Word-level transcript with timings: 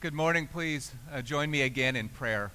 Good 0.00 0.14
morning. 0.14 0.46
Please 0.46 0.92
uh, 1.12 1.22
join 1.22 1.50
me 1.50 1.62
again 1.62 1.96
in 1.96 2.08
prayer. 2.08 2.52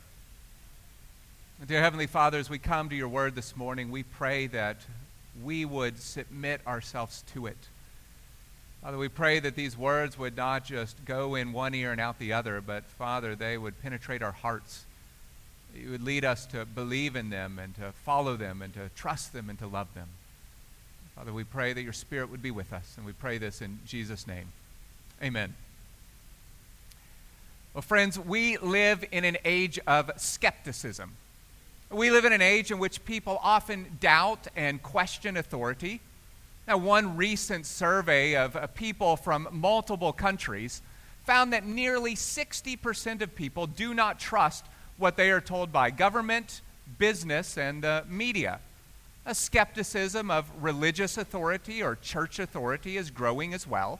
Dear 1.67 1.81
Heavenly 1.81 2.07
Father, 2.07 2.37
as 2.37 2.49
we 2.49 2.57
come 2.57 2.87
to 2.87 2.95
your 2.95 3.09
word 3.09 3.35
this 3.35 3.57
morning, 3.57 3.91
we 3.91 4.03
pray 4.03 4.47
that 4.47 4.77
we 5.43 5.65
would 5.65 5.99
submit 5.99 6.61
ourselves 6.65 7.21
to 7.33 7.47
it. 7.47 7.57
Father, 8.81 8.97
we 8.97 9.09
pray 9.09 9.41
that 9.41 9.57
these 9.57 9.77
words 9.77 10.17
would 10.17 10.37
not 10.37 10.63
just 10.63 11.03
go 11.03 11.35
in 11.35 11.51
one 11.51 11.75
ear 11.75 11.91
and 11.91 11.99
out 11.99 12.17
the 12.17 12.31
other, 12.31 12.61
but 12.61 12.85
Father, 12.85 13.35
they 13.35 13.57
would 13.57 13.81
penetrate 13.81 14.23
our 14.23 14.31
hearts. 14.31 14.85
You 15.75 15.91
would 15.91 16.01
lead 16.01 16.23
us 16.23 16.45
to 16.45 16.63
believe 16.63 17.17
in 17.17 17.29
them 17.29 17.59
and 17.59 17.75
to 17.75 17.91
follow 17.91 18.37
them 18.37 18.61
and 18.61 18.73
to 18.75 18.87
trust 18.95 19.33
them 19.33 19.49
and 19.49 19.59
to 19.59 19.67
love 19.67 19.93
them. 19.95 20.07
Father, 21.13 21.33
we 21.33 21.43
pray 21.43 21.73
that 21.73 21.81
your 21.81 21.91
Spirit 21.91 22.29
would 22.29 22.41
be 22.41 22.51
with 22.51 22.71
us, 22.71 22.93
and 22.95 23.05
we 23.05 23.11
pray 23.11 23.37
this 23.37 23.61
in 23.61 23.79
Jesus' 23.85 24.27
name. 24.27 24.53
Amen. 25.21 25.55
Well, 27.73 27.81
friends, 27.81 28.19
we 28.19 28.57
live 28.57 29.03
in 29.11 29.25
an 29.25 29.37
age 29.43 29.79
of 29.87 30.11
skepticism. 30.17 31.13
We 31.89 32.11
live 32.11 32.23
in 32.23 32.31
an 32.31 32.41
age 32.41 32.69
in 32.69 32.77
which 32.77 33.03
people 33.03 33.39
often 33.41 33.97
doubt 33.99 34.47
and 34.55 34.83
question 34.83 35.37
authority. 35.37 35.99
Now, 36.67 36.77
one 36.77 37.17
recent 37.17 37.65
survey 37.65 38.35
of 38.35 38.55
uh, 38.55 38.67
people 38.67 39.15
from 39.15 39.47
multiple 39.51 40.13
countries 40.13 40.83
found 41.25 41.51
that 41.53 41.65
nearly 41.65 42.13
60% 42.13 43.23
of 43.23 43.35
people 43.35 43.65
do 43.65 43.95
not 43.95 44.19
trust 44.19 44.65
what 44.97 45.17
they 45.17 45.31
are 45.31 45.41
told 45.41 45.71
by 45.71 45.89
government, 45.89 46.61
business, 46.99 47.57
and 47.57 47.83
the 47.83 48.03
media. 48.07 48.59
A 49.25 49.33
skepticism 49.33 50.29
of 50.29 50.45
religious 50.61 51.17
authority 51.17 51.81
or 51.81 51.95
church 51.95 52.37
authority 52.37 52.97
is 52.97 53.09
growing 53.09 53.51
as 53.51 53.65
well. 53.65 53.99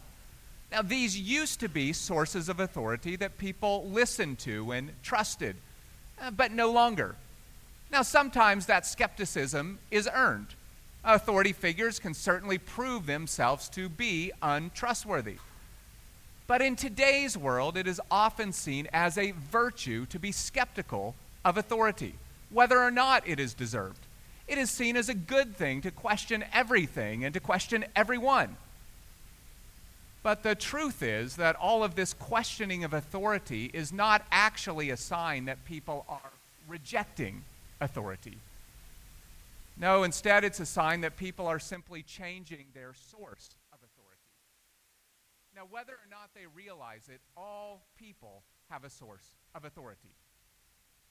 Now, 0.74 0.82
these 0.82 1.16
used 1.16 1.60
to 1.60 1.70
be 1.70 1.94
sources 1.94 2.50
of 2.50 2.60
authority 2.60 3.16
that 3.18 3.38
people 3.38 3.88
listened 3.92 4.40
to 4.40 4.72
and 4.72 4.92
trusted, 5.04 5.56
uh, 6.20 6.32
but 6.32 6.52
no 6.52 6.72
longer. 6.72 7.16
Now, 7.92 8.02
sometimes 8.02 8.66
that 8.66 8.88
skepticism 8.88 9.78
is 9.92 10.10
earned. 10.12 10.48
Authority 11.04 11.54
figures 11.54 12.00
can 12.00 12.16
certainly 12.16 12.58
prove 12.58 13.06
themselves 13.06 13.70
to 13.70 13.88
be 13.88 14.32
untrustworthy. 14.42 15.38
But 16.48 16.64
in 16.64 16.76
today's 16.76 17.38
world, 17.38 17.78
it 17.78 17.86
is 17.86 18.02
often 18.10 18.52
seen 18.52 18.88
as 18.92 19.16
a 19.16 19.30
virtue 19.30 20.08
to 20.08 20.18
be 20.18 20.32
skeptical 20.32 21.14
of 21.46 21.56
authority, 21.56 22.16
whether 22.50 22.80
or 22.80 22.90
not 22.90 23.28
it 23.28 23.40
is 23.40 23.54
deserved. 23.54 24.00
It 24.48 24.58
is 24.58 24.72
seen 24.72 24.98
as 24.98 25.08
a 25.08 25.14
good 25.14 25.56
thing 25.56 25.82
to 25.82 25.92
question 25.92 26.44
everything 26.52 27.24
and 27.24 27.34
to 27.36 27.40
question 27.40 27.86
everyone. 27.96 28.58
But 30.24 30.42
the 30.42 30.56
truth 30.56 31.04
is 31.04 31.36
that 31.36 31.58
all 31.58 31.84
of 31.84 31.96
this 31.96 32.14
questioning 32.14 32.86
of 32.86 32.94
authority 32.94 33.70
is 33.74 33.92
not 33.92 34.26
actually 34.32 34.90
a 34.90 34.98
sign 34.98 35.46
that 35.46 35.66
people 35.66 36.06
are 36.08 36.32
rejecting 36.66 37.44
authority. 37.82 38.38
No, 39.76 40.04
instead, 40.04 40.46
it's 40.46 40.62
a 40.62 40.66
sign 40.66 41.02
that 41.02 41.18
people 41.18 41.46
are 41.46 41.60
simply 41.60 42.04
changing 42.04 42.68
their 42.74 42.94
source 42.94 43.50
of 43.74 43.80
authority. 43.80 44.22
Now, 45.54 45.64
whether 45.70 45.92
or 45.92 46.08
not 46.10 46.30
they 46.34 46.46
realize 46.56 47.10
it, 47.10 47.20
all 47.36 47.82
people 48.00 48.44
have 48.70 48.86
a 48.86 48.90
source 48.90 49.36
of 49.54 49.66
authority. 49.66 50.16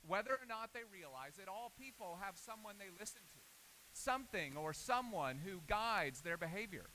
Whether 0.09 0.31
or 0.31 0.47
not 0.49 0.71
they 0.73 0.81
realize 0.91 1.39
it, 1.39 1.49
all 1.49 1.71
people 1.79 2.19
have 2.23 2.39
someone 2.39 2.77
they 2.79 2.91
listen 2.99 3.21
to, 3.35 3.39
something 3.93 4.57
or 4.57 4.73
someone 4.73 5.41
who 5.45 5.61
guides 5.69 6.23
their 6.23 6.39
behavior 6.39 6.87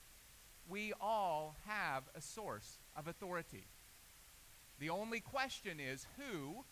we 0.70 0.94
all 1.00 1.56
have 1.66 2.04
a 2.16 2.22
source 2.22 2.80
of 2.96 3.08
authority. 3.08 3.66
The 4.80 4.90
only 4.90 5.20
question 5.20 5.80
is 5.80 6.06
who 6.18 6.64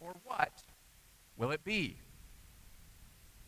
or 0.00 0.14
what 0.24 0.62
will 1.36 1.50
it 1.50 1.64
be? 1.64 1.96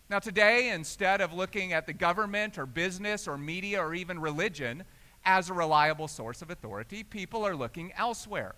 Now, 0.09 0.20
today, 0.20 0.70
instead 0.70 1.21
of 1.21 1.32
looking 1.32 1.72
at 1.72 1.87
the 1.87 1.93
government 1.93 2.59
or 2.59 2.66
business 2.66 3.27
or 3.27 3.37
media 3.37 3.82
or 3.82 3.93
even 3.93 4.21
religion 4.21 4.84
as 5.25 5.50
a 5.50 5.54
reliable 5.54 6.06
source 6.06 6.43
of 6.43 6.50
authority, 6.50 7.03
people 7.03 7.44
are 7.44 7.56
looking 7.56 7.93
elsewhere. 7.97 8.54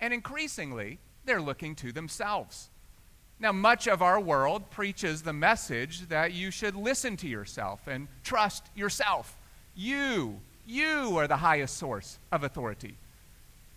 And 0.00 0.12
increasingly, 0.12 0.98
they're 1.24 1.40
looking 1.40 1.74
to 1.76 1.92
themselves. 1.92 2.70
Now, 3.38 3.52
much 3.52 3.88
of 3.88 4.02
our 4.02 4.20
world 4.20 4.70
preaches 4.70 5.22
the 5.22 5.32
message 5.32 6.08
that 6.08 6.34
you 6.34 6.50
should 6.50 6.76
listen 6.76 7.16
to 7.18 7.26
yourself 7.26 7.86
and 7.86 8.06
trust 8.22 8.66
yourself. 8.74 9.39
You, 9.80 10.38
you 10.66 11.16
are 11.16 11.26
the 11.26 11.38
highest 11.38 11.78
source 11.78 12.18
of 12.30 12.44
authority. 12.44 12.96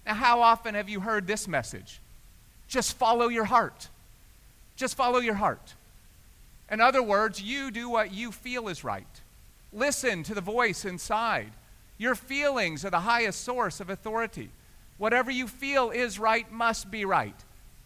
Now, 0.06 0.16
how 0.16 0.42
often 0.42 0.76
have 0.76 0.90
you 0.90 1.00
heard 1.00 1.28
this 1.28 1.48
message? 1.48 2.02
Just 2.68 2.98
follow 2.98 3.30
your 3.30 3.46
heart. 3.46 3.88
Just 4.76 4.98
follow 4.98 5.20
your 5.20 5.36
heart. 5.36 5.76
In 6.70 6.82
other 6.82 7.02
words, 7.02 7.42
you 7.42 7.72
do 7.72 7.88
what 7.88 8.14
you 8.14 8.34
feel 8.34 8.68
is 8.68 8.84
right. 8.84 9.08
Listen 9.72 10.24
to 10.24 10.36
the 10.36 10.42
voice 10.42 10.84
inside. 10.84 11.54
Your 11.98 12.16
feelings 12.16 12.84
are 12.84 12.90
the 12.90 13.00
highest 13.00 13.42
source 13.42 13.80
of 13.80 13.90
authority. 13.90 14.50
Whatever 14.98 15.32
you 15.32 15.48
feel 15.48 15.90
is 15.90 16.20
right 16.20 16.52
must 16.52 16.92
be 16.92 17.06
right. 17.06 17.38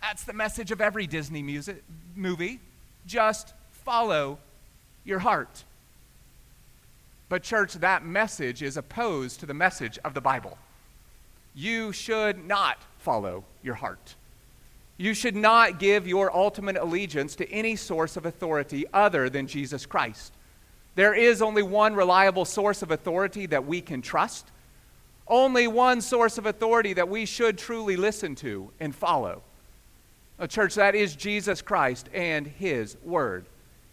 That's 0.01 0.23
the 0.23 0.33
message 0.33 0.71
of 0.71 0.81
every 0.81 1.05
Disney 1.05 1.43
music, 1.43 1.83
movie. 2.15 2.61
Just 3.05 3.53
follow 3.71 4.39
your 5.05 5.19
heart. 5.19 5.65
But, 7.29 7.43
church, 7.43 7.73
that 7.75 8.05
message 8.05 8.61
is 8.61 8.77
opposed 8.77 9.39
to 9.41 9.45
the 9.45 9.53
message 9.53 9.99
of 10.05 10.13
the 10.13 10.21
Bible. 10.21 10.57
You 11.53 11.91
should 11.91 12.45
not 12.45 12.77
follow 12.99 13.43
your 13.63 13.75
heart. 13.75 14.15
You 14.97 15.13
should 15.13 15.35
not 15.35 15.79
give 15.79 16.07
your 16.07 16.35
ultimate 16.35 16.77
allegiance 16.77 17.35
to 17.35 17.51
any 17.51 17.75
source 17.75 18.17
of 18.17 18.25
authority 18.25 18.85
other 18.93 19.29
than 19.29 19.47
Jesus 19.47 19.85
Christ. 19.85 20.33
There 20.95 21.13
is 21.13 21.41
only 21.41 21.61
one 21.61 21.93
reliable 21.93 22.45
source 22.45 22.81
of 22.81 22.89
authority 22.89 23.45
that 23.47 23.65
we 23.65 23.81
can 23.81 24.01
trust, 24.01 24.47
only 25.27 25.67
one 25.67 26.01
source 26.01 26.39
of 26.39 26.47
authority 26.47 26.93
that 26.93 27.09
we 27.09 27.25
should 27.25 27.57
truly 27.57 27.95
listen 27.95 28.33
to 28.35 28.71
and 28.79 28.95
follow. 28.95 29.43
A 30.39 30.47
church, 30.47 30.75
that 30.75 30.95
is 30.95 31.15
Jesus 31.15 31.61
Christ 31.61 32.09
and 32.13 32.47
His 32.47 32.97
Word. 33.03 33.45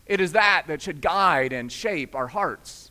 It 0.06 0.20
is 0.20 0.32
that 0.32 0.64
that 0.68 0.80
should 0.80 1.00
guide 1.00 1.52
and 1.52 1.70
shape 1.70 2.14
our 2.14 2.26
hearts. 2.28 2.90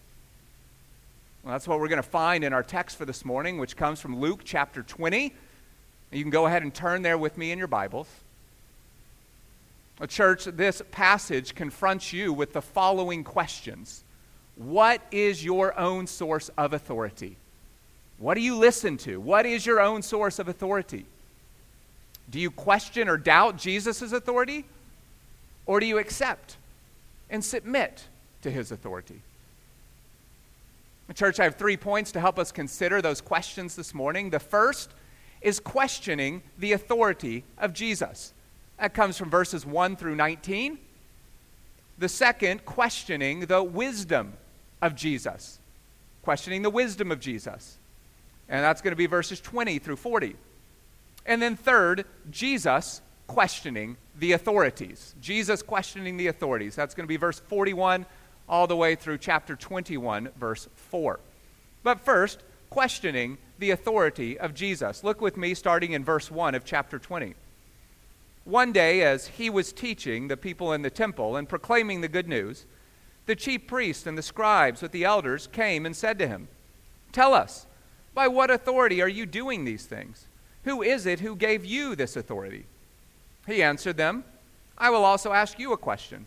Well, 1.44 1.52
that's 1.52 1.68
what 1.68 1.82
we're 1.82 1.90
going 1.90 2.02
to 2.02 2.08
find 2.08 2.46
in 2.46 2.54
our 2.54 2.64
text 2.64 2.96
for 2.96 3.04
this 3.04 3.26
morning, 3.26 3.58
which 3.58 3.76
comes 3.76 4.00
from 4.00 4.18
Luke 4.18 4.42
chapter 4.46 4.82
20. 4.82 5.34
You 6.12 6.22
can 6.24 6.30
go 6.30 6.46
ahead 6.46 6.64
and 6.64 6.74
turn 6.74 7.02
there 7.02 7.18
with 7.18 7.38
me 7.38 7.52
in 7.52 7.58
your 7.58 7.68
Bibles. 7.68 8.08
Church, 10.08 10.46
this 10.46 10.82
passage 10.92 11.54
confronts 11.54 12.14
you 12.14 12.32
with 12.32 12.54
the 12.54 12.62
following 12.62 13.26
questions 13.26 14.06
What 14.56 15.02
is 15.12 15.44
your 15.44 15.78
own 15.78 16.08
source 16.08 16.50
of 16.58 16.72
authority? 16.72 17.36
What 18.20 18.36
do 18.36 18.42
you 18.42 18.56
listen 18.56 18.96
to? 19.00 19.20
What 19.20 19.46
is 19.46 19.66
your 19.66 19.82
own 19.82 20.02
source 20.02 20.40
of 20.40 20.48
authority? 20.48 21.06
Do 22.30 22.40
you 22.40 22.52
question 22.52 23.10
or 23.10 23.18
doubt 23.18 23.58
Jesus' 23.58 24.14
authority? 24.14 24.64
Or 25.66 25.82
do 25.82 25.86
you 25.86 25.98
accept 25.98 26.56
and 27.30 27.44
submit 27.44 28.06
to 28.44 28.52
his 28.52 28.72
authority? 28.72 29.22
Church, 31.12 31.40
I 31.40 31.44
have 31.44 31.56
three 31.56 31.78
points 31.78 32.12
to 32.14 32.20
help 32.20 32.40
us 32.40 32.52
consider 32.52 33.02
those 33.02 33.22
questions 33.22 33.76
this 33.76 33.94
morning. 33.94 34.30
The 34.30 34.40
first 34.40 34.90
is 35.42 35.60
questioning 35.60 36.42
the 36.58 36.72
authority 36.72 37.44
of 37.58 37.74
Jesus. 37.74 38.34
That 38.80 38.94
comes 38.94 39.18
from 39.18 39.30
verses 39.30 39.66
1 39.66 39.98
through 39.98 40.16
19. 40.16 40.80
The 41.98 42.10
second, 42.10 42.66
questioning 42.66 43.42
the 43.42 43.62
wisdom 43.62 44.34
of 44.82 44.96
Jesus. 44.96 45.60
Questioning 46.24 46.62
the 46.62 46.70
wisdom 46.70 47.12
of 47.12 47.20
Jesus. 47.20 47.78
And 48.50 48.64
that's 48.64 48.82
going 48.82 48.94
to 48.94 48.98
be 48.98 49.06
verses 49.06 49.40
20 49.42 49.80
through 49.80 49.98
40. 49.98 50.36
And 51.26 51.42
then 51.42 51.56
third, 51.56 52.06
Jesus 52.32 53.02
questioning 53.28 53.98
the 54.18 54.34
authorities. 54.34 55.16
Jesus 55.22 55.62
questioning 55.62 56.18
the 56.18 56.28
authorities. 56.28 56.76
That's 56.76 56.96
going 56.96 57.06
to 57.06 57.10
be 57.10 57.18
verse 57.18 57.40
41 57.40 58.06
all 58.48 58.68
the 58.68 58.76
way 58.76 58.96
through 58.96 59.18
chapter 59.18 59.56
21, 59.56 60.30
verse 60.38 60.68
4. 60.76 61.20
But 61.84 62.00
first, 62.00 62.44
questioning 62.70 63.38
the 63.60 63.72
authority 63.72 64.38
of 64.40 64.54
Jesus. 64.54 65.04
Look 65.04 65.22
with 65.22 65.38
me 65.38 65.54
starting 65.54 65.92
in 65.92 66.04
verse 66.04 66.32
1 66.32 66.56
of 66.56 66.66
chapter 66.66 66.98
20. 66.98 67.36
One 68.46 68.74
day, 68.74 69.04
as 69.04 69.28
he 69.28 69.50
was 69.50 69.72
teaching 69.72 70.28
the 70.28 70.36
people 70.36 70.74
in 70.74 70.82
the 70.82 70.90
temple 70.90 71.36
and 71.36 71.48
proclaiming 71.48 72.02
the 72.02 72.08
good 72.08 72.28
news, 72.28 72.66
the 73.26 73.36
chief 73.36 73.68
priests 73.68 74.06
and 74.06 74.18
the 74.18 74.22
scribes 74.22 74.82
with 74.82 74.92
the 74.92 75.06
elders 75.06 75.48
came 75.48 75.86
and 75.86 75.96
said 75.96 76.20
to 76.20 76.28
him, 76.28 76.50
Tell 77.12 77.34
us, 77.34 77.68
by 78.14 78.28
what 78.28 78.52
authority 78.52 79.02
are 79.02 79.08
you 79.08 79.26
doing 79.26 79.64
these 79.64 79.86
things? 79.86 80.26
Who 80.64 80.82
is 80.82 81.06
it 81.06 81.20
who 81.20 81.36
gave 81.36 81.64
you 81.64 81.96
this 81.96 82.16
authority? 82.16 82.66
He 83.48 83.64
answered 83.64 83.98
them, 83.98 84.24
I 84.78 84.90
will 84.90 85.06
also 85.06 85.32
ask 85.32 85.60
you 85.60 85.74
a 85.74 85.78
question. 85.78 86.26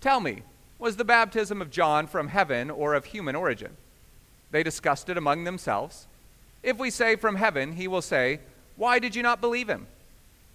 Tell 0.00 0.20
me, 0.20 0.42
was 0.78 0.96
the 0.96 1.04
baptism 1.04 1.62
of 1.62 1.70
John 1.70 2.06
from 2.06 2.28
heaven 2.28 2.70
or 2.70 2.94
of 2.94 3.06
human 3.06 3.36
origin? 3.36 3.76
They 4.50 4.62
discussed 4.62 5.08
it 5.08 5.16
among 5.16 5.44
themselves. 5.44 6.06
If 6.62 6.78
we 6.78 6.90
say 6.90 7.16
from 7.16 7.36
heaven, 7.36 7.72
he 7.72 7.88
will 7.88 8.02
say, 8.02 8.40
Why 8.76 8.98
did 8.98 9.14
you 9.14 9.22
not 9.22 9.40
believe 9.40 9.68
him? 9.68 9.86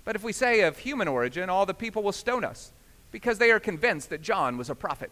But 0.06 0.16
if 0.16 0.24
we 0.24 0.34
say 0.34 0.62
of 0.62 0.80
human 0.80 1.08
origin, 1.08 1.50
all 1.50 1.66
the 1.66 1.74
people 1.74 2.02
will 2.02 2.12
stone 2.12 2.44
us, 2.44 2.72
because 3.12 3.38
they 3.38 3.52
are 3.52 3.60
convinced 3.60 4.10
that 4.10 4.22
John 4.22 4.58
was 4.58 4.70
a 4.70 4.76
prophet. 4.76 5.12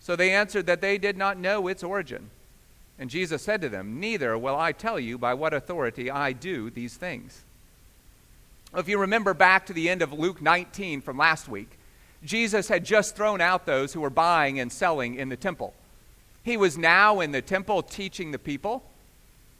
So 0.00 0.16
they 0.16 0.30
answered 0.30 0.66
that 0.66 0.80
they 0.80 0.98
did 0.98 1.16
not 1.16 1.38
know 1.38 1.68
its 1.68 1.82
origin. 1.82 2.30
And 2.98 3.10
Jesus 3.10 3.42
said 3.42 3.60
to 3.60 3.68
them, 3.68 4.00
Neither 4.00 4.38
will 4.38 4.56
I 4.56 4.72
tell 4.72 4.98
you 4.98 5.18
by 5.18 5.34
what 5.34 5.52
authority 5.52 6.10
I 6.10 6.32
do 6.32 6.70
these 6.70 6.96
things. 6.96 7.42
If 8.74 8.88
you 8.88 8.98
remember 8.98 9.34
back 9.34 9.66
to 9.66 9.72
the 9.72 9.88
end 9.88 10.02
of 10.02 10.12
Luke 10.12 10.40
19 10.40 11.00
from 11.00 11.18
last 11.18 11.48
week, 11.48 11.78
Jesus 12.26 12.68
had 12.68 12.84
just 12.84 13.16
thrown 13.16 13.40
out 13.40 13.66
those 13.66 13.92
who 13.92 14.00
were 14.00 14.10
buying 14.10 14.60
and 14.60 14.72
selling 14.72 15.14
in 15.14 15.28
the 15.28 15.36
temple. 15.36 15.74
He 16.42 16.56
was 16.56 16.78
now 16.78 17.20
in 17.20 17.32
the 17.32 17.42
temple 17.42 17.82
teaching 17.82 18.30
the 18.30 18.38
people. 18.38 18.84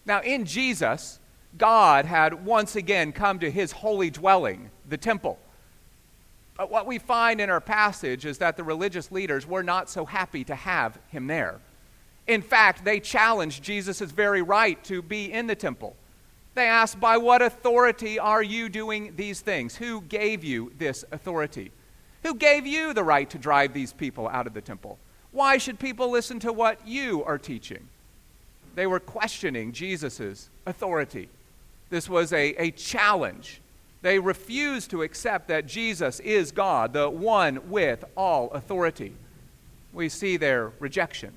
Now, 0.05 0.21
in 0.21 0.45
Jesus, 0.45 1.19
God 1.59 2.05
had 2.05 2.45
once 2.45 2.77
again 2.77 3.13
come 3.13 3.39
to 3.41 3.51
his 3.51 3.73
holy 3.73 4.11
dwelling, 4.11 4.71
the 4.89 4.97
temple. 4.97 5.39
But 6.57 6.71
what 6.71 6.87
we 6.87 6.99
find 6.99 7.41
in 7.41 7.51
our 7.51 7.61
passage 7.61 8.25
is 8.25 8.39
that 8.39 8.57
the 8.57 8.65
religious 8.65 9.11
leaders 9.13 9.47
were 9.47 9.63
not 9.63 9.91
so 9.91 10.05
happy 10.05 10.45
to 10.45 10.55
have 10.55 10.99
him 11.09 11.27
there. 11.27 11.61
In 12.27 12.43
fact, 12.43 12.85
they 12.85 12.99
challenged 12.99 13.63
Jesus' 13.63 14.01
very 14.01 14.43
right 14.43 14.83
to 14.85 15.03
be 15.03 15.33
in 15.33 15.47
the 15.47 15.55
temple. 15.55 15.97
They 16.55 16.67
asked, 16.67 16.99
By 16.99 17.19
what 17.19 17.43
authority 17.43 18.19
are 18.19 18.43
you 18.43 18.69
doing 18.69 19.15
these 19.17 19.41
things? 19.41 19.77
Who 19.77 20.01
gave 20.03 20.43
you 20.43 20.73
this 20.79 21.05
authority? 21.13 21.71
Who 22.27 22.35
gave 22.35 22.67
you 22.67 22.93
the 22.93 23.05
right 23.05 23.31
to 23.31 23.39
drive 23.39 23.73
these 23.73 23.93
people 23.93 24.27
out 24.27 24.49
of 24.49 24.53
the 24.53 24.61
temple? 24.61 24.99
Why 25.31 25.59
should 25.59 25.79
people 25.79 26.11
listen 26.11 26.41
to 26.41 26.53
what 26.53 26.85
you 26.85 27.23
are 27.23 27.39
teaching? 27.39 27.87
They 28.75 28.89
were 28.89 28.99
questioning 28.99 29.71
Jesus' 29.71 30.51
authority. 30.67 31.29
This 31.89 32.09
was 32.09 32.33
a, 32.33 32.61
a 32.61 32.73
challenge. 32.73 33.61
They 34.03 34.19
refused 34.19 34.91
to 34.91 35.03
accept 35.03 35.47
that 35.47 35.69
Jesus 35.69 36.19
is 36.19 36.51
God, 36.51 36.95
the 36.95 37.09
one 37.09 37.71
with 37.71 38.05
all 38.17 38.51
authority. 38.51 39.13
We 39.93 40.09
see 40.09 40.37
their 40.37 40.73
rejection. 40.81 41.33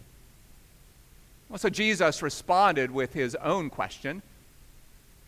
Well, 1.50 1.59
so 1.59 1.69
Jesus 1.69 2.24
responded 2.24 2.89
with 2.89 3.13
his 3.13 3.36
own 3.36 3.69
question 3.69 4.24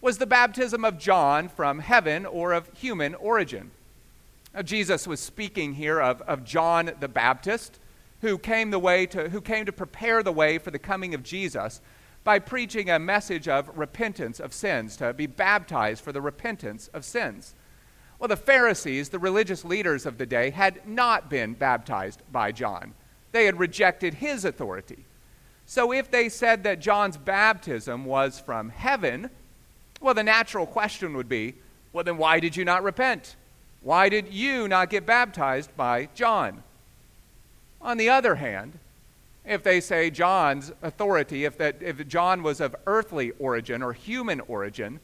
Was 0.01 0.17
the 0.17 0.25
baptism 0.25 0.83
of 0.83 0.97
John 0.97 1.49
from 1.49 1.77
heaven 1.77 2.25
or 2.25 2.51
of 2.51 2.67
human 2.73 3.13
origin? 3.13 3.69
Now, 4.53 4.61
Jesus 4.61 5.07
was 5.07 5.19
speaking 5.19 5.73
here 5.73 6.01
of, 6.01 6.21
of 6.23 6.43
John 6.43 6.91
the 6.99 7.07
Baptist, 7.07 7.79
who 8.19 8.37
came, 8.37 8.69
the 8.69 8.79
way 8.79 9.05
to, 9.07 9.29
who 9.29 9.41
came 9.41 9.65
to 9.65 9.71
prepare 9.71 10.21
the 10.23 10.31
way 10.31 10.57
for 10.57 10.71
the 10.71 10.79
coming 10.79 11.13
of 11.13 11.23
Jesus 11.23 11.81
by 12.23 12.37
preaching 12.37 12.89
a 12.89 12.99
message 12.99 13.47
of 13.47 13.77
repentance 13.77 14.39
of 14.39 14.53
sins, 14.53 14.97
to 14.97 15.13
be 15.13 15.25
baptized 15.25 16.03
for 16.03 16.11
the 16.11 16.21
repentance 16.21 16.89
of 16.89 17.05
sins. 17.05 17.55
Well, 18.19 18.27
the 18.27 18.37
Pharisees, 18.37 19.09
the 19.09 19.17
religious 19.17 19.65
leaders 19.65 20.05
of 20.05 20.17
the 20.17 20.27
day, 20.27 20.51
had 20.51 20.87
not 20.87 21.29
been 21.29 21.53
baptized 21.53 22.21
by 22.31 22.51
John. 22.51 22.93
They 23.31 23.45
had 23.45 23.57
rejected 23.57 24.15
his 24.15 24.45
authority. 24.45 25.05
So 25.65 25.91
if 25.91 26.11
they 26.11 26.29
said 26.29 26.63
that 26.63 26.81
John's 26.81 27.17
baptism 27.17 28.05
was 28.05 28.39
from 28.39 28.69
heaven, 28.69 29.31
well, 30.01 30.13
the 30.13 30.23
natural 30.23 30.67
question 30.67 31.15
would 31.15 31.29
be 31.29 31.55
well, 31.93 32.03
then 32.03 32.17
why 32.17 32.39
did 32.39 32.55
you 32.55 32.63
not 32.63 32.83
repent? 32.83 33.35
Why 33.81 34.09
did 34.09 34.33
you 34.33 34.67
not 34.67 34.89
get 34.89 35.05
baptized 35.05 35.75
by 35.75 36.09
John? 36.13 36.63
On 37.81 37.97
the 37.97 38.09
other 38.09 38.35
hand, 38.35 38.77
if 39.45 39.63
they 39.63 39.81
say 39.81 40.11
John's 40.11 40.71
authority, 40.83 41.45
if, 41.45 41.57
that, 41.57 41.77
if 41.81 42.07
John 42.07 42.43
was 42.43 42.61
of 42.61 42.75
earthly 42.85 43.31
origin 43.39 43.81
or 43.81 43.93
human 43.93 44.39
origin, 44.41 44.99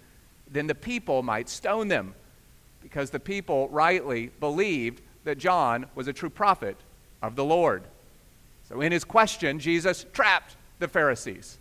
then 0.50 0.68
the 0.68 0.76
people 0.76 1.24
might 1.24 1.50
stone 1.50 1.88
them 1.88 2.14
because 2.84 3.10
the 3.10 3.20
people 3.20 3.68
rightly 3.70 4.28
believed 4.40 5.02
that 5.24 5.40
John 5.40 5.88
was 5.96 6.08
a 6.08 6.14
true 6.14 6.30
prophet 6.30 6.78
of 7.22 7.36
the 7.36 7.44
Lord. 7.44 7.84
So, 8.70 8.82
in 8.82 8.92
his 8.92 9.04
question, 9.04 9.60
Jesus 9.60 10.06
trapped 10.14 10.56
the 10.80 10.88
Pharisees. 10.88 11.58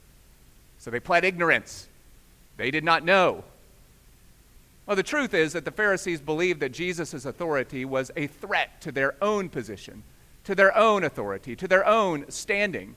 So 0.78 0.90
they 0.90 1.00
pled 1.00 1.24
ignorance. 1.24 1.88
They 2.56 2.70
did 2.70 2.84
not 2.84 3.04
know. 3.04 3.44
Well, 4.86 4.96
the 4.96 5.02
truth 5.02 5.34
is 5.34 5.52
that 5.52 5.64
the 5.64 5.72
Pharisees 5.72 6.20
believed 6.20 6.60
that 6.60 6.72
Jesus' 6.72 7.24
authority 7.24 7.84
was 7.84 8.12
a 8.16 8.28
threat 8.28 8.80
to 8.82 8.92
their 8.92 9.14
own 9.22 9.48
position, 9.48 10.04
to 10.44 10.54
their 10.54 10.76
own 10.76 11.02
authority, 11.02 11.56
to 11.56 11.66
their 11.66 11.84
own 11.84 12.30
standing, 12.30 12.94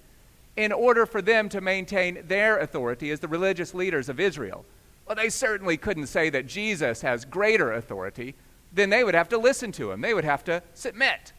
in 0.56 0.71
order 0.71 1.07
for 1.07 1.21
them 1.21 1.50
to 1.50 1.62
maintain 1.62 2.19
their 2.27 2.59
authority 2.59 3.09
as 3.09 3.19
the 3.19 3.27
religious 3.27 3.74
leaders 3.74 4.07
of 4.07 4.19
Israel. 4.19 4.65
Well, 5.07 5.15
they 5.15 5.30
certainly 5.30 5.77
couldn't 5.77 6.07
say 6.07 6.30
that 6.30 6.45
Jesus 6.45 7.01
has 7.01 7.25
greater 7.25 7.74
authority. 7.74 8.36
Then 8.71 8.91
they 8.91 9.03
would 9.03 9.15
have 9.15 9.30
to 9.30 9.39
listen 9.39 9.71
to 9.74 9.91
him, 9.91 10.01
they 10.01 10.13
would 10.13 10.25
have 10.25 10.44
to 10.44 10.62
submit. 10.75 11.33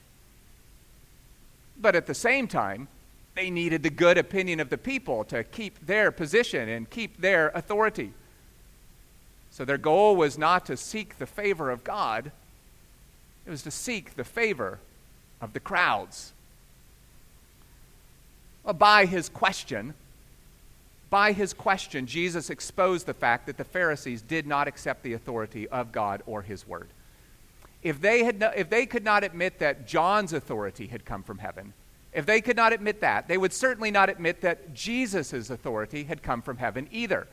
But 1.81 1.95
at 1.95 2.07
the 2.07 2.15
same 2.15 2.49
time, 2.49 2.89
they 3.37 3.51
needed 3.51 3.85
the 3.85 3.91
good 3.91 4.19
opinion 4.19 4.59
of 4.59 4.71
the 4.71 4.79
people 4.79 5.23
to 5.27 5.45
keep 5.45 5.87
their 5.87 6.11
position 6.11 6.69
and 6.69 6.91
keep 6.91 7.21
their 7.21 7.51
authority. 7.51 8.13
So 9.51 9.65
their 9.65 9.79
goal 9.79 10.17
was 10.17 10.39
not 10.39 10.67
to 10.67 10.77
seek 10.77 11.19
the 11.19 11.27
favor 11.27 11.71
of 11.71 11.85
God, 11.85 12.31
it 13.47 13.51
was 13.51 13.63
to 13.63 13.71
seek 13.71 14.15
the 14.15 14.25
favor 14.25 14.79
of 15.41 15.53
the 15.53 15.61
crowds. 15.61 16.33
Well, 18.63 18.75
by 18.75 19.07
his 19.07 19.29
question, 19.29 19.95
by 21.09 21.33
his 21.33 21.53
question, 21.53 22.07
Jesus 22.07 22.51
exposed 22.51 23.07
the 23.07 23.15
fact 23.15 23.47
that 23.47 23.57
the 23.57 23.65
Pharisees 23.65 24.23
did 24.23 24.47
not 24.47 24.69
accept 24.69 25.03
the 25.03 25.15
authority 25.15 25.67
of 25.69 25.91
God 25.91 26.23
or 26.27 26.43
his 26.43 26.67
word. 26.69 26.89
If 27.83 28.01
they, 28.01 28.25
had 28.25 28.39
no, 28.39 28.53
if 28.55 28.71
they 28.71 28.87
could 28.87 29.05
not 29.05 29.25
admit 29.25 29.59
that 29.59 29.87
John's 29.89 30.33
authority 30.33 30.87
had 30.87 31.05
come 31.05 31.23
from 31.23 31.39
heaven, 31.39 31.73
if 32.13 32.27
they 32.27 32.41
could 32.41 32.57
not 32.57 32.73
admit 32.73 33.01
that, 33.01 33.27
they 33.27 33.39
would 33.39 33.53
certainly 33.53 33.91
not 33.91 34.09
admit 34.09 34.43
that 34.43 34.75
Jesus' 34.75 35.51
authority 35.51 36.05
had 36.05 36.23
come 36.23 36.43
from 36.43 36.59
heaven 36.59 36.89
either. 36.93 37.27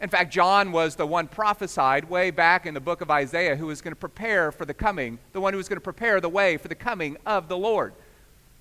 In 0.00 0.08
fact, 0.08 0.32
John 0.32 0.72
was 0.72 0.96
the 0.96 1.06
one 1.06 1.28
prophesied 1.28 2.10
way 2.10 2.30
back 2.30 2.66
in 2.66 2.74
the 2.74 2.80
book 2.80 3.00
of 3.00 3.10
Isaiah 3.10 3.56
who 3.56 3.66
was 3.66 3.80
going 3.80 3.92
to 3.92 4.00
prepare 4.00 4.52
for 4.52 4.64
the 4.64 4.74
coming, 4.74 5.18
the 5.32 5.40
one 5.40 5.52
who 5.52 5.56
was 5.56 5.68
going 5.68 5.76
to 5.76 5.80
prepare 5.80 6.20
the 6.20 6.28
way 6.28 6.56
for 6.56 6.68
the 6.68 6.74
coming 6.74 7.16
of 7.24 7.48
the 7.48 7.56
Lord. 7.56 7.94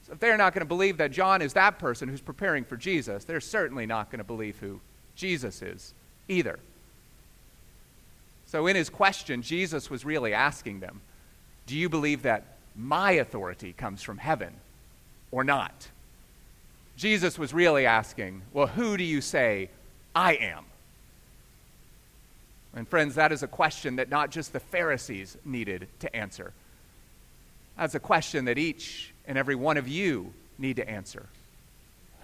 So 0.06 0.14
if 0.14 0.20
they're 0.20 0.38
not 0.38 0.54
going 0.54 0.62
to 0.62 0.68
believe 0.68 0.98
that 0.98 1.12
John 1.12 1.42
is 1.42 1.54
that 1.54 1.80
person 1.80 2.08
who's 2.08 2.22
preparing 2.22 2.64
for 2.64 2.78
Jesus, 2.78 3.24
they're 3.24 3.42
certainly 3.42 3.86
not 3.86 4.10
going 4.10 4.20
to 4.20 4.26
believe 4.26 4.58
who 4.60 4.80
Jesus 5.16 5.62
is 5.62 5.94
either. 6.28 6.60
So 8.46 8.68
in 8.68 8.76
his 8.76 8.90
question, 8.90 9.42
Jesus 9.42 9.90
was 9.90 10.06
really 10.06 10.34
asking 10.34 10.80
them 10.80 11.02
do 11.66 11.78
you 11.78 11.88
believe 11.88 12.24
that 12.24 12.44
my 12.76 13.12
authority 13.14 13.74
comes 13.74 14.04
from 14.04 14.18
heaven 14.18 14.54
or 15.32 15.44
not? 15.44 15.88
Jesus 16.98 17.40
was 17.40 17.54
really 17.54 17.86
asking, 17.86 18.42
well, 18.52 18.68
who 18.68 18.98
do 18.98 19.04
you 19.04 19.22
say 19.22 19.70
I 20.14 20.36
am? 20.36 20.66
And 22.76 22.88
friends, 22.88 23.16
that 23.16 23.32
is 23.32 23.44
a 23.44 23.48
question 23.48 23.98
that 23.98 24.10
not 24.10 24.32
just 24.32 24.54
the 24.54 24.60
Pharisees 24.60 25.38
needed 25.46 25.88
to 26.00 26.16
answer. 26.16 26.54
That's 27.78 27.96
a 27.96 28.00
question 28.00 28.46
that 28.46 28.58
each 28.58 29.14
and 29.28 29.38
every 29.38 29.56
one 29.56 29.78
of 29.78 29.88
you 29.88 30.34
need 30.58 30.78
to 30.78 30.90
answer. 30.90 31.28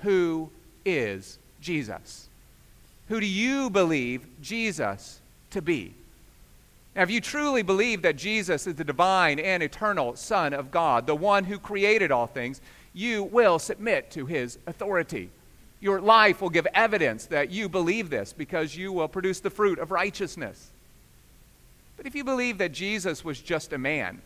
Who 0.01 0.49
is 0.85 1.37
Jesus? 1.61 2.29
Who 3.09 3.19
do 3.19 3.25
you 3.25 3.69
believe 3.69 4.25
Jesus 4.41 5.19
to 5.51 5.61
be? 5.61 5.93
Now, 6.95 7.03
if 7.03 7.11
you 7.11 7.21
truly 7.21 7.61
believe 7.61 8.01
that 8.01 8.17
Jesus 8.17 8.65
is 8.67 8.75
the 8.75 8.83
divine 8.83 9.39
and 9.39 9.61
eternal 9.61 10.15
Son 10.15 10.53
of 10.53 10.71
God, 10.71 11.05
the 11.05 11.15
one 11.15 11.43
who 11.43 11.59
created 11.59 12.11
all 12.11 12.27
things, 12.27 12.61
you 12.93 13.23
will 13.23 13.59
submit 13.59 14.11
to 14.11 14.25
his 14.25 14.57
authority. 14.65 15.29
Your 15.81 16.01
life 16.01 16.41
will 16.41 16.49
give 16.49 16.67
evidence 16.73 17.25
that 17.27 17.51
you 17.51 17.69
believe 17.69 18.09
this 18.09 18.33
because 18.33 18.75
you 18.75 18.91
will 18.91 19.07
produce 19.07 19.39
the 19.39 19.49
fruit 19.49 19.79
of 19.79 19.91
righteousness. 19.91 20.71
But 21.95 22.05
if 22.05 22.15
you 22.15 22.23
believe 22.23 22.57
that 22.57 22.71
Jesus 22.71 23.23
was 23.23 23.39
just 23.39 23.73
a 23.73 23.77
man, 23.77 24.21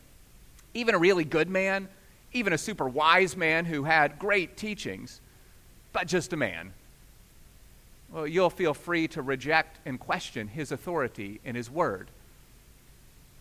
even 0.73 0.95
a 0.95 0.99
really 0.99 1.23
good 1.23 1.49
man, 1.49 1.87
even 2.31 2.53
a 2.53 2.57
super 2.57 2.87
wise 2.87 3.37
man 3.37 3.65
who 3.65 3.83
had 3.83 4.17
great 4.19 4.57
teachings, 4.57 5.21
but 5.91 6.07
just 6.07 6.33
a 6.33 6.37
man, 6.37 6.73
well, 8.11 8.27
you'll 8.27 8.49
feel 8.49 8.73
free 8.73 9.07
to 9.09 9.21
reject 9.21 9.79
and 9.85 9.99
question 9.99 10.47
his 10.47 10.71
authority 10.71 11.39
and 11.45 11.57
his 11.57 11.69
word. 11.69 12.07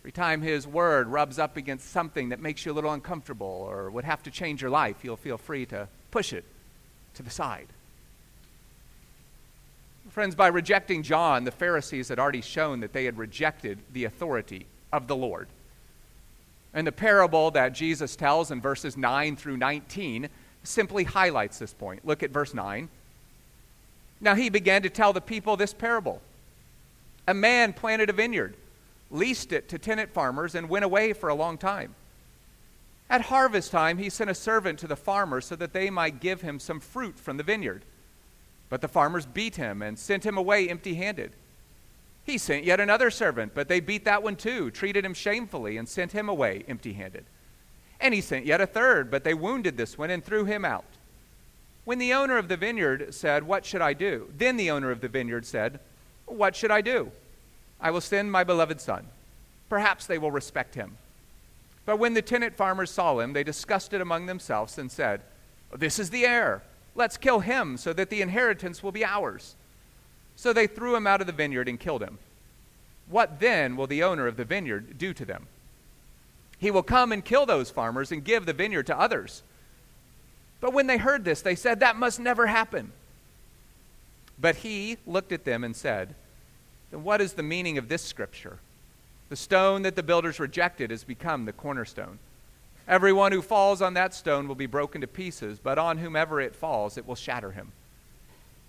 Every 0.01 0.11
time 0.11 0.41
his 0.41 0.67
word 0.67 1.07
rubs 1.07 1.39
up 1.39 1.57
against 1.57 1.91
something 1.91 2.29
that 2.29 2.39
makes 2.39 2.65
you 2.65 2.71
a 2.71 2.73
little 2.73 2.91
uncomfortable 2.91 3.65
or 3.69 3.89
would 3.89 4.03
have 4.03 4.21
to 4.23 4.31
change 4.31 4.61
your 4.61 4.71
life, 4.71 4.97
you'll 5.03 5.15
feel 5.15 5.37
free 5.37 5.65
to 5.67 5.87
push 6.11 6.33
it 6.33 6.43
to 7.13 7.23
the 7.23 7.29
side. 7.29 7.67
Friends, 10.09 10.35
by 10.35 10.47
rejecting 10.47 11.01
John, 11.01 11.43
the 11.43 11.51
Pharisees 11.51 12.09
had 12.09 12.19
already 12.19 12.41
shown 12.41 12.81
that 12.81 12.93
they 12.93 13.05
had 13.05 13.17
rejected 13.17 13.79
the 13.91 14.05
authority 14.05 14.67
of 14.91 15.07
the 15.07 15.15
Lord. 15.15 15.47
And 16.73 16.85
the 16.85 16.91
parable 16.91 17.51
that 17.51 17.73
Jesus 17.73 18.15
tells 18.15 18.51
in 18.51 18.61
verses 18.61 18.97
9 18.97 19.35
through 19.35 19.57
19 19.57 20.29
simply 20.63 21.03
highlights 21.03 21.59
this 21.59 21.73
point. 21.73 22.05
Look 22.05 22.23
at 22.23 22.31
verse 22.31 22.53
9. 22.53 22.89
Now 24.21 24.35
he 24.35 24.49
began 24.49 24.81
to 24.83 24.89
tell 24.89 25.13
the 25.13 25.21
people 25.21 25.57
this 25.57 25.73
parable. 25.73 26.21
A 27.27 27.33
man 27.33 27.73
planted 27.73 28.09
a 28.09 28.13
vineyard, 28.13 28.55
leased 29.11 29.51
it 29.51 29.69
to 29.69 29.77
tenant 29.77 30.11
farmers, 30.13 30.55
and 30.55 30.69
went 30.69 30.85
away 30.85 31.13
for 31.13 31.29
a 31.29 31.35
long 31.35 31.57
time. 31.57 31.95
At 33.09 33.21
harvest 33.21 33.71
time, 33.71 33.97
he 33.97 34.09
sent 34.09 34.29
a 34.29 34.35
servant 34.35 34.79
to 34.79 34.87
the 34.87 34.95
farmer 34.95 35.41
so 35.41 35.55
that 35.55 35.73
they 35.73 35.89
might 35.89 36.19
give 36.19 36.41
him 36.41 36.59
some 36.59 36.79
fruit 36.79 37.19
from 37.19 37.37
the 37.37 37.43
vineyard. 37.43 37.83
But 38.73 38.81
the 38.81 38.87
farmers 38.87 39.27
beat 39.27 39.57
him 39.57 39.83
and 39.83 39.99
sent 39.99 40.25
him 40.25 40.35
away 40.35 40.67
empty 40.67 40.95
handed. 40.95 41.33
He 42.23 42.39
sent 42.39 42.63
yet 42.63 42.79
another 42.79 43.11
servant, 43.11 43.53
but 43.53 43.67
they 43.67 43.79
beat 43.79 44.03
that 44.05 44.23
one 44.23 44.35
too, 44.35 44.71
treated 44.71 45.05
him 45.05 45.13
shamefully, 45.13 45.77
and 45.77 45.87
sent 45.87 46.11
him 46.11 46.27
away 46.27 46.65
empty 46.67 46.93
handed. 46.93 47.25
And 47.99 48.15
he 48.15 48.19
sent 48.19 48.47
yet 48.47 48.61
a 48.61 48.65
third, 48.65 49.11
but 49.11 49.23
they 49.23 49.35
wounded 49.35 49.77
this 49.77 49.95
one 49.95 50.09
and 50.09 50.25
threw 50.25 50.45
him 50.45 50.65
out. 50.65 50.85
When 51.85 51.99
the 51.99 52.15
owner 52.15 52.35
of 52.39 52.47
the 52.47 52.57
vineyard 52.57 53.13
said, 53.13 53.43
What 53.43 53.63
should 53.63 53.83
I 53.83 53.93
do? 53.93 54.33
Then 54.35 54.57
the 54.57 54.71
owner 54.71 54.89
of 54.89 55.01
the 55.01 55.07
vineyard 55.07 55.45
said, 55.45 55.79
What 56.25 56.55
should 56.55 56.71
I 56.71 56.81
do? 56.81 57.11
I 57.79 57.91
will 57.91 58.01
send 58.01 58.31
my 58.31 58.43
beloved 58.43 58.81
son. 58.81 59.05
Perhaps 59.69 60.07
they 60.07 60.17
will 60.17 60.31
respect 60.31 60.73
him. 60.73 60.97
But 61.85 61.99
when 61.99 62.15
the 62.15 62.23
tenant 62.23 62.55
farmers 62.55 62.89
saw 62.89 63.19
him, 63.19 63.33
they 63.33 63.43
discussed 63.43 63.93
it 63.93 64.01
among 64.01 64.25
themselves 64.25 64.79
and 64.79 64.91
said, 64.91 65.21
This 65.77 65.99
is 65.99 66.09
the 66.09 66.25
heir. 66.25 66.63
Let's 66.95 67.17
kill 67.17 67.39
him 67.39 67.77
so 67.77 67.93
that 67.93 68.09
the 68.09 68.21
inheritance 68.21 68.83
will 68.83 68.91
be 68.91 69.05
ours. 69.05 69.55
So 70.35 70.53
they 70.53 70.67
threw 70.67 70.95
him 70.95 71.07
out 71.07 71.21
of 71.21 71.27
the 71.27 71.33
vineyard 71.33 71.67
and 71.67 71.79
killed 71.79 72.03
him. 72.03 72.19
What 73.09 73.39
then 73.39 73.75
will 73.75 73.87
the 73.87 74.03
owner 74.03 74.27
of 74.27 74.37
the 74.37 74.45
vineyard 74.45 74.97
do 74.97 75.13
to 75.13 75.25
them? 75.25 75.47
He 76.57 76.71
will 76.71 76.83
come 76.83 77.11
and 77.11 77.25
kill 77.25 77.45
those 77.45 77.69
farmers 77.69 78.11
and 78.11 78.23
give 78.23 78.45
the 78.45 78.53
vineyard 78.53 78.87
to 78.87 78.97
others. 78.97 79.43
But 80.61 80.73
when 80.73 80.87
they 80.87 80.97
heard 80.97 81.25
this, 81.25 81.41
they 81.41 81.55
said, 81.55 81.79
That 81.79 81.97
must 81.97 82.19
never 82.19 82.47
happen. 82.47 82.93
But 84.39 84.57
he 84.57 84.97
looked 85.05 85.31
at 85.31 85.45
them 85.45 85.63
and 85.63 85.75
said, 85.75 86.15
Then 86.89 87.03
what 87.03 87.21
is 87.21 87.33
the 87.33 87.43
meaning 87.43 87.77
of 87.77 87.89
this 87.89 88.01
scripture? 88.01 88.59
The 89.29 89.35
stone 89.35 89.81
that 89.81 89.95
the 89.95 90.03
builders 90.03 90.39
rejected 90.39 90.91
has 90.91 91.03
become 91.03 91.45
the 91.45 91.53
cornerstone. 91.53 92.19
Everyone 92.87 93.31
who 93.31 93.41
falls 93.41 93.81
on 93.81 93.93
that 93.93 94.13
stone 94.13 94.47
will 94.47 94.55
be 94.55 94.65
broken 94.65 95.01
to 95.01 95.07
pieces, 95.07 95.59
but 95.59 95.77
on 95.77 95.97
whomever 95.97 96.41
it 96.41 96.55
falls, 96.55 96.97
it 96.97 97.07
will 97.07 97.15
shatter 97.15 97.51
him. 97.51 97.71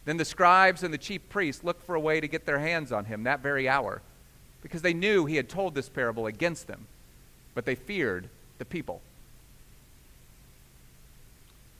Then 0.04 0.18
the 0.18 0.24
scribes 0.24 0.82
and 0.82 0.94
the 0.94 0.98
chief 0.98 1.28
priests 1.28 1.64
looked 1.64 1.82
for 1.82 1.94
a 1.94 2.00
way 2.00 2.20
to 2.20 2.28
get 2.28 2.46
their 2.46 2.58
hands 2.58 2.92
on 2.92 3.06
him 3.06 3.24
that 3.24 3.40
very 3.40 3.68
hour, 3.68 4.02
because 4.62 4.82
they 4.82 4.94
knew 4.94 5.26
he 5.26 5.36
had 5.36 5.48
told 5.48 5.74
this 5.74 5.88
parable 5.88 6.26
against 6.26 6.66
them, 6.66 6.86
but 7.54 7.64
they 7.64 7.74
feared 7.74 8.28
the 8.58 8.64
people. 8.64 9.00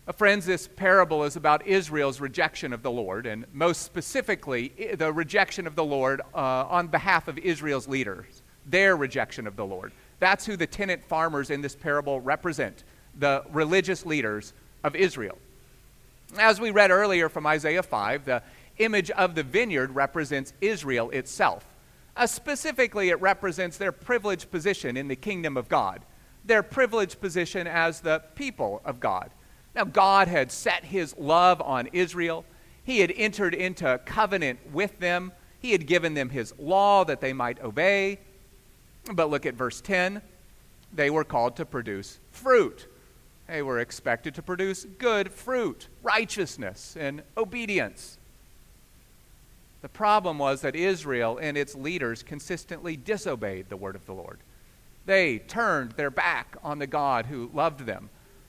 Uh, 0.07 0.12
friends, 0.12 0.45
this 0.45 0.69
parable 0.69 1.25
is 1.25 1.37
about 1.37 1.67
Israel's 1.67 2.21
rejection 2.21 2.73
of 2.73 2.83
the 2.83 2.91
Lord, 2.91 3.26
and 3.26 3.47
most 3.55 3.83
specifically, 3.83 4.73
the 4.99 5.12
rejection 5.12 5.67
of 5.67 5.76
the 5.76 5.85
Lord 5.85 6.21
uh, 6.35 6.37
on 6.37 6.88
behalf 6.88 7.29
of 7.29 7.38
Israel's 7.38 7.88
leaders, 7.88 8.43
their 8.67 8.97
rejection 8.97 9.47
of 9.47 9.57
the 9.57 9.64
Lord. 9.64 9.93
That's 10.21 10.47
who 10.47 10.56
the 10.56 10.66
tenant 10.66 11.04
farmers 11.04 11.50
in 11.50 11.61
this 11.61 11.75
parable 11.75 12.21
represent, 12.21 12.85
the 13.18 13.44
religious 13.50 14.06
leaders 14.06 14.52
of 14.83 14.94
Israel. 14.97 15.38
As 16.38 16.61
we 16.61 16.71
read 16.71 16.90
earlier 16.90 17.28
from 17.28 17.47
Isaiah 17.47 17.83
5, 17.83 18.25
the 18.25 18.42
image 18.78 19.11
of 19.12 19.35
the 19.35 19.42
vineyard 19.42 19.94
represents 19.94 20.52
Israel 20.61 21.11
itself. 21.11 21.64
Uh, 22.16 22.26
specifically, 22.26 23.11
it 23.11 23.21
represents 23.21 23.76
their 23.76 23.92
privileged 23.92 24.50
position 24.50 24.97
in 24.97 25.09
the 25.09 25.16
kingdom 25.16 25.56
of 25.56 25.68
God, 25.68 26.02
their 26.44 26.62
privileged 26.62 27.21
position 27.21 27.66
as 27.66 28.00
the 28.00 28.23
people 28.35 28.80
of 28.85 29.00
God. 29.00 29.30
Now, 29.75 29.85
God 29.85 30.28
had 30.28 30.52
set 30.52 30.85
his 30.85 31.16
love 31.18 31.61
on 31.61 31.88
Israel. 31.92 32.44
He 32.85 33.00
had 33.00 33.12
entered 33.16 33.54
into 33.54 34.00
covenant 34.04 34.61
with 34.73 35.00
them. 35.00 35.33
He 35.59 35.73
had 35.73 35.87
given 35.87 36.14
them 36.14 36.30
his 36.30 36.54
law 36.59 37.04
that 37.04 37.21
they 37.21 37.33
might 37.33 37.61
obey. 37.62 38.21
But 39.12 39.30
look 39.30 39.46
at 39.46 39.54
verse 39.54 39.80
10. 39.80 40.23
They 40.92 41.11
were 41.11 41.25
called 41.25 41.56
to 41.56 41.64
produce 41.64 42.18
fruit. 42.30 42.87
They 43.49 43.62
were 43.62 43.80
expected 43.80 44.34
to 44.37 44.42
produce 44.42 44.84
good 44.99 45.30
fruit, 45.30 45.88
righteousness, 46.02 46.96
and 46.99 47.23
obedience. 47.37 48.18
The 49.82 49.88
problem 49.90 50.38
was 50.38 50.62
that 50.62 50.75
Israel 50.75 51.37
and 51.37 51.58
its 51.58 51.75
leaders 51.75 52.23
consistently 52.23 52.96
disobeyed 52.96 53.68
the 53.68 53.76
word 53.76 53.96
of 53.96 54.06
the 54.06 54.14
Lord. 54.14 54.38
They 55.04 55.40
turned 55.40 55.92
their 55.92 56.11
back 56.11 56.56
on 56.62 56.78
the 56.78 56.87
God 56.87 57.26
who 57.26 57.50
loved 57.52 57.80
them. 57.80 58.08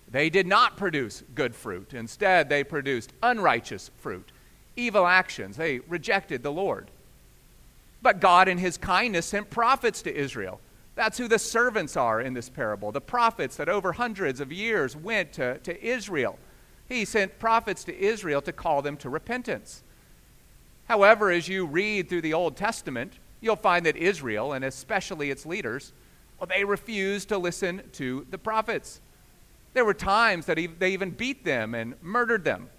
They 0.09 0.29
did 0.29 0.47
not 0.47 0.77
produce 0.77 1.23
good 1.33 1.53
fruit. 1.53 1.93
Instead, 1.93 2.47
they 2.47 2.63
produced 2.63 3.11
unrighteous 3.21 3.91
fruit, 3.97 4.31
evil 4.77 5.05
actions. 5.05 5.57
They 5.57 5.79
rejected 5.79 6.41
the 6.41 6.53
Lord. 6.53 6.89
But 8.05 8.19
God, 8.19 8.47
in 8.47 8.59
His 8.59 8.77
kindness, 8.77 9.25
sent 9.25 9.49
prophets 9.49 10.03
to 10.03 10.15
Israel. 10.15 10.61
That's 10.93 11.17
who 11.17 11.27
the 11.27 11.39
servants 11.39 11.97
are 11.97 12.21
in 12.21 12.35
this 12.35 12.51
parable 12.51 12.91
the 12.91 13.01
prophets 13.01 13.55
that 13.55 13.67
over 13.67 13.93
hundreds 13.93 14.39
of 14.39 14.51
years 14.51 14.95
went 14.95 15.33
to, 15.33 15.57
to 15.57 15.83
Israel. 15.83 16.37
He 16.87 17.03
sent 17.03 17.39
prophets 17.39 17.83
to 17.85 17.97
Israel 17.97 18.43
to 18.43 18.51
call 18.51 18.83
them 18.83 18.95
to 18.97 19.09
repentance. 19.09 19.81
However, 20.87 21.31
as 21.31 21.47
you 21.47 21.65
read 21.65 22.07
through 22.07 22.21
the 22.21 22.35
Old 22.35 22.55
Testament, 22.55 23.13
you'll 23.41 23.55
find 23.55 23.87
that 23.87 23.97
Israel, 23.97 24.53
and 24.53 24.63
especially 24.63 25.31
its 25.31 25.43
leaders, 25.43 25.91
well, 26.39 26.45
they 26.45 26.63
refused 26.63 27.29
to 27.29 27.39
listen 27.39 27.81
to 27.93 28.27
the 28.29 28.37
prophets. 28.37 29.01
There 29.73 29.83
were 29.83 29.95
times 29.95 30.45
that 30.45 30.59
they 30.77 30.93
even 30.93 31.09
beat 31.09 31.43
them 31.43 31.73
and 31.73 31.95
murdered 32.03 32.43
them. 32.43 32.69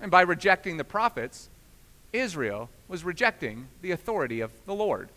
And 0.00 0.10
by 0.10 0.22
rejecting 0.22 0.76
the 0.76 0.82
prophets, 0.82 1.48
Israel 2.12 2.68
was 2.88 3.04
rejecting 3.04 3.68
the 3.82 3.92
authority 3.92 4.40
of 4.40 4.50
the 4.66 4.74
Lord. 4.74 5.08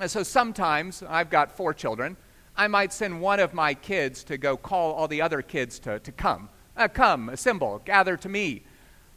And 0.00 0.10
so 0.10 0.22
sometimes, 0.22 1.02
I've 1.02 1.30
got 1.30 1.56
four 1.56 1.74
children, 1.74 2.16
I 2.56 2.68
might 2.68 2.92
send 2.92 3.20
one 3.20 3.40
of 3.40 3.54
my 3.54 3.74
kids 3.74 4.24
to 4.24 4.36
go 4.36 4.56
call 4.56 4.92
all 4.92 5.08
the 5.08 5.22
other 5.22 5.42
kids 5.42 5.78
to, 5.80 5.98
to 6.00 6.12
come. 6.12 6.48
Uh, 6.76 6.88
come, 6.88 7.28
assemble, 7.28 7.80
gather 7.84 8.16
to 8.16 8.28
me. 8.28 8.62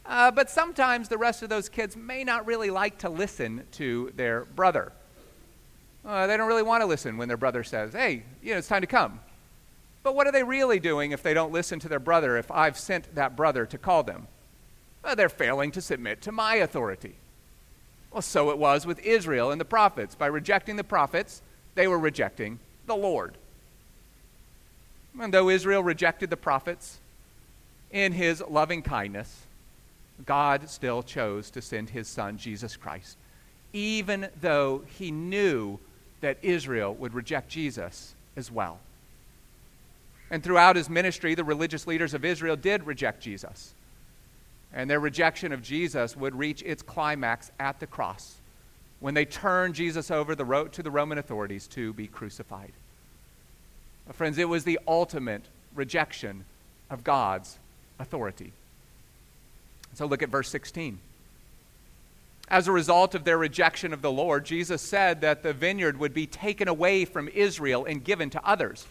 Uh, 0.06 0.30
but 0.30 0.50
sometimes 0.50 1.08
the 1.08 1.18
rest 1.18 1.42
of 1.42 1.48
those 1.48 1.68
kids 1.68 1.96
may 1.96 2.24
not 2.24 2.46
really 2.46 2.70
like 2.70 2.98
to 2.98 3.08
listen 3.08 3.64
to 3.72 4.12
their 4.16 4.44
brother. 4.44 4.92
Uh, 6.04 6.26
they 6.26 6.36
don't 6.36 6.48
really 6.48 6.62
want 6.62 6.82
to 6.82 6.86
listen 6.86 7.16
when 7.16 7.28
their 7.28 7.36
brother 7.36 7.64
says, 7.64 7.92
hey, 7.94 8.22
you 8.42 8.52
know, 8.52 8.58
it's 8.58 8.68
time 8.68 8.82
to 8.82 8.86
come. 8.86 9.20
But 10.02 10.14
what 10.14 10.26
are 10.26 10.32
they 10.32 10.42
really 10.42 10.78
doing 10.78 11.12
if 11.12 11.22
they 11.22 11.32
don't 11.32 11.52
listen 11.52 11.80
to 11.80 11.88
their 11.88 11.98
brother 11.98 12.36
if 12.36 12.50
I've 12.50 12.78
sent 12.78 13.14
that 13.14 13.36
brother 13.36 13.64
to 13.64 13.78
call 13.78 14.02
them? 14.02 14.26
Well, 15.02 15.16
they're 15.16 15.30
failing 15.30 15.70
to 15.72 15.80
submit 15.80 16.20
to 16.22 16.32
my 16.32 16.56
authority. 16.56 17.14
Well, 18.14 18.22
so 18.22 18.50
it 18.50 18.58
was 18.58 18.86
with 18.86 19.04
Israel 19.04 19.50
and 19.50 19.60
the 19.60 19.64
prophets. 19.64 20.14
By 20.14 20.28
rejecting 20.28 20.76
the 20.76 20.84
prophets, 20.84 21.42
they 21.74 21.88
were 21.88 21.98
rejecting 21.98 22.60
the 22.86 22.94
Lord. 22.94 23.34
And 25.20 25.34
though 25.34 25.50
Israel 25.50 25.82
rejected 25.82 26.30
the 26.30 26.36
prophets, 26.36 27.00
in 27.90 28.12
his 28.12 28.40
loving 28.48 28.82
kindness, 28.82 29.42
God 30.24 30.70
still 30.70 31.02
chose 31.02 31.50
to 31.50 31.60
send 31.60 31.90
his 31.90 32.06
son, 32.06 32.38
Jesus 32.38 32.76
Christ, 32.76 33.16
even 33.72 34.28
though 34.40 34.82
he 34.96 35.10
knew 35.10 35.80
that 36.20 36.38
Israel 36.40 36.94
would 36.94 37.14
reject 37.14 37.48
Jesus 37.48 38.14
as 38.36 38.48
well. 38.48 38.78
And 40.30 40.42
throughout 40.42 40.76
his 40.76 40.88
ministry, 40.88 41.34
the 41.34 41.42
religious 41.42 41.86
leaders 41.86 42.14
of 42.14 42.24
Israel 42.24 42.54
did 42.54 42.86
reject 42.86 43.22
Jesus. 43.22 43.74
And 44.74 44.90
their 44.90 45.00
rejection 45.00 45.52
of 45.52 45.62
Jesus 45.62 46.16
would 46.16 46.34
reach 46.34 46.62
its 46.62 46.82
climax 46.82 47.50
at 47.58 47.80
the 47.80 47.86
cross 47.86 48.36
when 49.00 49.14
they 49.14 49.24
turned 49.24 49.74
Jesus 49.74 50.10
over 50.10 50.34
the 50.34 50.68
to 50.72 50.82
the 50.82 50.90
Roman 50.90 51.18
authorities 51.18 51.66
to 51.68 51.92
be 51.92 52.06
crucified. 52.06 52.72
Uh, 54.08 54.12
friends, 54.12 54.36
it 54.36 54.48
was 54.48 54.64
the 54.64 54.80
ultimate 54.86 55.44
rejection 55.74 56.44
of 56.90 57.04
God's 57.04 57.58
authority. 57.98 58.52
So 59.94 60.06
look 60.06 60.22
at 60.22 60.28
verse 60.28 60.48
16. 60.48 60.98
As 62.48 62.68
a 62.68 62.72
result 62.72 63.14
of 63.14 63.24
their 63.24 63.38
rejection 63.38 63.92
of 63.92 64.02
the 64.02 64.12
Lord, 64.12 64.44
Jesus 64.44 64.82
said 64.82 65.20
that 65.22 65.42
the 65.42 65.52
vineyard 65.52 65.98
would 65.98 66.12
be 66.12 66.26
taken 66.26 66.68
away 66.68 67.04
from 67.04 67.28
Israel 67.28 67.84
and 67.84 68.04
given 68.04 68.28
to 68.30 68.44
others 68.44 68.86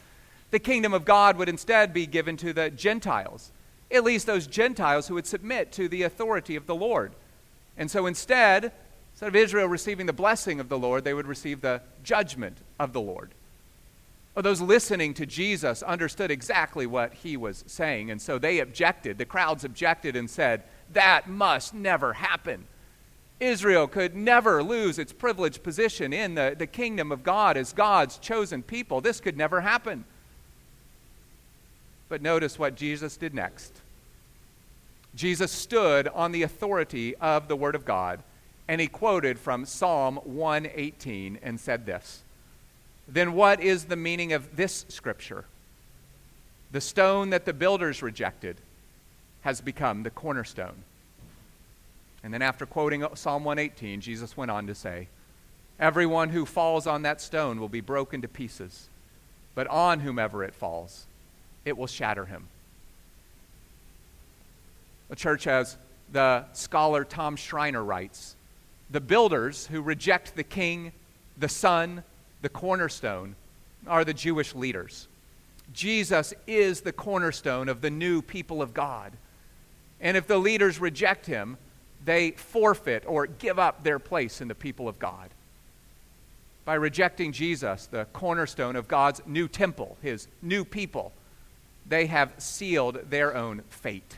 the 0.53 0.59
kingdom 0.59 0.93
of 0.93 1.03
God 1.03 1.37
would 1.37 1.49
instead 1.49 1.93
be 1.93 2.05
given 2.05 2.37
to 2.37 2.53
the 2.53 2.69
Gentiles, 2.69 3.51
at 3.93 4.03
least 4.03 4.25
those 4.25 4.47
Gentiles 4.47 5.07
who 5.07 5.13
would 5.13 5.27
submit 5.27 5.71
to 5.73 5.87
the 5.87 6.03
authority 6.03 6.55
of 6.55 6.65
the 6.65 6.75
Lord. 6.75 7.13
And 7.77 7.89
so 7.89 8.07
instead, 8.07 8.71
instead 9.13 9.27
of 9.27 9.35
Israel 9.35 9.67
receiving 9.67 10.07
the 10.07 10.13
blessing 10.13 10.59
of 10.59 10.67
the 10.67 10.77
Lord, 10.77 11.03
they 11.03 11.13
would 11.13 11.27
receive 11.27 11.61
the 11.61 11.81
judgment 12.03 12.57
of 12.79 12.91
the 12.91 13.01
Lord. 13.01 13.31
Well, 14.33 14.43
those 14.43 14.61
listening 14.61 15.13
to 15.15 15.27
Jesus 15.27 15.83
understood 15.83 16.31
exactly 16.31 16.87
what 16.87 17.13
he 17.13 17.37
was 17.37 17.63
saying, 17.67 18.09
and 18.09 18.19
so 18.19 18.39
they 18.39 18.59
objected. 18.59 19.19
The 19.19 19.25
crowds 19.25 19.63
objected 19.63 20.15
and 20.15 20.27
said, 20.27 20.63
That 20.91 21.29
must 21.29 21.75
never 21.75 22.13
happen. 22.13 22.65
Israel 23.39 23.87
could 23.87 24.15
never 24.15 24.63
lose 24.63 24.97
its 24.97 25.13
privileged 25.13 25.61
position 25.61 26.13
in 26.13 26.33
the, 26.33 26.55
the 26.57 26.65
kingdom 26.65 27.11
of 27.11 27.23
God 27.23 27.57
as 27.57 27.73
God's 27.73 28.17
chosen 28.17 28.63
people. 28.63 29.01
This 29.01 29.19
could 29.19 29.37
never 29.37 29.61
happen. 29.61 30.05
But 32.09 32.21
notice 32.21 32.57
what 32.57 32.75
Jesus 32.75 33.17
did 33.17 33.35
next. 33.35 33.82
Jesus 35.15 35.51
stood 35.51 36.07
on 36.07 36.31
the 36.31 36.43
authority 36.43 37.15
of 37.15 37.47
the 37.47 37.55
Word 37.55 37.75
of 37.75 37.85
God 37.85 38.21
and 38.67 38.79
he 38.79 38.87
quoted 38.87 39.37
from 39.37 39.65
Psalm 39.65 40.17
118 40.23 41.39
and 41.43 41.59
said 41.59 41.85
this 41.85 42.23
Then 43.07 43.33
what 43.33 43.59
is 43.61 43.85
the 43.85 43.95
meaning 43.95 44.33
of 44.33 44.55
this 44.55 44.85
scripture? 44.89 45.45
The 46.71 46.81
stone 46.81 47.29
that 47.31 47.45
the 47.45 47.53
builders 47.53 48.01
rejected 48.01 48.57
has 49.41 49.61
become 49.61 50.03
the 50.03 50.09
cornerstone. 50.09 50.83
And 52.23 52.33
then, 52.33 52.41
after 52.41 52.65
quoting 52.65 53.05
Psalm 53.15 53.43
118, 53.43 53.99
Jesus 53.99 54.37
went 54.37 54.49
on 54.49 54.65
to 54.67 54.73
say, 54.73 55.09
Everyone 55.79 56.29
who 56.29 56.45
falls 56.45 56.87
on 56.87 57.01
that 57.01 57.19
stone 57.19 57.59
will 57.59 57.69
be 57.69 57.81
broken 57.81 58.21
to 58.21 58.27
pieces, 58.27 58.87
but 59.53 59.67
on 59.67 59.99
whomever 59.99 60.43
it 60.43 60.53
falls, 60.53 61.05
it 61.65 61.77
will 61.77 61.87
shatter 61.87 62.25
him. 62.25 62.47
The 65.09 65.15
church, 65.15 65.47
as 65.47 65.77
the 66.11 66.45
scholar 66.53 67.03
Tom 67.03 67.35
Schreiner 67.35 67.83
writes, 67.83 68.35
the 68.89 69.01
builders 69.01 69.67
who 69.67 69.81
reject 69.81 70.35
the 70.35 70.43
king, 70.43 70.91
the 71.37 71.49
son, 71.49 72.03
the 72.41 72.49
cornerstone 72.49 73.35
are 73.87 74.05
the 74.05 74.13
Jewish 74.13 74.53
leaders. 74.53 75.07
Jesus 75.73 76.33
is 76.45 76.81
the 76.81 76.93
cornerstone 76.93 77.69
of 77.69 77.81
the 77.81 77.89
new 77.89 78.21
people 78.21 78.61
of 78.61 78.73
God. 78.73 79.13
And 79.99 80.15
if 80.15 80.27
the 80.27 80.37
leaders 80.37 80.79
reject 80.79 81.25
him, 81.25 81.57
they 82.05 82.31
forfeit 82.31 83.03
or 83.07 83.25
give 83.25 83.57
up 83.57 83.83
their 83.83 83.99
place 83.99 84.41
in 84.41 84.47
the 84.47 84.55
people 84.55 84.87
of 84.87 84.99
God. 84.99 85.29
By 86.65 86.75
rejecting 86.75 87.31
Jesus, 87.31 87.87
the 87.87 88.05
cornerstone 88.13 88.75
of 88.75 88.87
God's 88.87 89.21
new 89.25 89.47
temple, 89.47 89.97
his 90.01 90.27
new 90.41 90.63
people, 90.63 91.13
they 91.87 92.05
have 92.05 92.33
sealed 92.37 93.09
their 93.09 93.35
own 93.35 93.63
fate. 93.69 94.17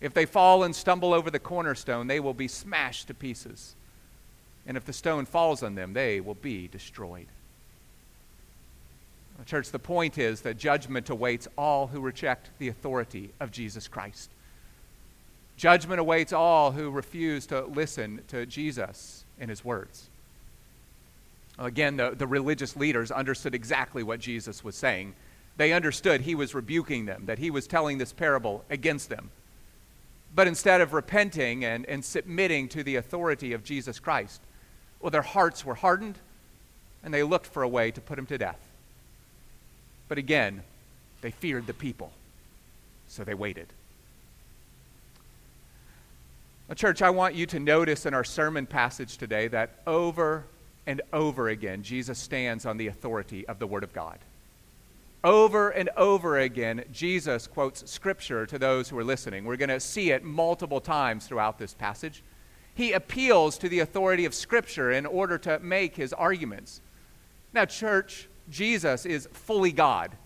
If 0.00 0.14
they 0.14 0.26
fall 0.26 0.62
and 0.62 0.74
stumble 0.74 1.12
over 1.12 1.30
the 1.30 1.38
cornerstone, 1.38 2.06
they 2.06 2.20
will 2.20 2.34
be 2.34 2.48
smashed 2.48 3.08
to 3.08 3.14
pieces. 3.14 3.74
And 4.66 4.76
if 4.76 4.84
the 4.84 4.92
stone 4.92 5.26
falls 5.26 5.62
on 5.62 5.74
them, 5.74 5.92
they 5.92 6.20
will 6.20 6.34
be 6.34 6.68
destroyed. 6.68 7.26
Church, 9.46 9.70
the 9.70 9.78
point 9.78 10.18
is 10.18 10.42
that 10.42 10.58
judgment 10.58 11.08
awaits 11.08 11.48
all 11.56 11.86
who 11.86 12.00
reject 12.00 12.50
the 12.58 12.68
authority 12.68 13.30
of 13.40 13.50
Jesus 13.50 13.88
Christ. 13.88 14.30
Judgment 15.56 15.98
awaits 15.98 16.32
all 16.32 16.72
who 16.72 16.90
refuse 16.90 17.46
to 17.46 17.62
listen 17.62 18.22
to 18.28 18.44
Jesus 18.46 19.24
and 19.38 19.48
his 19.48 19.64
words. 19.64 20.08
Again, 21.58 21.96
the, 21.96 22.10
the 22.10 22.26
religious 22.26 22.76
leaders 22.76 23.10
understood 23.10 23.54
exactly 23.54 24.02
what 24.02 24.20
Jesus 24.20 24.62
was 24.62 24.74
saying. 24.74 25.14
They 25.56 25.72
understood 25.72 26.22
he 26.22 26.34
was 26.34 26.54
rebuking 26.54 27.06
them, 27.06 27.26
that 27.26 27.38
he 27.38 27.50
was 27.50 27.66
telling 27.66 27.98
this 27.98 28.12
parable 28.12 28.64
against 28.70 29.08
them. 29.08 29.30
But 30.34 30.46
instead 30.46 30.80
of 30.80 30.92
repenting 30.92 31.64
and, 31.64 31.84
and 31.86 32.04
submitting 32.04 32.68
to 32.68 32.84
the 32.84 32.96
authority 32.96 33.52
of 33.52 33.64
Jesus 33.64 33.98
Christ, 33.98 34.40
well, 35.00 35.10
their 35.10 35.22
hearts 35.22 35.64
were 35.64 35.74
hardened 35.74 36.18
and 37.02 37.12
they 37.12 37.22
looked 37.22 37.46
for 37.46 37.62
a 37.62 37.68
way 37.68 37.90
to 37.90 38.00
put 38.00 38.18
him 38.18 38.26
to 38.26 38.38
death. 38.38 38.60
But 40.08 40.18
again, 40.18 40.62
they 41.20 41.30
feared 41.30 41.66
the 41.66 41.74
people, 41.74 42.12
so 43.08 43.24
they 43.24 43.34
waited. 43.34 43.68
Now, 46.68 46.74
church, 46.74 47.02
I 47.02 47.10
want 47.10 47.34
you 47.34 47.46
to 47.46 47.58
notice 47.58 48.06
in 48.06 48.14
our 48.14 48.24
sermon 48.24 48.66
passage 48.66 49.16
today 49.16 49.48
that 49.48 49.70
over 49.86 50.44
and 50.86 51.02
over 51.12 51.48
again, 51.48 51.82
Jesus 51.82 52.18
stands 52.18 52.64
on 52.66 52.76
the 52.76 52.86
authority 52.86 53.46
of 53.48 53.58
the 53.58 53.66
Word 53.66 53.82
of 53.82 53.92
God. 53.92 54.18
Over 55.22 55.68
and 55.70 55.90
over 55.98 56.38
again, 56.38 56.84
Jesus 56.90 57.46
quotes 57.46 57.90
Scripture 57.90 58.46
to 58.46 58.58
those 58.58 58.88
who 58.88 58.98
are 58.98 59.04
listening. 59.04 59.44
We're 59.44 59.56
going 59.56 59.68
to 59.68 59.80
see 59.80 60.12
it 60.12 60.24
multiple 60.24 60.80
times 60.80 61.26
throughout 61.26 61.58
this 61.58 61.74
passage. 61.74 62.22
He 62.74 62.92
appeals 62.92 63.58
to 63.58 63.68
the 63.68 63.80
authority 63.80 64.24
of 64.24 64.34
Scripture 64.34 64.90
in 64.90 65.04
order 65.04 65.36
to 65.38 65.58
make 65.58 65.96
his 65.96 66.14
arguments. 66.14 66.80
Now, 67.52 67.66
church, 67.66 68.28
Jesus 68.48 69.04
is 69.04 69.28
fully 69.32 69.72
God. 69.72 70.16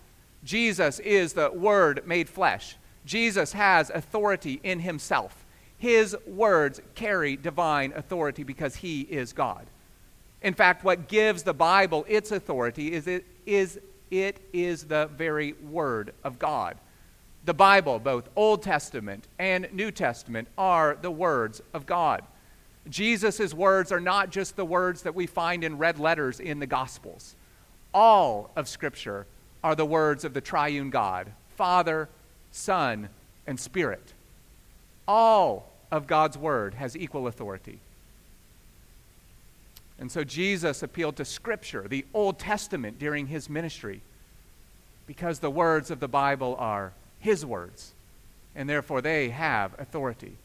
Jesus 0.45 0.99
is 0.99 1.33
the 1.33 1.51
Word 1.51 2.03
made 2.05 2.29
flesh. 2.29 2.77
Jesus 3.05 3.51
has 3.51 3.89
authority 3.89 4.61
in 4.63 4.79
himself. 4.79 5.45
His 5.77 6.15
words 6.25 6.81
carry 6.95 7.35
divine 7.35 7.91
authority 7.95 8.43
because 8.43 8.77
he 8.77 9.01
is 9.01 9.33
God. 9.33 9.65
In 10.41 10.53
fact, 10.53 10.83
what 10.83 11.09
gives 11.09 11.43
the 11.43 11.53
Bible 11.53 12.05
its 12.07 12.31
authority 12.31 12.93
is 12.93 13.07
it 13.07 13.25
is 13.45 13.79
it 14.11 14.39
is 14.53 14.85
the 14.85 15.07
very 15.15 15.53
Word 15.53 16.13
of 16.23 16.39
God. 16.39 16.77
The 17.45 17.53
Bible, 17.53 17.99
both 17.99 18.29
Old 18.35 18.63
Testament 18.63 19.27
and 19.37 19.67
New 19.71 19.91
Testament, 19.91 20.47
are 20.57 20.97
the 20.99 21.11
words 21.11 21.61
of 21.73 21.85
God. 21.85 22.23
Jesus' 22.89 23.53
words 23.53 23.91
are 23.91 23.99
not 23.99 24.29
just 24.29 24.55
the 24.55 24.65
words 24.65 25.03
that 25.03 25.15
we 25.15 25.25
find 25.25 25.63
in 25.63 25.77
red 25.77 25.99
letters 25.99 26.39
in 26.39 26.59
the 26.59 26.67
Gospels. 26.67 27.35
All 27.93 28.51
of 28.55 28.67
Scripture 28.67 29.25
are 29.63 29.75
the 29.75 29.85
words 29.85 30.23
of 30.23 30.33
the 30.33 30.41
triune 30.41 30.89
God 30.89 31.31
Father, 31.55 32.09
Son, 32.51 33.09
and 33.47 33.59
Spirit. 33.59 34.13
All 35.07 35.71
of 35.91 36.07
God's 36.07 36.37
Word 36.37 36.73
has 36.73 36.97
equal 36.97 37.27
authority. 37.27 37.79
And 39.99 40.11
so 40.11 40.23
Jesus 40.23 40.83
appealed 40.83 41.15
to 41.17 41.25
Scripture, 41.25 41.87
the 41.87 42.05
Old 42.13 42.37
Testament, 42.37 42.99
during 42.99 43.27
his 43.27 43.49
ministry, 43.49 44.01
because 45.07 45.39
the 45.39 45.49
words 45.49 45.89
of 45.89 45.99
the 45.99 46.07
Bible 46.07 46.55
are 46.59 46.91
his 47.19 47.45
words, 47.45 47.93
and 48.55 48.69
therefore 48.69 49.01
they 49.01 49.29
have 49.29 49.73
authority. 49.79 50.35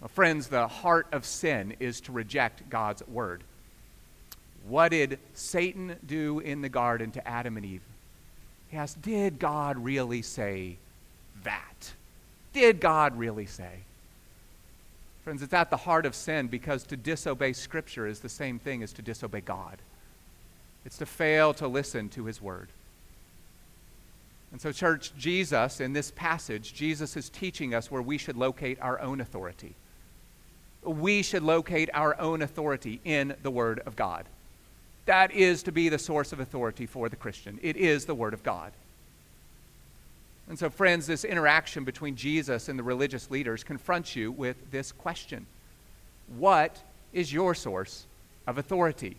Well, 0.00 0.08
friends, 0.08 0.48
the 0.48 0.66
heart 0.66 1.06
of 1.12 1.24
sin 1.24 1.76
is 1.78 2.00
to 2.02 2.12
reject 2.12 2.68
God's 2.70 3.06
word. 3.06 3.42
What 4.66 4.90
did 4.90 5.18
Satan 5.34 5.96
do 6.06 6.40
in 6.40 6.62
the 6.62 6.68
garden 6.68 7.10
to 7.12 7.28
Adam 7.28 7.56
and 7.56 7.66
Eve? 7.66 7.82
He 8.70 8.76
asked, 8.76 9.02
Did 9.02 9.38
God 9.38 9.76
really 9.78 10.22
say 10.22 10.76
that? 11.44 11.92
Did 12.52 12.80
God 12.80 13.16
really 13.16 13.46
say? 13.46 13.80
Friends, 15.30 15.44
it's 15.44 15.54
at 15.54 15.70
the 15.70 15.76
heart 15.76 16.06
of 16.06 16.16
sin 16.16 16.48
because 16.48 16.82
to 16.82 16.96
disobey 16.96 17.52
Scripture 17.52 18.04
is 18.04 18.18
the 18.18 18.28
same 18.28 18.58
thing 18.58 18.82
as 18.82 18.92
to 18.94 19.00
disobey 19.00 19.40
God. 19.40 19.78
It's 20.84 20.98
to 20.98 21.06
fail 21.06 21.54
to 21.54 21.68
listen 21.68 22.08
to 22.08 22.24
His 22.24 22.42
Word. 22.42 22.66
And 24.50 24.60
so, 24.60 24.72
church, 24.72 25.12
Jesus, 25.16 25.80
in 25.80 25.92
this 25.92 26.10
passage, 26.10 26.74
Jesus 26.74 27.16
is 27.16 27.30
teaching 27.30 27.74
us 27.74 27.92
where 27.92 28.02
we 28.02 28.18
should 28.18 28.36
locate 28.36 28.80
our 28.80 29.00
own 29.00 29.20
authority. 29.20 29.76
We 30.82 31.22
should 31.22 31.44
locate 31.44 31.90
our 31.94 32.20
own 32.20 32.42
authority 32.42 33.00
in 33.04 33.36
the 33.44 33.52
Word 33.52 33.82
of 33.86 33.94
God. 33.94 34.24
That 35.06 35.30
is 35.30 35.62
to 35.62 35.70
be 35.70 35.88
the 35.88 36.00
source 36.00 36.32
of 36.32 36.40
authority 36.40 36.86
for 36.86 37.08
the 37.08 37.14
Christian. 37.14 37.60
It 37.62 37.76
is 37.76 38.04
the 38.04 38.16
Word 38.16 38.34
of 38.34 38.42
God. 38.42 38.72
And 40.50 40.58
so, 40.58 40.68
friends, 40.68 41.06
this 41.06 41.24
interaction 41.24 41.84
between 41.84 42.16
Jesus 42.16 42.68
and 42.68 42.76
the 42.76 42.82
religious 42.82 43.30
leaders 43.30 43.62
confronts 43.62 44.16
you 44.16 44.32
with 44.32 44.56
this 44.72 44.90
question 44.90 45.46
What 46.36 46.76
is 47.12 47.32
your 47.32 47.54
source 47.54 48.04
of 48.48 48.58
authority? 48.58 49.16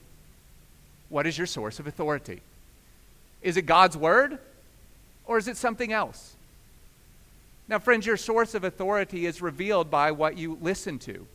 What 1.07 1.25
is 1.25 1.37
your 1.37 1.47
source 1.47 1.79
of 1.79 1.87
authority? 1.87 2.41
Is 3.41 3.55
it 3.55 3.61
God's 3.61 3.95
Word 3.95 4.39
or 5.25 5.37
is 5.37 5.47
it 5.47 5.55
something 5.55 5.93
else? 5.93 6.35
Now, 7.69 7.79
friends, 7.79 8.05
your 8.05 8.17
source 8.17 8.53
of 8.53 8.65
authority 8.65 9.25
is 9.25 9.41
revealed 9.41 9.89
by 9.89 10.11
what 10.11 10.37
you 10.37 10.57
listen 10.61 10.99
to. 10.99 11.25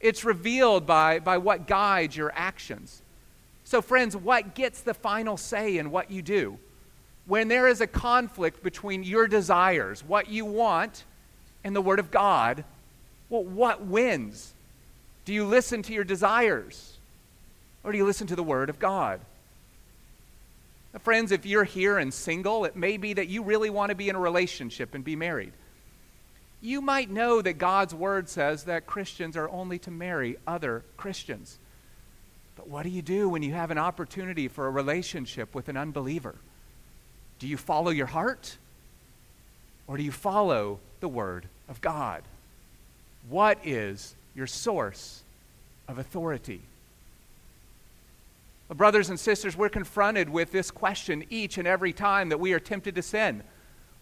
It's 0.00 0.24
revealed 0.24 0.86
by, 0.86 1.20
by 1.20 1.38
what 1.38 1.68
guides 1.68 2.16
your 2.16 2.32
actions. 2.34 3.00
So, 3.62 3.80
friends, 3.80 4.16
what 4.16 4.56
gets 4.56 4.80
the 4.80 4.94
final 4.94 5.36
say 5.36 5.78
in 5.78 5.92
what 5.92 6.10
you 6.10 6.20
do? 6.20 6.58
When 7.26 7.48
there 7.48 7.68
is 7.68 7.80
a 7.80 7.86
conflict 7.86 8.62
between 8.62 9.02
your 9.02 9.28
desires, 9.28 10.02
what 10.04 10.28
you 10.28 10.44
want, 10.44 11.04
and 11.62 11.76
the 11.76 11.80
Word 11.80 11.98
of 11.98 12.10
God, 12.10 12.64
well, 13.28 13.44
what 13.44 13.84
wins? 13.84 14.52
Do 15.24 15.32
you 15.32 15.44
listen 15.44 15.82
to 15.82 15.92
your 15.92 16.04
desires? 16.04 16.98
Or 17.84 17.92
do 17.92 17.98
you 17.98 18.04
listen 18.04 18.26
to 18.28 18.36
the 18.36 18.42
Word 18.42 18.68
of 18.68 18.78
God? 18.78 19.20
Now, 20.92 20.98
friends, 20.98 21.30
if 21.30 21.46
you're 21.46 21.64
here 21.64 21.98
and 21.98 22.12
single, 22.12 22.64
it 22.64 22.74
may 22.74 22.96
be 22.96 23.12
that 23.12 23.28
you 23.28 23.42
really 23.42 23.70
want 23.70 23.90
to 23.90 23.94
be 23.94 24.08
in 24.08 24.16
a 24.16 24.20
relationship 24.20 24.94
and 24.94 25.04
be 25.04 25.14
married. 25.14 25.52
You 26.60 26.80
might 26.80 27.10
know 27.10 27.40
that 27.40 27.54
God's 27.54 27.94
Word 27.94 28.28
says 28.28 28.64
that 28.64 28.86
Christians 28.86 29.36
are 29.36 29.48
only 29.48 29.78
to 29.80 29.90
marry 29.90 30.36
other 30.46 30.84
Christians. 30.96 31.58
But 32.56 32.68
what 32.68 32.82
do 32.82 32.90
you 32.90 33.02
do 33.02 33.28
when 33.28 33.42
you 33.42 33.52
have 33.52 33.70
an 33.70 33.78
opportunity 33.78 34.48
for 34.48 34.66
a 34.66 34.70
relationship 34.70 35.54
with 35.54 35.68
an 35.68 35.76
unbeliever? 35.76 36.34
Do 37.40 37.48
you 37.48 37.56
follow 37.56 37.90
your 37.90 38.06
heart? 38.06 38.56
Or 39.88 39.96
do 39.96 40.04
you 40.04 40.12
follow 40.12 40.78
the 41.00 41.08
Word 41.08 41.46
of 41.68 41.80
God? 41.80 42.22
What 43.28 43.58
is 43.64 44.14
your 44.36 44.46
source 44.46 45.22
of 45.88 45.98
authority? 45.98 46.60
Well, 48.68 48.76
brothers 48.76 49.10
and 49.10 49.18
sisters, 49.18 49.56
we're 49.56 49.68
confronted 49.68 50.28
with 50.28 50.52
this 50.52 50.70
question 50.70 51.24
each 51.28 51.58
and 51.58 51.66
every 51.66 51.92
time 51.92 52.28
that 52.28 52.38
we 52.38 52.52
are 52.52 52.60
tempted 52.60 52.94
to 52.94 53.02
sin. 53.02 53.42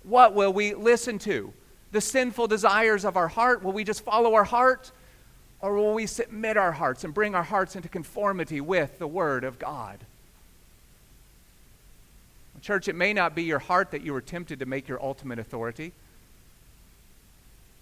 What 0.02 0.34
will 0.34 0.52
we 0.52 0.74
listen 0.74 1.18
to? 1.20 1.52
The 1.92 2.02
sinful 2.02 2.48
desires 2.48 3.06
of 3.06 3.16
our 3.16 3.28
heart? 3.28 3.62
Will 3.62 3.72
we 3.72 3.84
just 3.84 4.04
follow 4.04 4.34
our 4.34 4.44
heart? 4.44 4.92
Or 5.62 5.74
will 5.74 5.94
we 5.94 6.06
submit 6.06 6.56
our 6.56 6.72
hearts 6.72 7.04
and 7.04 7.14
bring 7.14 7.34
our 7.34 7.42
hearts 7.42 7.76
into 7.76 7.88
conformity 7.88 8.60
with 8.60 8.98
the 8.98 9.08
Word 9.08 9.44
of 9.44 9.58
God? 9.58 9.98
Church, 12.60 12.88
it 12.88 12.94
may 12.94 13.12
not 13.12 13.34
be 13.34 13.42
your 13.42 13.58
heart 13.58 13.90
that 13.90 14.02
you 14.02 14.14
are 14.14 14.20
tempted 14.20 14.58
to 14.60 14.66
make 14.66 14.88
your 14.88 15.02
ultimate 15.02 15.38
authority. 15.38 15.92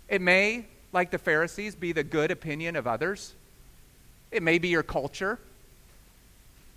It 0.09 0.21
may, 0.21 0.67
like 0.93 1.11
the 1.11 1.19
Pharisees, 1.19 1.75
be 1.75 1.93
the 1.93 2.05
good 2.05 2.31
opinion 2.31 2.77
of 2.77 2.87
others. 2.87 3.35
It 4.31 4.43
may 4.43 4.59
be 4.59 4.69
your 4.69 4.83
culture. 4.83 5.39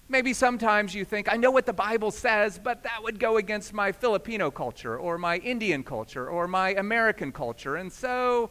Maybe 0.08 0.34
sometimes 0.34 0.96
you 0.96 1.06
think, 1.06 1.32
I 1.32 1.38
know 1.38 1.52
what 1.52 1.68
the 1.68 1.74
Bible 1.74 2.10
says, 2.10 2.60
but 2.62 2.82
that 2.84 3.04
would 3.04 3.20
go 3.20 3.38
against 3.38 3.74
my 3.74 3.92
Filipino 3.92 4.50
culture 4.50 4.98
or 4.98 5.20
my 5.20 5.38
Indian 5.38 5.84
culture 5.84 6.28
or 6.28 6.48
my 6.48 6.74
American 6.74 7.32
culture. 7.32 7.76
And 7.76 7.94
so 7.94 8.50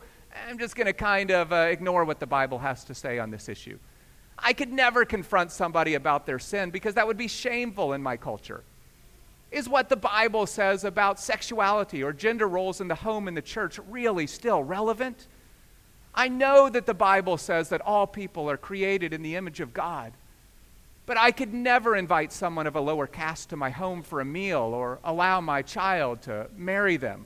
I'm 0.48 0.58
just 0.58 0.76
going 0.76 0.86
to 0.86 0.92
kind 0.92 1.32
of 1.32 1.52
uh, 1.52 1.56
ignore 1.70 2.04
what 2.04 2.20
the 2.20 2.26
Bible 2.26 2.60
has 2.60 2.84
to 2.84 2.94
say 2.94 3.18
on 3.18 3.32
this 3.32 3.48
issue. 3.48 3.78
I 4.38 4.52
could 4.52 4.72
never 4.72 5.04
confront 5.04 5.50
somebody 5.50 5.94
about 5.94 6.26
their 6.26 6.38
sin 6.38 6.70
because 6.70 6.94
that 6.94 7.08
would 7.08 7.16
be 7.16 7.26
shameful 7.26 7.92
in 7.92 8.02
my 8.02 8.16
culture. 8.16 8.62
Is 9.50 9.68
what 9.68 9.88
the 9.88 9.96
Bible 9.96 10.46
says 10.46 10.84
about 10.84 11.18
sexuality 11.18 12.02
or 12.02 12.12
gender 12.12 12.46
roles 12.46 12.80
in 12.80 12.88
the 12.88 12.94
home 12.94 13.28
and 13.28 13.36
the 13.36 13.42
church 13.42 13.78
really 13.88 14.26
still 14.26 14.62
relevant? 14.62 15.26
I 16.14 16.28
know 16.28 16.68
that 16.68 16.86
the 16.86 16.94
Bible 16.94 17.38
says 17.38 17.68
that 17.70 17.80
all 17.80 18.06
people 18.06 18.50
are 18.50 18.56
created 18.56 19.12
in 19.12 19.22
the 19.22 19.36
image 19.36 19.60
of 19.60 19.72
God, 19.72 20.12
but 21.06 21.16
I 21.16 21.30
could 21.30 21.54
never 21.54 21.96
invite 21.96 22.32
someone 22.32 22.66
of 22.66 22.76
a 22.76 22.80
lower 22.80 23.06
caste 23.06 23.50
to 23.50 23.56
my 23.56 23.70
home 23.70 24.02
for 24.02 24.20
a 24.20 24.24
meal 24.24 24.58
or 24.60 24.98
allow 25.02 25.40
my 25.40 25.62
child 25.62 26.22
to 26.22 26.48
marry 26.56 26.96
them. 26.96 27.24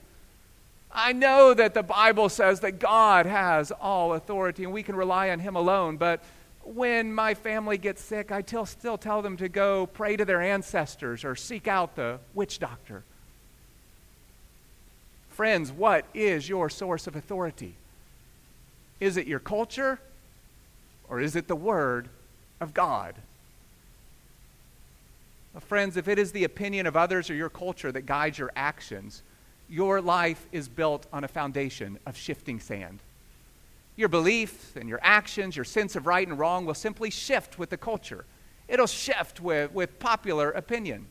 I 0.93 1.13
know 1.13 1.55
that 1.55 1.75
the 1.75 1.83
Bible 1.83 2.29
says 2.29 2.61
that 2.61 2.79
God 2.79 3.27
has 3.27 3.73
all 3.73 4.13
authority 4.13 4.63
and 4.63 4.73
we 4.73 4.83
can 4.83 4.95
rely 4.95 5.31
on 5.31 5.41
Him 5.41 5.57
alone, 5.57 5.97
but 5.97 6.23
when 6.65 7.13
my 7.13 7.35
family 7.35 7.79
gets 7.79 8.03
sick, 8.03 8.31
I 8.31 8.43
still, 8.43 8.67
still 8.67 8.99
tell 8.99 9.23
them 9.23 9.37
to 9.39 9.49
go 9.49 9.87
pray 9.87 10.17
to 10.17 10.25
their 10.25 10.41
ancestors 10.41 11.25
or 11.25 11.35
seek 11.35 11.67
out 11.67 11.97
the 11.97 12.19
witch 12.35 12.59
doctor. 12.59 13.05
Friends, 15.31 15.73
what 15.73 16.05
is 16.15 16.49
your 16.49 16.69
source 16.69 17.07
of 17.07 17.17
authority? 17.17 17.75
Is 19.01 19.17
it 19.17 19.27
your 19.27 19.41
culture 19.41 19.99
or 21.09 21.21
is 21.21 21.37
it 21.37 21.49
the 21.49 21.57
Word 21.57 22.09
of 22.61 22.75
God? 22.75 23.17
Well, 25.53 25.61
friends, 25.61 25.97
if 25.97 26.09
it 26.09 26.19
is 26.19 26.33
the 26.33 26.45
opinion 26.45 26.87
of 26.87 26.97
others 26.97 27.29
or 27.29 27.35
your 27.35 27.51
culture 27.51 27.93
that 27.93 28.07
guides 28.07 28.39
your 28.39 28.53
actions, 28.57 29.23
your 29.69 30.01
life 30.01 30.47
is 30.53 30.69
built 30.69 31.07
on 31.13 31.25
a 31.25 31.29
foundation 31.29 31.99
of 32.07 32.17
shifting 32.17 32.61
sand. 32.61 33.01
Your 33.97 34.09
beliefs 34.09 34.77
and 34.77 34.89
your 34.89 35.01
actions, 35.03 35.57
your 35.57 35.65
sense 35.65 35.97
of 35.97 36.07
right 36.07 36.27
and 36.27 36.39
wrong 36.39 36.65
will 36.65 36.75
simply 36.75 37.11
shift 37.11 37.59
with 37.59 37.71
the 37.71 37.77
culture. 37.77 38.25
It'll 38.69 38.87
shift 38.87 39.41
with, 39.41 39.73
with 39.73 39.99
popular 39.99 40.51
opinion. 40.51 41.07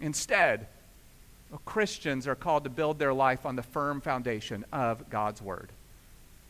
Instead, 0.00 0.66
Christians 1.64 2.26
are 2.26 2.34
called 2.34 2.64
to 2.64 2.70
build 2.70 2.98
their 2.98 3.12
life 3.12 3.46
on 3.46 3.56
the 3.56 3.62
firm 3.62 4.00
foundation 4.00 4.64
of 4.72 5.08
God's 5.10 5.40
Word. 5.40 5.70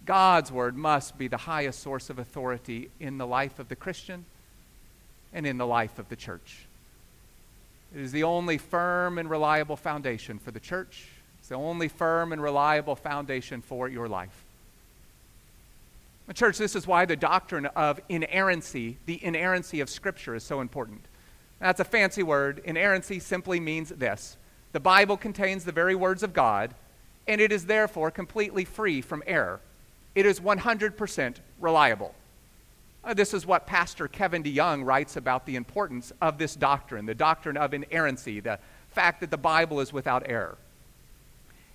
God's 0.06 0.52
Word 0.52 0.76
must 0.76 1.18
be 1.18 1.28
the 1.28 1.36
highest 1.36 1.80
source 1.80 2.10
of 2.10 2.18
authority 2.18 2.90
in 3.00 3.18
the 3.18 3.26
life 3.26 3.58
of 3.58 3.68
the 3.68 3.76
Christian 3.76 4.24
and 5.32 5.46
in 5.46 5.58
the 5.58 5.66
life 5.66 5.98
of 5.98 6.08
the 6.08 6.16
church. 6.16 6.66
It 7.94 8.00
is 8.00 8.12
the 8.12 8.24
only 8.24 8.58
firm 8.58 9.18
and 9.18 9.28
reliable 9.28 9.76
foundation 9.76 10.38
for 10.38 10.50
the 10.50 10.60
church. 10.60 11.06
It's 11.38 11.48
the 11.48 11.54
only 11.56 11.88
firm 11.88 12.32
and 12.32 12.42
reliable 12.42 12.96
foundation 12.96 13.60
for 13.60 13.88
your 13.88 14.08
life. 14.08 14.44
Church, 16.32 16.56
this 16.56 16.74
is 16.74 16.86
why 16.86 17.04
the 17.04 17.16
doctrine 17.16 17.66
of 17.66 18.00
inerrancy, 18.08 18.96
the 19.04 19.22
inerrancy 19.22 19.80
of 19.80 19.90
Scripture, 19.90 20.34
is 20.34 20.42
so 20.42 20.60
important. 20.60 21.02
That's 21.60 21.80
a 21.80 21.84
fancy 21.84 22.22
word. 22.22 22.62
Inerrancy 22.64 23.18
simply 23.18 23.60
means 23.60 23.90
this 23.90 24.38
the 24.72 24.80
Bible 24.80 25.16
contains 25.16 25.64
the 25.64 25.72
very 25.72 25.94
words 25.94 26.22
of 26.22 26.32
God, 26.32 26.74
and 27.28 27.40
it 27.40 27.52
is 27.52 27.66
therefore 27.66 28.10
completely 28.10 28.64
free 28.64 29.00
from 29.00 29.22
error. 29.26 29.60
It 30.14 30.26
is 30.26 30.40
100% 30.40 31.36
reliable. 31.60 32.14
Uh, 33.04 33.12
this 33.12 33.34
is 33.34 33.44
what 33.46 33.66
Pastor 33.66 34.08
Kevin 34.08 34.42
DeYoung 34.42 34.84
writes 34.84 35.16
about 35.16 35.44
the 35.44 35.56
importance 35.56 36.12
of 36.22 36.38
this 36.38 36.56
doctrine, 36.56 37.04
the 37.04 37.14
doctrine 37.14 37.58
of 37.58 37.74
inerrancy, 37.74 38.40
the 38.40 38.58
fact 38.90 39.20
that 39.20 39.30
the 39.30 39.36
Bible 39.36 39.80
is 39.80 39.92
without 39.92 40.22
error. 40.26 40.56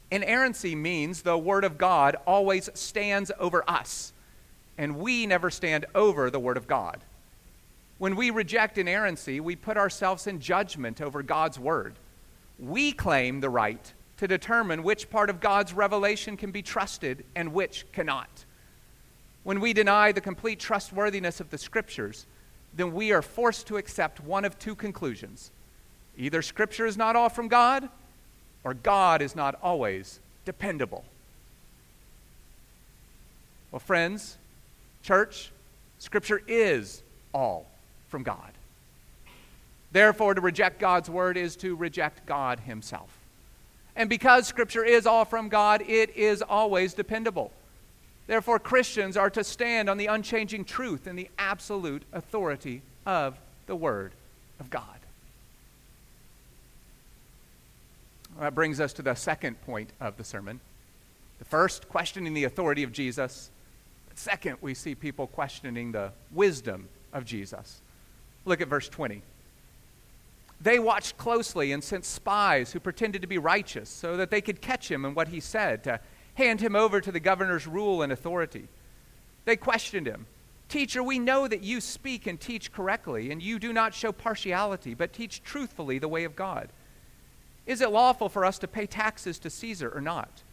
Inerrancy 0.09 0.75
means 0.75 1.21
the 1.21 1.37
Word 1.37 1.63
of 1.63 1.77
God 1.77 2.15
always 2.25 2.67
stands 2.73 3.31
over 3.37 3.63
us 3.69 4.11
and 4.79 4.95
we 4.95 5.25
never 5.25 5.51
stand 5.51 5.85
over 5.93 6.31
the 6.31 6.39
Word 6.39 6.55
of 6.55 6.65
God. 6.65 7.01
When 7.97 8.15
we 8.15 8.29
reject 8.29 8.77
inerrancy, 8.77 9.41
we 9.41 9.57
put 9.57 9.75
ourselves 9.75 10.25
in 10.25 10.39
judgment 10.39 11.01
over 11.01 11.21
God's 11.21 11.59
Word. 11.59 11.95
We 12.57 12.93
claim 12.93 13.41
the 13.41 13.49
right 13.49 13.93
to 14.17 14.27
determine 14.27 14.83
which 14.83 15.09
part 15.09 15.29
of 15.29 15.41
God's 15.41 15.73
revelation 15.73 16.37
can 16.37 16.51
be 16.51 16.61
trusted 16.61 17.25
and 17.35 17.51
which 17.51 17.91
cannot. 17.91 18.45
When 19.43 19.59
we 19.59 19.73
deny 19.73 20.13
the 20.13 20.21
complete 20.21 20.61
trustworthiness 20.61 21.41
of 21.41 21.49
the 21.49 21.57
Scriptures, 21.57 22.25
then 22.73 22.93
we 22.93 23.11
are 23.11 23.21
forced 23.21 23.67
to 23.67 23.75
accept 23.75 24.21
one 24.21 24.45
of 24.45 24.57
two 24.57 24.75
conclusions. 24.75 25.51
Either 26.17 26.41
Scripture 26.41 26.85
is 26.85 26.95
not 26.95 27.17
all 27.17 27.29
from 27.29 27.49
God, 27.49 27.89
or 28.63 28.73
God 28.73 29.21
is 29.21 29.35
not 29.35 29.59
always 29.61 30.21
dependable. 30.45 31.03
Well, 33.71 33.81
friends, 33.81 34.37
Church, 35.03 35.51
Scripture 35.97 36.41
is 36.47 37.03
all 37.33 37.65
from 38.07 38.23
God. 38.23 38.51
Therefore, 39.91 40.33
to 40.33 40.41
reject 40.41 40.79
God's 40.79 41.09
word 41.09 41.37
is 41.37 41.55
to 41.57 41.75
reject 41.75 42.25
God 42.25 42.59
Himself. 42.59 43.09
And 43.95 44.09
because 44.09 44.47
Scripture 44.47 44.85
is 44.85 45.05
all 45.05 45.25
from 45.25 45.49
God, 45.49 45.81
it 45.87 46.15
is 46.15 46.41
always 46.41 46.93
dependable. 46.93 47.51
Therefore, 48.27 48.59
Christians 48.59 49.17
are 49.17 49.31
to 49.31 49.43
stand 49.43 49.89
on 49.89 49.97
the 49.97 50.05
unchanging 50.05 50.63
truth 50.63 51.07
and 51.07 51.17
the 51.17 51.29
absolute 51.39 52.03
authority 52.13 52.83
of 53.05 53.35
the 53.65 53.75
Word 53.75 54.11
of 54.59 54.69
God. 54.69 54.83
Well, 58.35 58.43
that 58.43 58.55
brings 58.55 58.79
us 58.79 58.93
to 58.93 59.01
the 59.01 59.15
second 59.15 59.59
point 59.65 59.89
of 59.99 60.17
the 60.17 60.23
sermon. 60.23 60.59
The 61.39 61.45
first, 61.45 61.89
questioning 61.89 62.33
the 62.33 62.43
authority 62.43 62.83
of 62.83 62.91
Jesus. 62.91 63.49
Second, 64.19 64.57
we 64.59 64.73
see 64.73 64.95
people 64.95 65.27
questioning 65.27 65.93
the 65.93 66.11
wisdom 66.33 66.89
of 67.13 67.23
Jesus. 67.23 67.79
Look 68.43 68.59
at 68.59 68.67
verse 68.67 68.89
20. 68.89 69.21
They 70.59 70.77
watched 70.77 71.17
closely 71.17 71.71
and 71.71 71.81
sent 71.81 72.03
spies 72.03 72.73
who 72.73 72.81
pretended 72.81 73.21
to 73.21 73.29
be 73.29 73.37
righteous 73.37 73.87
so 73.87 74.17
that 74.17 74.29
they 74.29 74.41
could 74.41 74.59
catch 74.59 74.91
him 74.91 75.05
in 75.05 75.15
what 75.15 75.29
he 75.29 75.39
said, 75.39 75.85
to 75.85 76.01
hand 76.33 76.59
him 76.59 76.75
over 76.75 76.99
to 76.99 77.13
the 77.13 77.21
governor's 77.21 77.65
rule 77.65 78.01
and 78.01 78.11
authority. 78.11 78.67
They 79.45 79.55
questioned 79.55 80.05
him 80.05 80.25
Teacher, 80.67 81.01
we 81.01 81.17
know 81.17 81.47
that 81.47 81.63
you 81.63 81.79
speak 81.79 82.27
and 82.27 82.37
teach 82.37 82.73
correctly, 82.73 83.31
and 83.31 83.41
you 83.41 83.57
do 83.57 83.71
not 83.71 83.93
show 83.93 84.11
partiality, 84.11 84.95
but 84.95 85.13
teach 85.13 85.41
truthfully 85.43 85.97
the 85.97 86.09
way 86.09 86.25
of 86.25 86.35
God. 86.35 86.67
Is 87.65 87.79
it 87.79 87.89
lawful 87.89 88.27
for 88.27 88.43
us 88.43 88.59
to 88.59 88.67
pay 88.67 88.85
taxes 88.85 89.39
to 89.39 89.49
Caesar 89.49 89.89
or 89.89 90.01
not? 90.01 90.43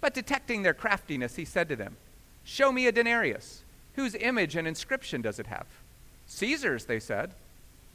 But 0.00 0.14
detecting 0.14 0.62
their 0.62 0.74
craftiness, 0.74 1.34
he 1.34 1.44
said 1.44 1.68
to 1.70 1.76
them, 1.76 1.96
Show 2.44 2.70
me 2.70 2.86
a 2.86 2.92
denarius. 2.92 3.62
Whose 3.94 4.14
image 4.14 4.56
and 4.56 4.68
inscription 4.68 5.22
does 5.22 5.38
it 5.38 5.46
have? 5.46 5.66
Caesar's, 6.26 6.84
they 6.84 7.00
said. 7.00 7.32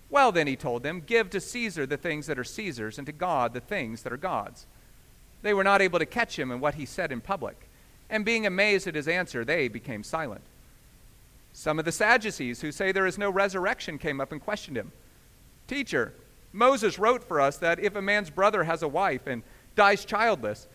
Well, 0.10 0.32
then, 0.32 0.48
he 0.48 0.56
told 0.56 0.84
them, 0.84 1.04
Give 1.06 1.30
to 1.30 1.40
Caesar 1.40 1.86
the 1.86 1.98
things 1.98 2.28
that 2.28 2.40
are 2.40 2.44
Caesar's, 2.44 2.98
and 2.98 3.06
to 3.06 3.14
God 3.14 3.54
the 3.54 3.60
things 3.60 4.02
that 4.04 4.14
are 4.14 4.18
God's. 4.18 4.66
They 5.42 5.54
were 5.54 5.64
not 5.64 5.82
able 5.82 6.00
to 6.00 6.06
catch 6.06 6.38
him 6.38 6.52
in 6.52 6.60
what 6.60 6.76
he 6.76 6.86
said 6.86 7.12
in 7.12 7.22
public, 7.22 7.70
and 8.10 8.26
being 8.26 8.46
amazed 8.46 8.88
at 8.88 8.96
his 8.96 9.08
answer, 9.08 9.46
they 9.46 9.68
became 9.68 10.04
silent. 10.04 10.42
Some 11.54 11.80
of 11.80 11.86
the 11.86 11.92
Sadducees, 11.92 12.62
who 12.62 12.72
say 12.72 12.92
there 12.92 13.06
is 13.06 13.18
no 13.18 13.30
resurrection, 13.30 13.98
came 13.98 14.20
up 14.20 14.32
and 14.32 14.42
questioned 14.42 14.78
him. 14.78 14.92
Teacher, 15.68 16.14
Moses 16.52 16.98
wrote 16.98 17.24
for 17.24 17.40
us 17.40 17.58
that 17.58 17.80
if 17.80 17.96
a 17.96 18.02
man's 18.02 18.30
brother 18.30 18.64
has 18.64 18.82
a 18.82 18.88
wife 18.88 19.28
and 19.28 19.44
dies 19.76 20.06
childless, 20.06 20.68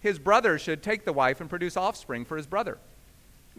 his 0.00 0.18
brother 0.18 0.58
should 0.58 0.82
take 0.82 1.04
the 1.04 1.12
wife 1.12 1.40
and 1.40 1.50
produce 1.50 1.76
offspring 1.76 2.24
for 2.24 2.36
his 2.36 2.46
brother. 2.46 2.78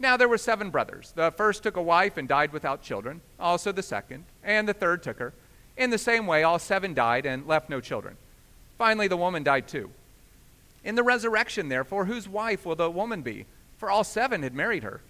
Now 0.00 0.16
there 0.16 0.28
were 0.28 0.38
seven 0.38 0.70
brothers. 0.70 1.12
The 1.16 1.32
first 1.32 1.64
took 1.64 1.76
a 1.76 1.82
wife 1.82 2.16
and 2.16 2.28
died 2.28 2.52
without 2.52 2.82
children, 2.82 3.20
also 3.38 3.72
the 3.72 3.82
second, 3.82 4.24
and 4.44 4.68
the 4.68 4.72
third 4.74 5.02
took 5.02 5.18
her. 5.18 5.34
In 5.76 5.90
the 5.90 5.98
same 5.98 6.26
way, 6.26 6.44
all 6.44 6.60
seven 6.60 6.94
died 6.94 7.26
and 7.26 7.46
left 7.48 7.68
no 7.68 7.80
children. 7.80 8.16
Finally, 8.78 9.08
the 9.08 9.16
woman 9.16 9.42
died 9.42 9.66
too. 9.66 9.90
In 10.84 10.94
the 10.94 11.02
resurrection, 11.02 11.68
therefore, 11.68 12.04
whose 12.04 12.28
wife 12.28 12.64
will 12.64 12.76
the 12.76 12.90
woman 12.90 13.22
be? 13.22 13.46
For 13.76 13.90
all 13.90 14.04
seven 14.04 14.44
had 14.44 14.54
married 14.54 14.84
her. 14.84 15.00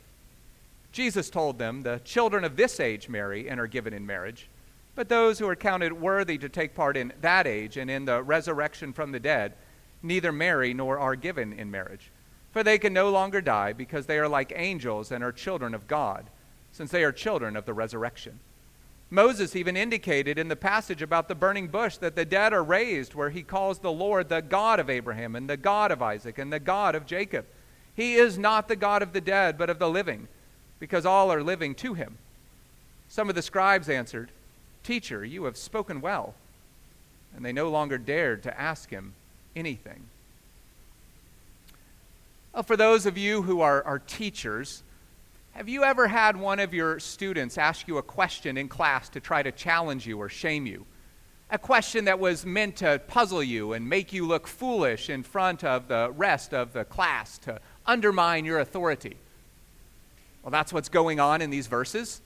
Jesus 0.91 1.29
told 1.29 1.59
them, 1.59 1.83
The 1.83 2.01
children 2.03 2.43
of 2.43 2.57
this 2.57 2.81
age 2.81 3.11
marry 3.11 3.49
and 3.49 3.61
are 3.61 3.67
given 3.67 3.93
in 3.93 4.07
marriage, 4.07 4.49
but 4.95 5.11
those 5.11 5.39
who 5.39 5.49
are 5.49 5.57
counted 5.57 5.93
worthy 5.93 6.39
to 6.39 6.49
take 6.49 6.75
part 6.75 6.97
in 6.97 7.13
that 7.21 7.47
age 7.47 7.77
and 7.77 7.91
in 7.91 8.07
the 8.07 8.23
resurrection 8.23 8.95
from 8.95 9.13
the 9.13 9.21
dead 9.21 9.53
neither 10.03 10.33
marry 10.33 10.73
nor 10.73 10.99
are 10.99 11.17
given 11.17 11.53
in 11.53 11.71
marriage 11.71 12.11
For 12.53 12.63
they 12.63 12.79
can 12.79 12.93
no 12.93 13.11
longer 13.11 13.41
die 13.41 13.73
because 13.73 14.07
they 14.07 14.19
are 14.19 14.29
like 14.29 14.53
angels 14.55 15.13
and 15.13 15.23
are 15.23 15.33
children 15.33 15.75
of 15.75 15.87
God, 15.87 16.27
since 16.73 16.91
they 16.91 17.05
are 17.05 17.13
children 17.13 17.57
of 17.57 17.67
the 17.67 17.75
resurrection. 17.75 18.41
Moses 19.11 19.57
even 19.57 19.77
indicated 19.77 20.39
in 20.39 20.49
the 20.49 20.57
passage 20.57 21.01
about 21.01 21.29
the 21.29 21.35
burning 21.35 21.69
bush 21.69 21.97
that 21.97 22.15
the 22.15 22.27
dead 22.27 22.53
are 22.53 22.63
raised, 22.63 23.15
where 23.15 23.31
he 23.31 23.43
calls 23.43 23.79
the 23.79 23.93
Lord 23.93 24.29
the 24.29 24.43
God 24.43 24.81
of 24.81 24.91
Abraham 24.91 25.35
and 25.35 25.49
the 25.49 25.57
God 25.57 25.91
of 25.91 26.03
Isaac 26.03 26.39
and 26.39 26.53
the 26.53 26.61
God 26.61 26.95
of 26.95 27.07
Jacob. 27.07 27.47
He 27.95 28.15
is 28.15 28.39
not 28.39 28.69
the 28.69 28.77
God 28.77 29.03
of 29.03 29.13
the 29.13 29.21
dead, 29.21 29.57
but 29.57 29.71
of 29.71 29.79
the 29.79 29.89
living, 29.89 30.29
because 30.79 31.07
all 31.07 31.33
are 31.33 31.43
living 31.43 31.75
to 31.77 31.95
him. 31.95 32.19
Some 33.09 33.31
of 33.31 33.35
the 33.35 33.43
scribes 33.43 33.89
answered, 33.89 34.31
Teacher, 34.85 35.25
you 35.25 35.45
have 35.45 35.57
spoken 35.57 36.01
well. 36.01 36.35
And 37.35 37.45
they 37.45 37.53
no 37.53 37.71
longer 37.71 37.99
dared 37.99 38.43
to 38.43 38.61
ask 38.61 38.91
him 38.91 39.15
anything. 39.57 40.05
Well, 42.59 42.65
for 42.65 42.77
those 42.77 43.07
of 43.07 43.17
you 43.17 43.43
who 43.43 43.61
are, 43.61 43.85
are 43.85 44.01
teachers, 44.01 44.83
have 45.53 45.69
you 45.69 45.85
ever 45.85 46.09
had 46.09 46.37
one 46.37 46.59
of 46.59 46.75
your 46.75 46.99
students 46.99 47.57
ask 47.57 47.87
you 47.87 47.99
a 47.99 48.03
question 48.03 48.57
in 48.57 48.67
class 48.67 49.09
to 49.11 49.21
try 49.21 49.45
to 49.45 49.53
challenge 49.53 50.09
you 50.09 50.19
or 50.19 50.29
shame 50.29 50.67
you? 50.67 50.85
A 51.53 51.59
question 51.59 52.07
that 52.07 52.19
was 52.19 52.45
meant 52.45 52.75
to 52.79 53.01
puzzle 53.07 53.45
you 53.45 53.75
and 53.75 53.89
make 53.89 54.13
you 54.13 54.27
look 54.27 54.49
foolish 54.49 55.09
in 55.09 55.23
front 55.23 55.63
of 55.63 55.87
the 55.87 56.13
rest 56.17 56.53
of 56.53 56.73
the 56.73 56.85
class 56.85 57.39
to 57.39 57.61
undermine 57.87 58.45
your 58.45 58.59
authority. 58.59 59.17
Well, 60.43 60.51
that's 60.51 60.73
what's 60.73 60.89
going 60.89 61.21
on 61.21 61.41
in 61.41 61.51
these 61.51 61.69
verses. 61.69 62.23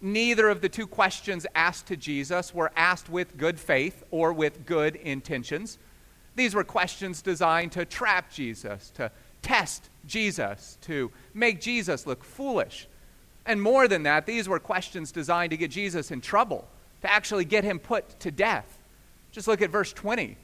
Neither 0.00 0.48
of 0.48 0.60
the 0.60 0.68
two 0.68 0.86
questions 0.86 1.44
asked 1.56 1.88
to 1.88 1.96
Jesus 1.96 2.54
were 2.54 2.70
asked 2.76 3.10
with 3.10 3.36
good 3.36 3.58
faith 3.58 4.04
or 4.12 4.32
with 4.32 4.64
good 4.64 4.94
intentions. 4.94 5.76
These 6.36 6.54
were 6.54 6.62
questions 6.62 7.20
designed 7.20 7.72
to 7.72 7.84
trap 7.84 8.30
Jesus, 8.30 8.90
to 8.90 9.10
test 9.46 9.90
Jesus, 10.08 10.76
to 10.82 11.12
make 11.32 11.60
Jesus 11.60 12.04
look 12.04 12.24
foolish. 12.24 12.88
And 13.46 13.62
more 13.62 13.86
than 13.86 14.02
that, 14.02 14.26
these 14.26 14.48
were 14.48 14.58
questions 14.58 15.12
designed 15.12 15.50
to 15.50 15.56
get 15.56 15.70
Jesus 15.70 16.10
in 16.10 16.20
trouble, 16.20 16.66
to 17.02 17.10
actually 17.10 17.44
get 17.44 17.62
him 17.62 17.78
put 17.78 18.18
to 18.20 18.32
death. 18.32 18.66
Just 19.30 19.46
look 19.46 19.62
at 19.62 19.70
verse 19.70 19.92
20. 19.92 20.36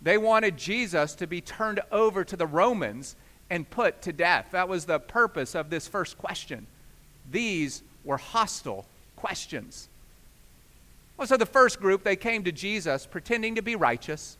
They 0.00 0.16
wanted 0.16 0.56
Jesus 0.56 1.14
to 1.16 1.26
be 1.26 1.42
turned 1.42 1.80
over 1.92 2.24
to 2.24 2.36
the 2.36 2.46
Romans 2.46 3.16
and 3.50 3.68
put 3.68 4.00
to 4.02 4.14
death. 4.14 4.48
That 4.52 4.68
was 4.68 4.86
the 4.86 4.98
purpose 4.98 5.54
of 5.54 5.68
this 5.68 5.86
first 5.86 6.16
question. 6.16 6.66
These 7.30 7.82
were 8.02 8.16
hostile 8.16 8.86
questions. 9.16 9.90
Well, 11.18 11.26
so 11.26 11.36
the 11.36 11.44
first 11.44 11.80
group, 11.80 12.02
they 12.02 12.16
came 12.16 12.44
to 12.44 12.52
Jesus 12.52 13.04
pretending 13.04 13.56
to 13.56 13.62
be 13.62 13.76
righteous, 13.76 14.38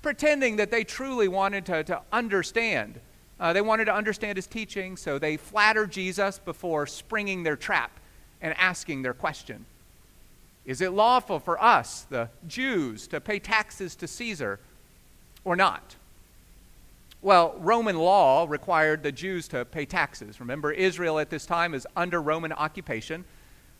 pretending 0.00 0.56
that 0.56 0.70
they 0.70 0.82
truly 0.84 1.28
wanted 1.28 1.66
to, 1.66 1.84
to 1.84 2.00
understand 2.10 3.00
uh, 3.40 3.54
they 3.54 3.62
wanted 3.62 3.86
to 3.86 3.94
understand 3.94 4.36
his 4.36 4.46
teaching, 4.46 4.96
so 4.96 5.18
they 5.18 5.38
flattered 5.38 5.90
Jesus 5.90 6.38
before 6.38 6.86
springing 6.86 7.42
their 7.42 7.56
trap 7.56 7.98
and 8.42 8.54
asking 8.58 9.02
their 9.02 9.14
question 9.14 9.64
Is 10.66 10.82
it 10.82 10.92
lawful 10.92 11.40
for 11.40 11.60
us, 11.60 12.02
the 12.10 12.28
Jews, 12.46 13.06
to 13.08 13.20
pay 13.20 13.38
taxes 13.38 13.96
to 13.96 14.06
Caesar 14.06 14.60
or 15.42 15.56
not? 15.56 15.96
Well, 17.22 17.54
Roman 17.58 17.96
law 17.96 18.46
required 18.48 19.02
the 19.02 19.12
Jews 19.12 19.48
to 19.48 19.64
pay 19.64 19.84
taxes. 19.84 20.40
Remember, 20.40 20.70
Israel 20.70 21.18
at 21.18 21.30
this 21.30 21.44
time 21.44 21.74
is 21.74 21.86
under 21.96 22.20
Roman 22.20 22.52
occupation, 22.52 23.24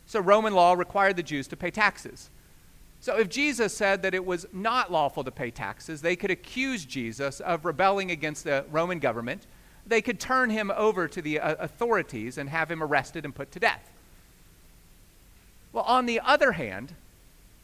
so 0.07 0.21
Roman 0.21 0.55
law 0.55 0.73
required 0.73 1.17
the 1.17 1.23
Jews 1.23 1.47
to 1.49 1.57
pay 1.57 1.71
taxes. 1.71 2.31
So 3.01 3.17
if 3.17 3.31
Jesus 3.31 3.75
said 3.75 4.03
that 4.03 4.15
it 4.15 4.25
was 4.27 4.47
not 4.53 4.93
lawful 4.93 5.25
to 5.25 5.31
pay 5.31 5.51
taxes, 5.51 6.03
they 6.03 6.17
could 6.17 6.31
accuse 6.31 6.85
Jesus 6.85 7.41
of 7.41 7.65
rebelling 7.65 8.11
against 8.11 8.45
the 8.45 8.65
Roman 8.71 8.99
government. 8.99 9.47
They 9.87 10.03
could 10.03 10.21
turn 10.21 10.51
him 10.51 10.71
over 10.77 11.09
to 11.09 11.23
the 11.23 11.41
uh, 11.41 11.57
authorities 11.59 12.37
and 12.37 12.51
have 12.51 12.71
him 12.71 12.83
arrested 12.83 13.25
and 13.25 13.35
put 13.35 13.53
to 13.53 13.61
death. 13.61 13.91
Well, 15.73 15.85
on 15.85 16.05
the 16.05 16.21
other 16.21 16.53
hand, 16.53 16.95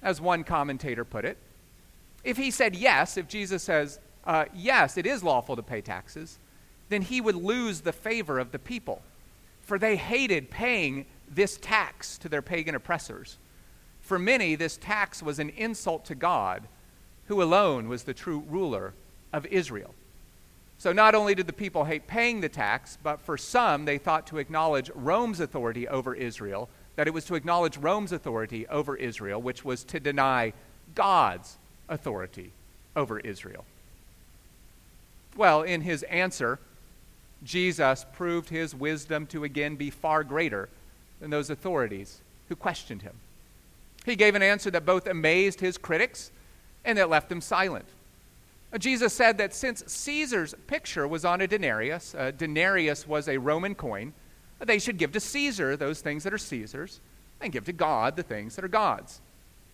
as 0.02 0.20
one 0.20 0.42
commentator 0.42 1.04
put 1.04 1.24
it, 1.24 1.36
if 2.24 2.36
he 2.38 2.50
said 2.50 2.74
yes, 2.74 3.16
if 3.16 3.28
Jesus 3.28 3.62
says, 3.62 4.00
uh, 4.24 4.46
yes, 4.54 4.96
it 4.96 5.06
is 5.06 5.22
lawful 5.22 5.54
to 5.56 5.62
pay 5.62 5.80
taxes, 5.80 6.38
then 6.88 7.02
he 7.02 7.20
would 7.20 7.36
lose 7.36 7.82
the 7.82 7.92
favor 7.92 8.38
of 8.38 8.52
the 8.52 8.58
people. 8.58 9.02
For 9.60 9.78
they 9.78 9.96
hated 9.96 10.50
paying 10.50 11.04
this 11.28 11.58
tax 11.60 12.16
to 12.18 12.28
their 12.28 12.42
pagan 12.42 12.74
oppressors. 12.74 13.36
For 14.06 14.20
many, 14.20 14.54
this 14.54 14.76
tax 14.76 15.20
was 15.20 15.40
an 15.40 15.50
insult 15.50 16.04
to 16.04 16.14
God, 16.14 16.68
who 17.26 17.42
alone 17.42 17.88
was 17.88 18.04
the 18.04 18.14
true 18.14 18.44
ruler 18.48 18.94
of 19.32 19.44
Israel. 19.46 19.96
So 20.78 20.92
not 20.92 21.16
only 21.16 21.34
did 21.34 21.48
the 21.48 21.52
people 21.52 21.86
hate 21.86 22.06
paying 22.06 22.40
the 22.40 22.48
tax, 22.48 22.96
but 23.02 23.20
for 23.20 23.36
some, 23.36 23.84
they 23.84 23.98
thought 23.98 24.28
to 24.28 24.38
acknowledge 24.38 24.92
Rome's 24.94 25.40
authority 25.40 25.88
over 25.88 26.14
Israel, 26.14 26.68
that 26.94 27.08
it 27.08 27.14
was 27.14 27.24
to 27.24 27.34
acknowledge 27.34 27.78
Rome's 27.78 28.12
authority 28.12 28.64
over 28.68 28.94
Israel, 28.94 29.42
which 29.42 29.64
was 29.64 29.82
to 29.82 29.98
deny 29.98 30.52
God's 30.94 31.56
authority 31.88 32.52
over 32.94 33.18
Israel. 33.18 33.64
Well, 35.36 35.62
in 35.62 35.80
his 35.80 36.04
answer, 36.04 36.60
Jesus 37.42 38.06
proved 38.12 38.50
his 38.50 38.72
wisdom 38.72 39.26
to 39.26 39.42
again 39.42 39.74
be 39.74 39.90
far 39.90 40.22
greater 40.22 40.68
than 41.18 41.30
those 41.30 41.50
authorities 41.50 42.20
who 42.48 42.54
questioned 42.54 43.02
him. 43.02 43.16
He 44.06 44.16
gave 44.16 44.34
an 44.36 44.42
answer 44.42 44.70
that 44.70 44.86
both 44.86 45.06
amazed 45.06 45.60
his 45.60 45.76
critics 45.76 46.30
and 46.84 46.96
that 46.96 47.10
left 47.10 47.28
them 47.28 47.40
silent. 47.40 47.86
Uh, 48.72 48.78
Jesus 48.78 49.12
said 49.12 49.36
that 49.38 49.52
since 49.52 49.82
Caesar's 49.86 50.54
picture 50.68 51.06
was 51.06 51.24
on 51.24 51.40
a 51.40 51.46
denarius, 51.46 52.14
a 52.16 52.30
denarius 52.30 53.06
was 53.06 53.28
a 53.28 53.38
Roman 53.38 53.74
coin, 53.74 54.14
they 54.60 54.78
should 54.78 54.96
give 54.96 55.12
to 55.12 55.20
Caesar 55.20 55.76
those 55.76 56.00
things 56.00 56.24
that 56.24 56.32
are 56.32 56.38
Caesar's 56.38 57.00
and 57.40 57.52
give 57.52 57.64
to 57.66 57.72
God 57.72 58.16
the 58.16 58.22
things 58.22 58.56
that 58.56 58.64
are 58.64 58.68
God's. 58.68 59.20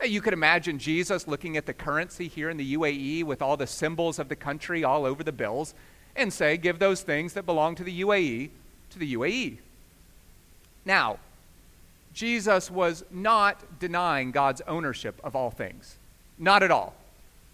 Uh, 0.02 0.06
you 0.06 0.20
could 0.20 0.32
imagine 0.32 0.78
Jesus 0.78 1.28
looking 1.28 1.56
at 1.56 1.66
the 1.66 1.74
currency 1.74 2.26
here 2.26 2.50
in 2.50 2.56
the 2.56 2.74
UAE 2.74 3.24
with 3.24 3.42
all 3.42 3.56
the 3.56 3.66
symbols 3.66 4.18
of 4.18 4.28
the 4.28 4.34
country 4.34 4.82
all 4.82 5.04
over 5.04 5.22
the 5.22 5.30
bills 5.30 5.74
and 6.16 6.32
say, 6.32 6.56
Give 6.56 6.78
those 6.78 7.02
things 7.02 7.34
that 7.34 7.46
belong 7.46 7.74
to 7.76 7.84
the 7.84 8.00
UAE 8.00 8.50
to 8.90 8.98
the 8.98 9.14
UAE. 9.14 9.58
Now, 10.84 11.18
Jesus 12.12 12.70
was 12.70 13.04
not 13.10 13.78
denying 13.78 14.30
God's 14.30 14.60
ownership 14.66 15.20
of 15.24 15.34
all 15.34 15.50
things. 15.50 15.96
Not 16.38 16.62
at 16.62 16.70
all. 16.70 16.94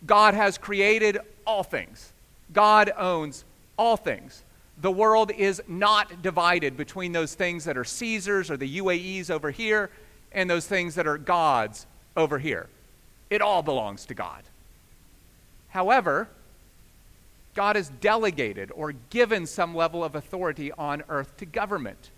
God 0.06 0.34
has 0.34 0.58
created 0.58 1.18
all 1.46 1.62
things, 1.62 2.12
God 2.52 2.92
owns 2.96 3.44
all 3.76 3.96
things. 3.96 4.42
The 4.80 4.90
world 4.92 5.32
is 5.32 5.60
not 5.66 6.22
divided 6.22 6.76
between 6.76 7.10
those 7.10 7.34
things 7.34 7.64
that 7.64 7.76
are 7.76 7.84
Caesar's 7.84 8.48
or 8.48 8.56
the 8.56 8.78
UAE's 8.78 9.28
over 9.28 9.50
here 9.50 9.90
and 10.30 10.48
those 10.48 10.68
things 10.68 10.94
that 10.94 11.06
are 11.08 11.18
God's 11.18 11.84
over 12.16 12.38
here. 12.38 12.68
It 13.28 13.42
all 13.42 13.62
belongs 13.62 14.06
to 14.06 14.14
God. 14.14 14.44
However, 15.70 16.28
God 17.56 17.74
has 17.74 17.88
delegated 17.88 18.70
or 18.72 18.92
given 19.10 19.46
some 19.46 19.74
level 19.74 20.04
of 20.04 20.14
authority 20.14 20.70
on 20.70 21.02
earth 21.08 21.36
to 21.38 21.44
government 21.44 22.10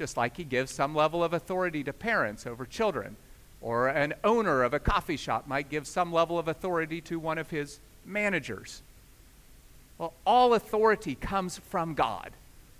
just 0.00 0.16
like 0.16 0.38
he 0.38 0.44
gives 0.44 0.72
some 0.72 0.94
level 0.94 1.22
of 1.22 1.34
authority 1.34 1.84
to 1.84 1.92
parents 1.92 2.46
over 2.46 2.64
children, 2.64 3.16
or 3.60 3.88
an 3.88 4.14
owner 4.24 4.62
of 4.62 4.72
a 4.72 4.78
coffee 4.78 5.18
shop 5.18 5.46
might 5.46 5.68
give 5.68 5.86
some 5.86 6.10
level 6.10 6.38
of 6.38 6.48
authority 6.48 7.02
to 7.02 7.18
one 7.18 7.36
of 7.36 7.50
his 7.50 7.80
managers. 8.06 8.80
Well, 9.98 10.14
all 10.24 10.54
authority 10.54 11.16
comes 11.16 11.58
from 11.58 11.92
God. 11.92 12.30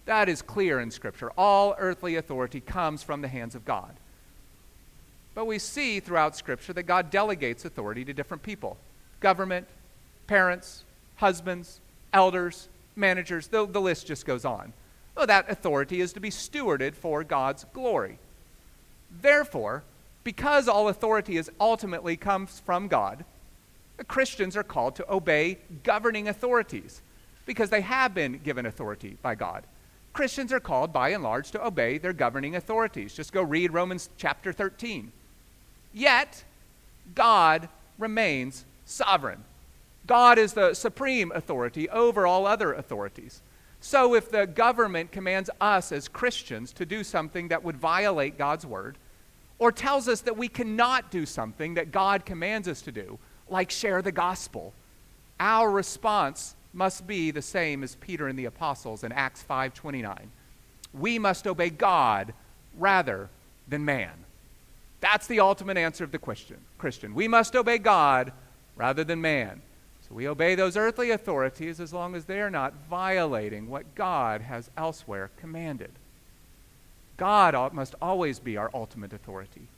That 0.07 0.31
is 0.31 0.41
clear 0.41 0.81
in 0.81 0.91
Scripture. 0.91 1.31
All 1.37 1.75
earthly 1.79 2.17
authority 2.17 2.61
comes 2.61 3.03
from 3.03 3.21
the 3.21 3.29
hands 3.29 3.55
of 3.55 3.67
God. 3.67 3.95
But 5.35 5.45
we 5.45 5.59
see 5.59 6.01
throughout 6.01 6.35
Scripture 6.39 6.73
that 6.73 6.85
God 6.85 7.11
delegates 7.11 7.67
authority 7.67 8.03
to 8.07 8.15
different 8.15 8.43
people 8.43 8.79
government, 9.21 9.67
parents, 10.27 10.85
husbands, 11.17 11.81
elders, 12.15 12.71
managers, 12.97 13.49
the, 13.49 13.67
the 13.67 13.79
list 13.79 14.07
just 14.07 14.25
goes 14.25 14.47
on. 14.47 14.73
Well, 15.21 15.27
that 15.27 15.51
authority 15.51 16.01
is 16.01 16.15
to 16.15 16.21
be 16.21 16.31
stewarded 16.31 16.95
for 16.95 17.23
God's 17.23 17.67
glory. 17.75 18.19
Therefore, 19.21 19.85
because 20.25 20.67
all 20.67 20.89
authority 20.89 21.37
is 21.37 21.51
ultimately 21.61 22.17
comes 22.17 22.61
from 22.61 22.89
God, 22.89 23.27
Christians 24.09 24.57
are 24.57 24.63
called 24.63 24.97
to 24.97 25.13
obey 25.13 25.59
governing 25.83 26.27
authorities 26.27 27.03
because 27.45 27.69
they 27.69 27.83
have 27.83 28.15
been 28.15 28.39
given 28.39 28.65
authority 28.65 29.19
by 29.21 29.35
God. 29.35 29.65
Christians 30.15 30.55
are 30.55 30.59
called 30.59 30.91
by 30.91 31.11
and 31.11 31.23
large 31.23 31.51
to 31.51 31.63
obey 31.63 31.99
their 31.99 32.15
governing 32.15 32.57
authorities. 32.57 33.13
Just 33.13 33.35
go 33.35 33.43
read 33.43 33.75
Romans 33.75 34.09
chapter 34.17 34.55
13. 34.55 35.13
Yet, 35.93 36.45
God 37.15 37.69
remains 37.99 38.65
sovereign. 38.87 39.45
God 40.07 40.39
is 40.39 40.55
the 40.55 40.73
supreme 40.73 41.31
authority 41.35 41.91
over 41.91 42.27
all 42.27 42.47
other 42.47 42.73
authorities. 42.73 43.43
So, 43.81 44.15
if 44.15 44.31
the 44.31 44.47
government 44.47 45.11
commands 45.11 45.49
us 45.61 45.91
as 45.91 46.07
Christians 46.07 46.73
to 46.75 46.85
do 46.85 47.03
something 47.03 47.49
that 47.49 47.65
would 47.65 47.77
violate 47.77 48.37
God's 48.37 48.67
word, 48.67 48.99
or 49.59 49.73
tells 49.73 50.09
us 50.09 50.21
that 50.23 50.37
we 50.37 50.49
cannot 50.49 51.11
do 51.11 51.25
something 51.25 51.75
that 51.75 51.93
God 51.93 52.27
commands 52.27 52.69
us 52.69 52.83
to 52.83 52.93
do, 52.93 53.19
like 53.49 53.71
share 53.71 54.03
the 54.03 54.13
gospel, 54.13 54.75
our 55.39 55.71
response 55.71 56.55
must 56.73 57.07
be 57.07 57.31
the 57.31 57.43
same 57.43 57.83
as 57.83 57.97
Peter 57.97 58.29
and 58.29 58.39
the 58.39 58.45
apostles 58.45 59.03
in 59.03 59.13
Acts 59.13 59.43
5:29. 59.43 60.31
We 60.93 61.19
must 61.19 61.47
obey 61.47 61.71
God 61.71 62.35
rather 62.77 63.29
than 63.67 63.85
man. 63.85 64.25
That's 65.01 65.27
the 65.27 65.41
ultimate 65.41 65.79
answer 65.79 66.05
of 66.05 66.13
the 66.13 66.19
question, 66.19 66.59
Christian. 66.79 67.15
We 67.15 67.29
must 67.29 67.57
obey 67.57 67.79
God 67.79 68.33
rather 68.77 69.05
than 69.05 69.21
man. 69.21 69.63
So 70.11 70.17
we 70.17 70.29
obey 70.29 70.57
those 70.57 70.77
earthly 70.77 71.13
authorities 71.13 71.79
as 71.79 71.93
long 71.93 72.17
as 72.17 72.25
they 72.25 72.41
are 72.41 72.51
not 72.51 72.75
violating 72.91 73.71
what 73.71 73.95
God 73.95 74.41
has 74.41 74.69
elsewhere 74.77 75.31
commanded. 75.39 75.93
God 77.17 77.73
must 77.73 77.95
always 78.03 78.41
be 78.41 78.57
our 78.57 78.71
ultimate 78.75 79.13
authority. 79.13 79.69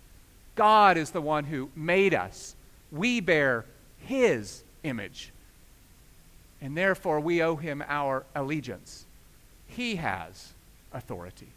God 0.55 0.97
is 0.97 1.11
the 1.11 1.21
one 1.21 1.45
who 1.45 1.71
made 1.77 2.15
us. 2.15 2.55
We 2.91 3.21
bear 3.21 3.67
his 3.99 4.63
image. 4.85 5.33
And 6.63 6.77
therefore, 6.77 7.21
we 7.21 7.43
owe 7.43 7.57
him 7.57 7.83
our 7.87 8.25
allegiance. 8.35 9.05
He 9.67 9.97
has 9.97 10.53
authority. 10.93 11.49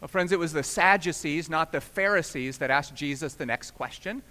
Well, 0.00 0.08
friends, 0.08 0.30
it 0.30 0.38
was 0.38 0.52
the 0.52 0.62
Sadducees, 0.62 1.48
not 1.48 1.72
the 1.72 1.80
Pharisees, 1.80 2.58
that 2.58 2.70
asked 2.70 2.94
Jesus 2.94 3.34
the 3.34 3.46
next 3.46 3.72
question. 3.72 4.22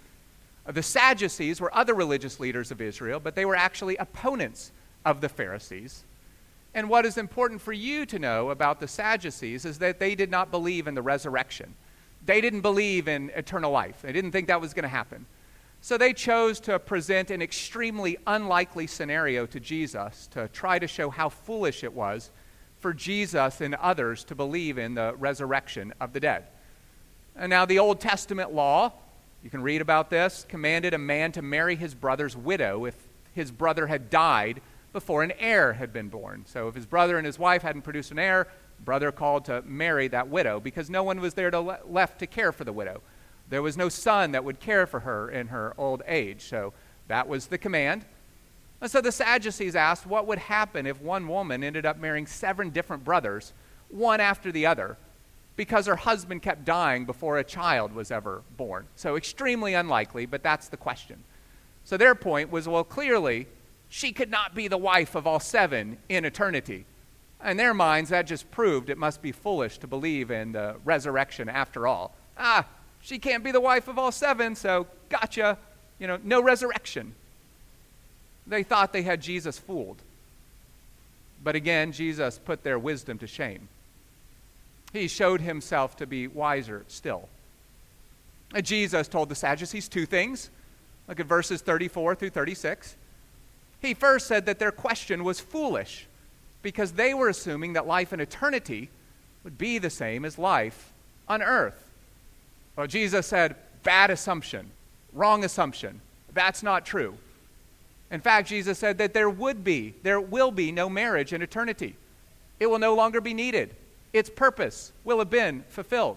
Uh, 0.66 0.72
the 0.72 0.82
Sadducees 0.82 1.60
were 1.60 1.74
other 1.74 1.94
religious 1.94 2.40
leaders 2.40 2.70
of 2.70 2.80
Israel, 2.80 3.20
but 3.20 3.34
they 3.34 3.44
were 3.44 3.56
actually 3.56 3.96
opponents 3.96 4.72
of 5.04 5.20
the 5.20 5.28
Pharisees. 5.28 6.04
And 6.74 6.90
what 6.90 7.06
is 7.06 7.16
important 7.16 7.60
for 7.60 7.72
you 7.72 8.04
to 8.06 8.18
know 8.18 8.50
about 8.50 8.80
the 8.80 8.88
Sadducees 8.88 9.64
is 9.64 9.78
that 9.78 9.98
they 9.98 10.14
did 10.14 10.30
not 10.30 10.50
believe 10.50 10.86
in 10.86 10.94
the 10.94 11.02
resurrection. 11.02 11.74
They 12.24 12.40
didn't 12.40 12.60
believe 12.60 13.08
in 13.08 13.30
eternal 13.34 13.70
life. 13.70 14.02
They 14.02 14.12
didn't 14.12 14.32
think 14.32 14.48
that 14.48 14.60
was 14.60 14.74
going 14.74 14.82
to 14.82 14.88
happen. 14.88 15.26
So 15.80 15.96
they 15.96 16.12
chose 16.12 16.58
to 16.60 16.78
present 16.78 17.30
an 17.30 17.40
extremely 17.40 18.18
unlikely 18.26 18.88
scenario 18.88 19.46
to 19.46 19.60
Jesus 19.60 20.26
to 20.32 20.48
try 20.48 20.78
to 20.78 20.88
show 20.88 21.10
how 21.10 21.28
foolish 21.28 21.84
it 21.84 21.92
was 21.92 22.30
for 22.78 22.92
Jesus 22.92 23.60
and 23.60 23.74
others 23.76 24.24
to 24.24 24.34
believe 24.34 24.78
in 24.78 24.94
the 24.94 25.14
resurrection 25.16 25.94
of 26.00 26.12
the 26.12 26.20
dead. 26.20 26.44
And 27.36 27.50
now, 27.50 27.66
the 27.66 27.78
Old 27.78 28.00
Testament 28.00 28.52
law, 28.52 28.92
you 29.46 29.50
can 29.50 29.62
read 29.62 29.80
about 29.80 30.10
this, 30.10 30.44
commanded 30.48 30.92
a 30.92 30.98
man 30.98 31.30
to 31.30 31.40
marry 31.40 31.76
his 31.76 31.94
brother's 31.94 32.36
widow 32.36 32.84
if 32.84 32.96
his 33.32 33.52
brother 33.52 33.86
had 33.86 34.10
died 34.10 34.60
before 34.92 35.22
an 35.22 35.30
heir 35.38 35.74
had 35.74 35.92
been 35.92 36.08
born. 36.08 36.42
So, 36.48 36.66
if 36.66 36.74
his 36.74 36.84
brother 36.84 37.16
and 37.16 37.24
his 37.24 37.38
wife 37.38 37.62
hadn't 37.62 37.82
produced 37.82 38.10
an 38.10 38.18
heir, 38.18 38.48
brother 38.84 39.12
called 39.12 39.44
to 39.44 39.62
marry 39.62 40.08
that 40.08 40.26
widow 40.26 40.58
because 40.58 40.90
no 40.90 41.04
one 41.04 41.20
was 41.20 41.34
there 41.34 41.52
to 41.52 41.60
le- 41.60 41.78
left 41.88 42.18
to 42.18 42.26
care 42.26 42.50
for 42.50 42.64
the 42.64 42.72
widow. 42.72 43.02
There 43.48 43.62
was 43.62 43.76
no 43.76 43.88
son 43.88 44.32
that 44.32 44.42
would 44.42 44.58
care 44.58 44.84
for 44.84 44.98
her 44.98 45.30
in 45.30 45.46
her 45.46 45.74
old 45.78 46.02
age. 46.08 46.42
So, 46.42 46.72
that 47.06 47.28
was 47.28 47.46
the 47.46 47.56
command. 47.56 48.04
And 48.80 48.90
so 48.90 49.00
the 49.00 49.12
Sadducees 49.12 49.76
asked 49.76 50.06
what 50.06 50.26
would 50.26 50.38
happen 50.38 50.88
if 50.88 51.00
one 51.00 51.28
woman 51.28 51.62
ended 51.62 51.86
up 51.86 51.98
marrying 51.98 52.26
seven 52.26 52.70
different 52.70 53.04
brothers, 53.04 53.52
one 53.90 54.18
after 54.18 54.50
the 54.50 54.66
other, 54.66 54.96
because 55.56 55.86
her 55.86 55.96
husband 55.96 56.42
kept 56.42 56.64
dying 56.64 57.04
before 57.06 57.38
a 57.38 57.44
child 57.44 57.94
was 57.94 58.10
ever 58.10 58.42
born. 58.56 58.86
So 58.94 59.16
extremely 59.16 59.74
unlikely, 59.74 60.26
but 60.26 60.42
that's 60.42 60.68
the 60.68 60.76
question. 60.76 61.22
So 61.84 61.96
their 61.96 62.14
point 62.14 62.50
was 62.50 62.68
well, 62.68 62.84
clearly, 62.84 63.46
she 63.88 64.12
could 64.12 64.30
not 64.30 64.54
be 64.54 64.68
the 64.68 64.76
wife 64.76 65.14
of 65.14 65.26
all 65.26 65.40
seven 65.40 65.98
in 66.08 66.24
eternity. 66.24 66.84
In 67.44 67.56
their 67.56 67.74
minds, 67.74 68.10
that 68.10 68.26
just 68.26 68.50
proved 68.50 68.90
it 68.90 68.98
must 68.98 69.22
be 69.22 69.32
foolish 69.32 69.78
to 69.78 69.86
believe 69.86 70.30
in 70.30 70.52
the 70.52 70.76
resurrection 70.84 71.48
after 71.48 71.86
all. 71.86 72.14
Ah, 72.38 72.66
she 73.00 73.18
can't 73.18 73.44
be 73.44 73.52
the 73.52 73.60
wife 73.60 73.88
of 73.88 73.98
all 73.98 74.12
seven, 74.12 74.54
so 74.54 74.86
gotcha. 75.08 75.58
You 75.98 76.06
know, 76.06 76.18
no 76.22 76.42
resurrection. 76.42 77.14
They 78.46 78.62
thought 78.62 78.92
they 78.92 79.02
had 79.02 79.22
Jesus 79.22 79.58
fooled. 79.58 80.02
But 81.42 81.54
again, 81.54 81.92
Jesus 81.92 82.38
put 82.38 82.64
their 82.64 82.78
wisdom 82.78 83.18
to 83.18 83.26
shame. 83.26 83.68
He 84.92 85.08
showed 85.08 85.40
himself 85.40 85.96
to 85.96 86.06
be 86.06 86.26
wiser 86.26 86.84
still. 86.88 87.28
Jesus 88.62 89.08
told 89.08 89.28
the 89.28 89.34
Sadducees 89.34 89.88
two 89.88 90.06
things. 90.06 90.50
Look 91.08 91.20
at 91.20 91.26
verses 91.26 91.60
34 91.60 92.14
through 92.14 92.30
36. 92.30 92.96
He 93.80 93.94
first 93.94 94.26
said 94.26 94.46
that 94.46 94.58
their 94.58 94.72
question 94.72 95.24
was 95.24 95.40
foolish 95.40 96.06
because 96.62 96.92
they 96.92 97.14
were 97.14 97.28
assuming 97.28 97.74
that 97.74 97.86
life 97.86 98.12
in 98.12 98.20
eternity 98.20 98.88
would 99.44 99.58
be 99.58 99.78
the 99.78 99.90
same 99.90 100.24
as 100.24 100.38
life 100.38 100.92
on 101.28 101.42
earth. 101.42 101.90
Well, 102.74 102.86
Jesus 102.86 103.26
said, 103.26 103.56
bad 103.82 104.10
assumption, 104.10 104.70
wrong 105.12 105.44
assumption. 105.44 106.00
That's 106.32 106.62
not 106.62 106.84
true. 106.84 107.16
In 108.10 108.20
fact, 108.20 108.48
Jesus 108.48 108.78
said 108.78 108.98
that 108.98 109.14
there 109.14 109.30
would 109.30 109.64
be, 109.64 109.94
there 110.02 110.20
will 110.20 110.50
be 110.50 110.72
no 110.72 110.88
marriage 110.88 111.32
in 111.32 111.42
eternity. 111.42 111.96
It 112.58 112.66
will 112.66 112.78
no 112.78 112.94
longer 112.94 113.20
be 113.20 113.34
needed. 113.34 113.74
Its 114.16 114.30
purpose 114.30 114.92
will 115.04 115.18
have 115.18 115.28
been 115.28 115.62
fulfilled. 115.68 116.16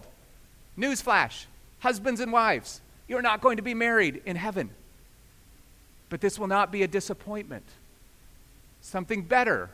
Newsflash 0.78 1.48
husbands 1.80 2.22
and 2.22 2.32
wives, 2.32 2.80
you're 3.10 3.22
not 3.22 3.42
going 3.42 3.58
to 3.58 3.62
be 3.62 3.74
married 3.74 4.22
in 4.26 4.38
heaven. 4.38 4.70
But 6.08 6.22
this 6.22 6.40
will 6.40 6.48
not 6.48 6.72
be 6.72 6.82
a 6.82 6.88
disappointment. 6.88 7.66
Something 8.80 9.24
better 9.24 9.70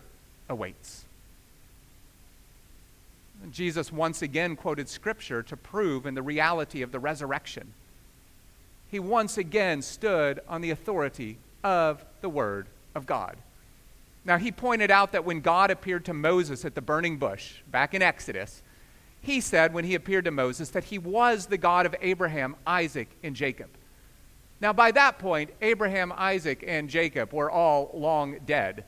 awaits. 0.49 1.05
Jesus 3.51 3.91
once 3.91 4.23
again 4.23 4.55
quoted 4.55 4.89
Scripture 4.89 5.43
to 5.43 5.55
prove 5.55 6.07
in 6.07 6.15
the 6.15 6.23
reality 6.23 6.81
of 6.81 6.91
the 6.91 6.99
resurrection. 6.99 7.73
He 8.89 8.97
once 8.97 9.37
again 9.37 9.83
stood 9.83 10.39
on 10.49 10.61
the 10.61 10.71
authority 10.71 11.37
of 11.63 12.03
the 12.21 12.29
Word 12.29 12.65
of 12.95 13.05
God. 13.05 13.37
Now, 14.25 14.37
he 14.37 14.51
pointed 14.51 14.89
out 14.89 15.11
that 15.11 15.23
when 15.23 15.39
God 15.39 15.69
appeared 15.69 16.05
to 16.05 16.13
Moses 16.13 16.65
at 16.65 16.73
the 16.73 16.81
burning 16.81 17.17
bush, 17.17 17.61
back 17.71 17.93
in 17.93 18.01
Exodus, 18.01 18.63
he 19.21 19.39
said 19.39 19.73
when 19.73 19.85
he 19.85 19.95
appeared 19.95 20.25
to 20.25 20.31
Moses 20.31 20.69
that 20.71 20.85
he 20.85 20.97
was 20.97 21.45
the 21.45 21.57
God 21.57 21.85
of 21.85 21.95
Abraham, 22.01 22.55
Isaac, 22.65 23.09
and 23.23 23.35
Jacob. 23.35 23.69
Now, 24.61 24.73
by 24.73 24.91
that 24.91 25.19
point, 25.19 25.51
Abraham, 25.61 26.11
Isaac, 26.15 26.63
and 26.65 26.89
Jacob 26.89 27.33
were 27.33 27.51
all 27.51 27.91
long 27.93 28.39
dead. 28.45 28.83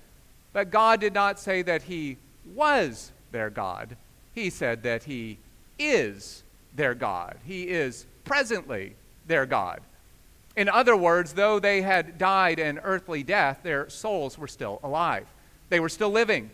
But 0.53 0.71
God 0.71 0.99
did 0.99 1.13
not 1.13 1.39
say 1.39 1.61
that 1.61 1.83
he 1.83 2.17
was 2.55 3.11
their 3.31 3.49
God. 3.49 3.95
He 4.33 4.49
said 4.49 4.83
that 4.83 5.03
he 5.03 5.37
is 5.77 6.43
their 6.75 6.95
God. 6.95 7.37
He 7.43 7.63
is 7.63 8.07
presently 8.23 8.95
their 9.27 9.45
God. 9.45 9.81
In 10.57 10.67
other 10.67 10.97
words, 10.97 11.33
though 11.33 11.59
they 11.59 11.83
had 11.83 12.17
died 12.17 12.57
an 12.57 12.79
earthly 12.79 13.21
death, 13.21 13.59
their 13.61 13.87
souls 13.89 14.39
were 14.39 14.47
still 14.47 14.79
alive. 14.81 15.27
They 15.69 15.79
were 15.79 15.87
still 15.87 16.09
living. 16.09 16.49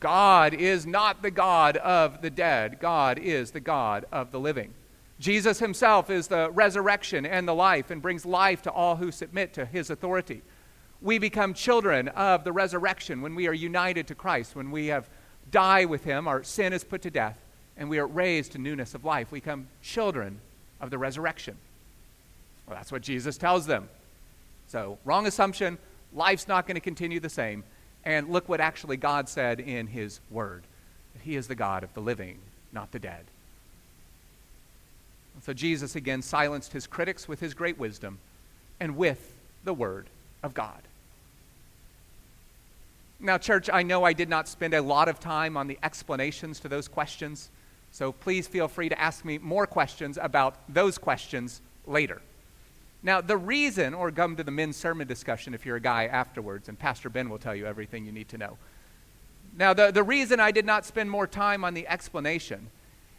God 0.00 0.54
is 0.54 0.86
not 0.86 1.20
the 1.20 1.30
God 1.30 1.76
of 1.76 2.22
the 2.22 2.30
dead, 2.30 2.80
God 2.80 3.18
is 3.18 3.50
the 3.50 3.60
God 3.60 4.06
of 4.10 4.32
the 4.32 4.40
living. 4.40 4.72
Jesus 5.20 5.58
himself 5.58 6.08
is 6.08 6.26
the 6.26 6.50
resurrection 6.52 7.26
and 7.26 7.46
the 7.46 7.54
life 7.54 7.90
and 7.90 8.00
brings 8.00 8.24
life 8.24 8.62
to 8.62 8.72
all 8.72 8.96
who 8.96 9.12
submit 9.12 9.52
to 9.54 9.66
his 9.66 9.90
authority. 9.90 10.40
We 11.02 11.18
become 11.18 11.52
children 11.52 12.08
of 12.08 12.44
the 12.44 12.52
resurrection 12.52 13.20
when 13.20 13.34
we 13.34 13.46
are 13.46 13.52
united 13.52 14.06
to 14.06 14.14
Christ, 14.14 14.56
when 14.56 14.70
we 14.70 14.86
have 14.86 15.10
died 15.50 15.90
with 15.90 16.04
him, 16.04 16.26
our 16.26 16.42
sin 16.42 16.72
is 16.72 16.82
put 16.82 17.02
to 17.02 17.10
death, 17.10 17.38
and 17.76 17.90
we 17.90 17.98
are 17.98 18.06
raised 18.06 18.52
to 18.52 18.58
newness 18.58 18.94
of 18.94 19.04
life. 19.04 19.30
We 19.30 19.40
become 19.40 19.68
children 19.82 20.40
of 20.80 20.88
the 20.88 20.96
resurrection. 20.96 21.58
Well, 22.66 22.76
that's 22.76 22.92
what 22.92 23.02
Jesus 23.02 23.36
tells 23.36 23.66
them. 23.66 23.88
So, 24.68 24.98
wrong 25.04 25.26
assumption. 25.26 25.78
Life's 26.12 26.48
not 26.48 26.66
going 26.66 26.76
to 26.76 26.80
continue 26.80 27.20
the 27.20 27.28
same. 27.28 27.64
And 28.04 28.28
look 28.28 28.48
what 28.48 28.60
actually 28.60 28.96
God 28.96 29.28
said 29.28 29.60
in 29.60 29.86
His 29.86 30.20
Word 30.30 30.62
that 31.14 31.22
He 31.22 31.36
is 31.36 31.46
the 31.46 31.54
God 31.54 31.84
of 31.84 31.92
the 31.94 32.00
living, 32.00 32.38
not 32.72 32.92
the 32.92 32.98
dead. 32.98 33.24
so, 35.42 35.52
Jesus 35.52 35.96
again 35.96 36.22
silenced 36.22 36.72
His 36.72 36.86
critics 36.86 37.28
with 37.28 37.40
His 37.40 37.54
great 37.54 37.78
wisdom 37.78 38.18
and 38.80 38.96
with 38.96 39.34
the 39.64 39.74
Word 39.74 40.08
of 40.42 40.54
God. 40.54 40.80
Now, 43.20 43.38
church, 43.38 43.70
I 43.72 43.82
know 43.82 44.04
I 44.04 44.12
did 44.12 44.28
not 44.28 44.48
spend 44.48 44.74
a 44.74 44.82
lot 44.82 45.08
of 45.08 45.18
time 45.18 45.56
on 45.56 45.66
the 45.66 45.78
explanations 45.82 46.60
to 46.60 46.68
those 46.68 46.88
questions, 46.88 47.48
so 47.90 48.12
please 48.12 48.46
feel 48.46 48.68
free 48.68 48.88
to 48.88 49.00
ask 49.00 49.24
me 49.24 49.38
more 49.38 49.66
questions 49.66 50.18
about 50.20 50.56
those 50.68 50.98
questions 50.98 51.60
later. 51.86 52.20
Now, 53.04 53.20
the 53.20 53.36
reason, 53.36 53.92
or 53.92 54.10
come 54.10 54.34
to 54.36 54.42
the 54.42 54.50
men's 54.50 54.78
sermon 54.78 55.06
discussion 55.06 55.52
if 55.52 55.66
you're 55.66 55.76
a 55.76 55.80
guy 55.80 56.06
afterwards, 56.06 56.70
and 56.70 56.78
Pastor 56.78 57.10
Ben 57.10 57.28
will 57.28 57.38
tell 57.38 57.54
you 57.54 57.66
everything 57.66 58.06
you 58.06 58.12
need 58.12 58.30
to 58.30 58.38
know. 58.38 58.56
Now, 59.56 59.74
the, 59.74 59.92
the 59.92 60.02
reason 60.02 60.40
I 60.40 60.50
did 60.50 60.64
not 60.64 60.86
spend 60.86 61.10
more 61.10 61.26
time 61.26 61.64
on 61.64 61.74
the 61.74 61.86
explanation 61.86 62.70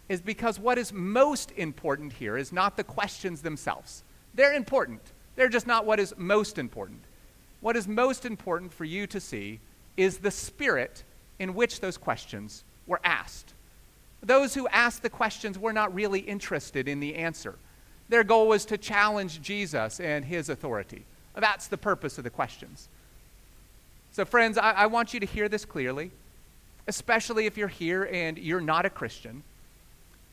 is 0.10 0.22
because 0.22 0.60
what 0.60 0.80
is 0.80 0.92
most 0.92 1.52
important 1.52 2.14
here 2.14 2.36
is 2.36 2.52
not 2.52 2.78
the 2.78 2.84
questions 2.84 3.44
themselves. 3.44 4.04
They're 4.34 4.54
important, 4.54 5.02
they're 5.36 5.50
just 5.50 5.68
not 5.68 5.86
what 5.86 6.00
is 6.00 6.16
most 6.18 6.58
important. 6.58 7.02
What 7.62 7.78
is 7.78 7.88
most 7.88 8.26
important 8.26 8.74
for 8.74 8.86
you 8.86 9.06
to 9.08 9.20
see 9.20 9.60
is 9.98 10.18
the 10.18 10.32
spirit 10.32 11.04
in 11.38 11.54
which 11.54 11.80
those 11.80 11.98
questions 11.98 12.64
were 12.88 13.00
asked. 13.04 13.54
Those 14.22 14.56
who 14.56 14.68
asked 14.70 15.04
the 15.04 15.10
questions 15.12 15.60
were 15.60 15.74
not 15.74 15.94
really 15.94 16.20
interested 16.22 16.88
in 16.88 17.00
the 17.00 17.16
answer. 17.16 17.56
Their 18.10 18.24
goal 18.24 18.48
was 18.48 18.66
to 18.66 18.78
challenge 18.78 19.42
Jesus 19.42 20.00
and 20.00 20.26
his 20.26 20.50
authority. 20.50 21.06
That's 21.36 21.68
the 21.68 21.78
purpose 21.78 22.18
of 22.18 22.24
the 22.24 22.30
questions. 22.30 22.88
So, 24.12 24.24
friends, 24.26 24.58
I, 24.58 24.72
I 24.72 24.86
want 24.86 25.14
you 25.14 25.20
to 25.20 25.26
hear 25.26 25.50
this 25.50 25.66
clearly, 25.66 26.12
especially 26.88 27.46
if 27.48 27.58
you're 27.58 27.68
here 27.68 28.08
and 28.12 28.38
you're 28.38 28.62
not 28.62 28.86
a 28.86 28.90
Christian. 28.90 29.44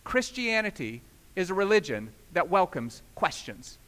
Christianity 0.05 1.01
is 1.35 1.51
a 1.51 1.55
religion 1.55 2.11
that 2.33 2.49
welcomes 2.49 3.03
questions. 3.15 3.79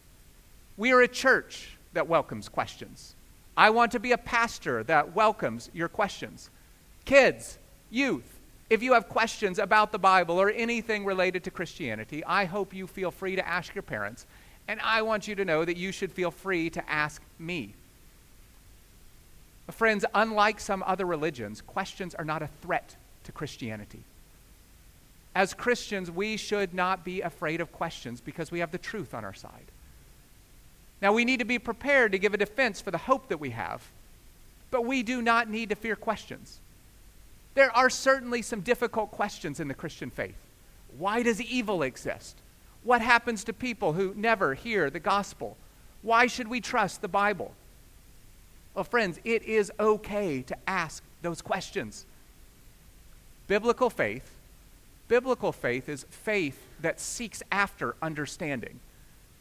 We 0.77 0.93
are 0.93 1.03
a 1.03 1.09
church 1.09 1.77
that 1.93 2.09
welcomes 2.09 2.49
questions. 2.49 3.15
I 3.57 3.71
want 3.71 3.93
to 3.93 4.01
be 4.01 4.13
a 4.13 4.19
pastor 4.19 4.83
that 4.85 5.15
welcomes 5.15 5.71
your 5.73 5.89
questions. 5.89 6.51
Kids, 7.05 7.59
youth, 7.91 8.34
if 8.71 8.83
you 8.83 8.95
have 8.95 9.09
questions 9.09 9.59
about 9.59 9.93
the 9.93 9.99
Bible 9.99 10.41
or 10.41 10.51
anything 10.51 11.05
related 11.05 11.45
to 11.45 11.51
Christianity, 11.51 12.25
I 12.25 12.47
hope 12.47 12.73
you 12.75 12.87
feel 12.87 13.11
free 13.11 13.37
to 13.37 13.47
ask 13.47 13.75
your 13.75 13.83
parents. 13.83 14.27
And 14.67 14.81
I 14.81 15.03
want 15.03 15.29
you 15.29 15.35
to 15.35 15.45
know 15.45 15.65
that 15.65 15.77
you 15.77 15.93
should 15.93 16.11
feel 16.13 16.31
free 16.31 16.71
to 16.71 16.91
ask 16.91 17.21
me. 17.39 17.75
Friends, 19.71 20.05
unlike 20.15 20.61
some 20.61 20.83
other 20.87 21.07
religions, 21.07 21.61
questions 21.61 22.15
are 22.15 22.25
not 22.25 22.43
a 22.43 22.49
threat 22.63 22.97
to 23.25 23.33
Christianity. 23.33 24.01
As 25.35 25.53
Christians, 25.53 26.11
we 26.11 26.37
should 26.37 26.75
not 26.75 27.05
be 27.05 27.21
afraid 27.21 27.61
of 27.61 27.73
questions 27.73 28.21
because 28.21 28.51
we 28.51 28.61
have 28.61 28.71
the 28.71 28.79
truth 28.79 29.15
on 29.15 29.25
our 29.25 29.35
side. 29.35 29.71
Now, 31.03 31.13
we 31.13 31.25
need 31.25 31.41
to 31.41 31.45
be 31.45 31.59
prepared 31.59 32.13
to 32.13 32.19
give 32.19 32.35
a 32.35 32.39
defense 32.39 32.81
for 32.81 32.91
the 32.91 32.99
hope 32.99 33.29
that 33.29 33.41
we 33.41 33.51
have, 33.51 33.83
but 34.71 34.85
we 34.85 35.03
do 35.03 35.21
not 35.21 35.51
need 35.51 35.71
to 35.71 35.75
fear 35.75 35.97
questions. 35.97 36.61
There 37.55 37.75
are 37.77 37.91
certainly 37.91 38.43
some 38.43 38.61
difficult 38.61 39.11
questions 39.11 39.61
in 39.61 39.69
the 39.69 39.75
Christian 39.75 40.11
faith. 40.11 40.37
Why 40.99 41.23
does 41.23 41.41
evil 41.41 41.83
exist? 41.83 42.37
What 42.83 43.01
happens 43.01 43.45
to 43.45 43.53
people 43.53 43.93
who 43.95 44.13
never 44.17 44.55
hear 44.55 44.91
the 44.91 45.01
gospel? 45.01 45.57
Why 46.03 46.27
should 46.27 46.49
we 46.49 46.61
trust 46.61 47.01
the 47.01 47.09
Bible? 47.09 47.55
Well, 48.75 48.85
friends, 48.85 49.21
it 49.25 49.45
is 49.45 49.73
okay 49.79 50.43
to 50.43 50.57
ask 50.67 51.03
those 51.23 51.41
questions. 51.41 52.05
Biblical 53.47 53.89
faith, 53.89 54.31
biblical 55.09 55.53
faith 55.53 55.89
is 55.89 56.05
faith 56.11 56.61
that 56.81 57.01
seeks 57.01 57.43
after 57.53 57.95
understanding. 58.03 58.81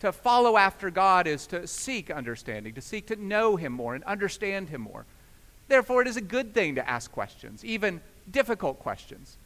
To 0.02 0.12
follow 0.12 0.58
after 0.58 0.90
God 0.90 1.28
is 1.28 1.48
to 1.48 1.66
seek 1.66 2.12
understanding, 2.12 2.74
to 2.76 2.82
seek 2.82 3.08
to 3.08 3.16
know 3.16 3.56
Him 3.56 3.74
more 3.74 3.96
and 3.96 4.04
understand 4.04 4.70
Him 4.70 4.82
more. 4.82 5.06
Therefore, 5.74 6.04
it 6.04 6.08
is 6.08 6.18
a 6.18 6.22
good 6.22 6.54
thing 6.54 6.76
to 6.76 6.88
ask 6.88 7.12
questions, 7.12 7.66
even 7.66 8.00
difficult 8.30 8.78
questions. 8.78 9.38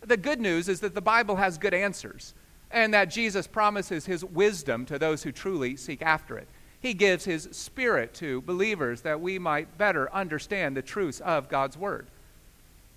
The 0.00 0.16
good 0.16 0.40
news 0.40 0.68
is 0.68 0.80
that 0.80 0.96
the 0.96 1.00
Bible 1.00 1.36
has 1.36 1.58
good 1.58 1.72
answers, 1.72 2.34
and 2.72 2.92
that 2.92 3.04
Jesus 3.04 3.46
promises 3.46 4.04
His 4.04 4.24
wisdom 4.24 4.84
to 4.86 4.98
those 4.98 5.22
who 5.22 5.30
truly 5.30 5.76
seek 5.76 6.02
after 6.02 6.36
it. 6.36 6.48
He 6.80 6.92
gives 6.92 7.24
His 7.24 7.48
Spirit 7.52 8.14
to 8.14 8.40
believers 8.40 9.02
that 9.02 9.20
we 9.20 9.38
might 9.38 9.78
better 9.78 10.12
understand 10.12 10.76
the 10.76 10.82
truths 10.82 11.20
of 11.20 11.48
God's 11.48 11.78
Word. 11.78 12.08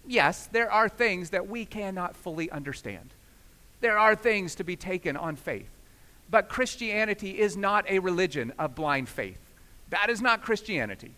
Yes, 0.07 0.47
there 0.47 0.71
are 0.71 0.89
things 0.89 1.29
that 1.29 1.47
we 1.47 1.65
cannot 1.65 2.15
fully 2.15 2.49
understand. 2.49 3.11
There 3.81 3.99
are 3.99 4.15
things 4.15 4.55
to 4.55 4.63
be 4.63 4.75
taken 4.75 5.15
on 5.15 5.35
faith. 5.35 5.69
But 6.27 6.49
Christianity 6.49 7.39
is 7.39 7.55
not 7.55 7.87
a 7.87 7.99
religion 7.99 8.51
of 8.57 8.73
blind 8.73 9.09
faith. 9.09 9.37
That 9.91 10.09
is 10.09 10.23
not 10.23 10.41
Christianity. 10.41 11.11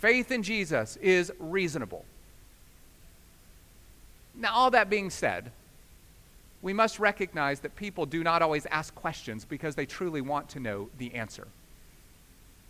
Faith 0.00 0.32
in 0.32 0.42
Jesus 0.42 0.96
is 0.96 1.30
reasonable. 1.38 2.06
Now, 4.34 4.54
all 4.54 4.70
that 4.70 4.88
being 4.88 5.10
said, 5.10 5.52
we 6.62 6.72
must 6.72 6.98
recognize 6.98 7.60
that 7.60 7.76
people 7.76 8.06
do 8.06 8.24
not 8.24 8.40
always 8.40 8.64
ask 8.66 8.94
questions 8.94 9.44
because 9.44 9.74
they 9.74 9.84
truly 9.84 10.22
want 10.22 10.48
to 10.50 10.60
know 10.60 10.88
the 10.96 11.14
answer. 11.14 11.46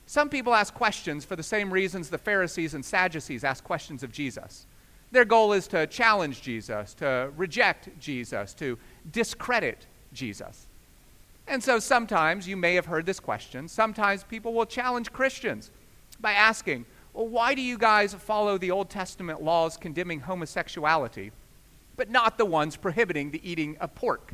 Some 0.06 0.28
people 0.28 0.54
ask 0.54 0.74
questions 0.74 1.24
for 1.24 1.36
the 1.36 1.42
same 1.44 1.72
reasons 1.72 2.10
the 2.10 2.18
Pharisees 2.18 2.74
and 2.74 2.84
Sadducees 2.84 3.44
ask 3.44 3.62
questions 3.62 4.02
of 4.02 4.10
Jesus. 4.10 4.66
Their 5.12 5.24
goal 5.24 5.52
is 5.52 5.68
to 5.68 5.86
challenge 5.86 6.42
Jesus, 6.42 6.94
to 6.94 7.30
reject 7.36 7.90
Jesus, 8.00 8.54
to 8.54 8.76
discredit 9.12 9.86
Jesus. 10.12 10.66
And 11.46 11.62
so 11.62 11.78
sometimes 11.78 12.48
you 12.48 12.56
may 12.56 12.74
have 12.74 12.86
heard 12.86 13.06
this 13.06 13.20
question. 13.20 13.68
Sometimes 13.68 14.24
people 14.24 14.52
will 14.52 14.66
challenge 14.66 15.12
Christians 15.12 15.70
by 16.20 16.32
asking, 16.32 16.86
Well, 17.12 17.28
why 17.28 17.54
do 17.54 17.62
you 17.62 17.76
guys 17.76 18.14
follow 18.14 18.56
the 18.56 18.70
Old 18.70 18.88
Testament 18.88 19.42
laws 19.42 19.76
condemning 19.76 20.20
homosexuality, 20.20 21.32
but 21.96 22.10
not 22.10 22.38
the 22.38 22.44
ones 22.44 22.76
prohibiting 22.76 23.30
the 23.30 23.48
eating 23.48 23.76
of 23.78 23.94
pork? 23.94 24.32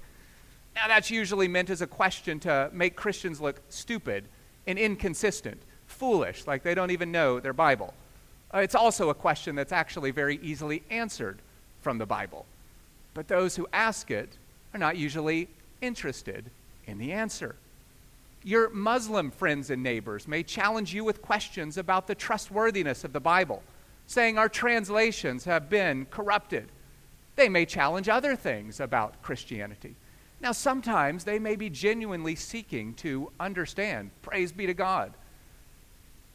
Now, 0.74 0.88
that's 0.88 1.10
usually 1.10 1.48
meant 1.48 1.70
as 1.70 1.80
a 1.80 1.86
question 1.86 2.38
to 2.40 2.70
make 2.72 2.96
Christians 2.96 3.40
look 3.40 3.62
stupid 3.70 4.26
and 4.66 4.78
inconsistent, 4.78 5.60
foolish, 5.86 6.46
like 6.46 6.62
they 6.62 6.74
don't 6.74 6.90
even 6.90 7.10
know 7.10 7.40
their 7.40 7.54
Bible. 7.54 7.94
Uh, 8.52 8.58
it's 8.58 8.74
also 8.74 9.08
a 9.08 9.14
question 9.14 9.56
that's 9.56 9.72
actually 9.72 10.10
very 10.10 10.38
easily 10.42 10.82
answered 10.90 11.38
from 11.80 11.96
the 11.96 12.06
Bible. 12.06 12.44
But 13.14 13.28
those 13.28 13.56
who 13.56 13.66
ask 13.72 14.10
it 14.10 14.28
are 14.74 14.78
not 14.78 14.98
usually 14.98 15.48
interested 15.80 16.50
in 16.86 16.98
the 16.98 17.12
answer. 17.12 17.56
Your 18.46 18.70
Muslim 18.70 19.32
friends 19.32 19.70
and 19.70 19.82
neighbors 19.82 20.28
may 20.28 20.44
challenge 20.44 20.94
you 20.94 21.02
with 21.02 21.20
questions 21.20 21.76
about 21.76 22.06
the 22.06 22.14
trustworthiness 22.14 23.02
of 23.02 23.12
the 23.12 23.18
Bible, 23.18 23.60
saying 24.06 24.38
our 24.38 24.48
translations 24.48 25.46
have 25.46 25.68
been 25.68 26.06
corrupted. 26.12 26.70
They 27.34 27.48
may 27.48 27.66
challenge 27.66 28.08
other 28.08 28.36
things 28.36 28.78
about 28.78 29.20
Christianity. 29.20 29.96
Now, 30.40 30.52
sometimes 30.52 31.24
they 31.24 31.40
may 31.40 31.56
be 31.56 31.68
genuinely 31.68 32.36
seeking 32.36 32.94
to 32.94 33.32
understand. 33.40 34.12
Praise 34.22 34.52
be 34.52 34.66
to 34.66 34.74
God. 34.74 35.12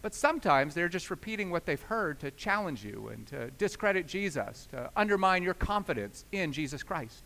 But 0.02 0.14
sometimes 0.14 0.74
they're 0.76 0.90
just 0.90 1.12
repeating 1.12 1.50
what 1.50 1.66
they've 1.66 1.82
heard 1.82 2.20
to 2.20 2.32
challenge 2.32 2.84
you 2.84 3.08
and 3.08 3.26
to 3.28 3.52
discredit 3.52 4.06
Jesus, 4.06 4.68
to 4.72 4.90
undermine 4.98 5.44
your 5.44 5.54
confidence 5.54 6.26
in 6.34 6.52
Jesus 6.52 6.84
Christ. 6.84 7.24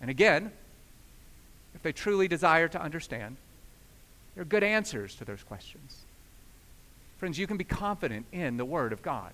And 0.00 0.10
again, 0.10 0.50
if 1.76 1.82
they 1.82 1.92
truly 1.92 2.26
desire 2.26 2.66
to 2.66 2.82
understand, 2.82 3.36
there 4.40 4.46
are 4.46 4.48
good 4.48 4.64
answers 4.64 5.14
to 5.16 5.24
those 5.26 5.42
questions. 5.42 5.98
Friends, 7.18 7.38
you 7.38 7.46
can 7.46 7.58
be 7.58 7.64
confident 7.64 8.24
in 8.32 8.56
the 8.56 8.64
Word 8.64 8.90
of 8.94 9.02
God. 9.02 9.32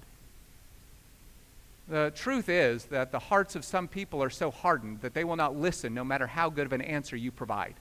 The 1.87 2.13
truth 2.17 2.49
is 2.49 2.87
that 2.87 3.13
the 3.13 3.21
hearts 3.21 3.55
of 3.55 3.65
some 3.65 3.87
people 3.87 4.21
are 4.21 4.31
so 4.31 4.51
hardened 4.51 5.03
that 5.03 5.15
they 5.15 5.23
will 5.23 5.37
not 5.37 5.55
listen 5.55 5.95
no 5.95 6.03
matter 6.03 6.27
how 6.27 6.51
good 6.51 6.67
of 6.67 6.73
an 6.73 6.81
answer 6.81 7.15
you 7.15 7.31
provide. 7.31 7.75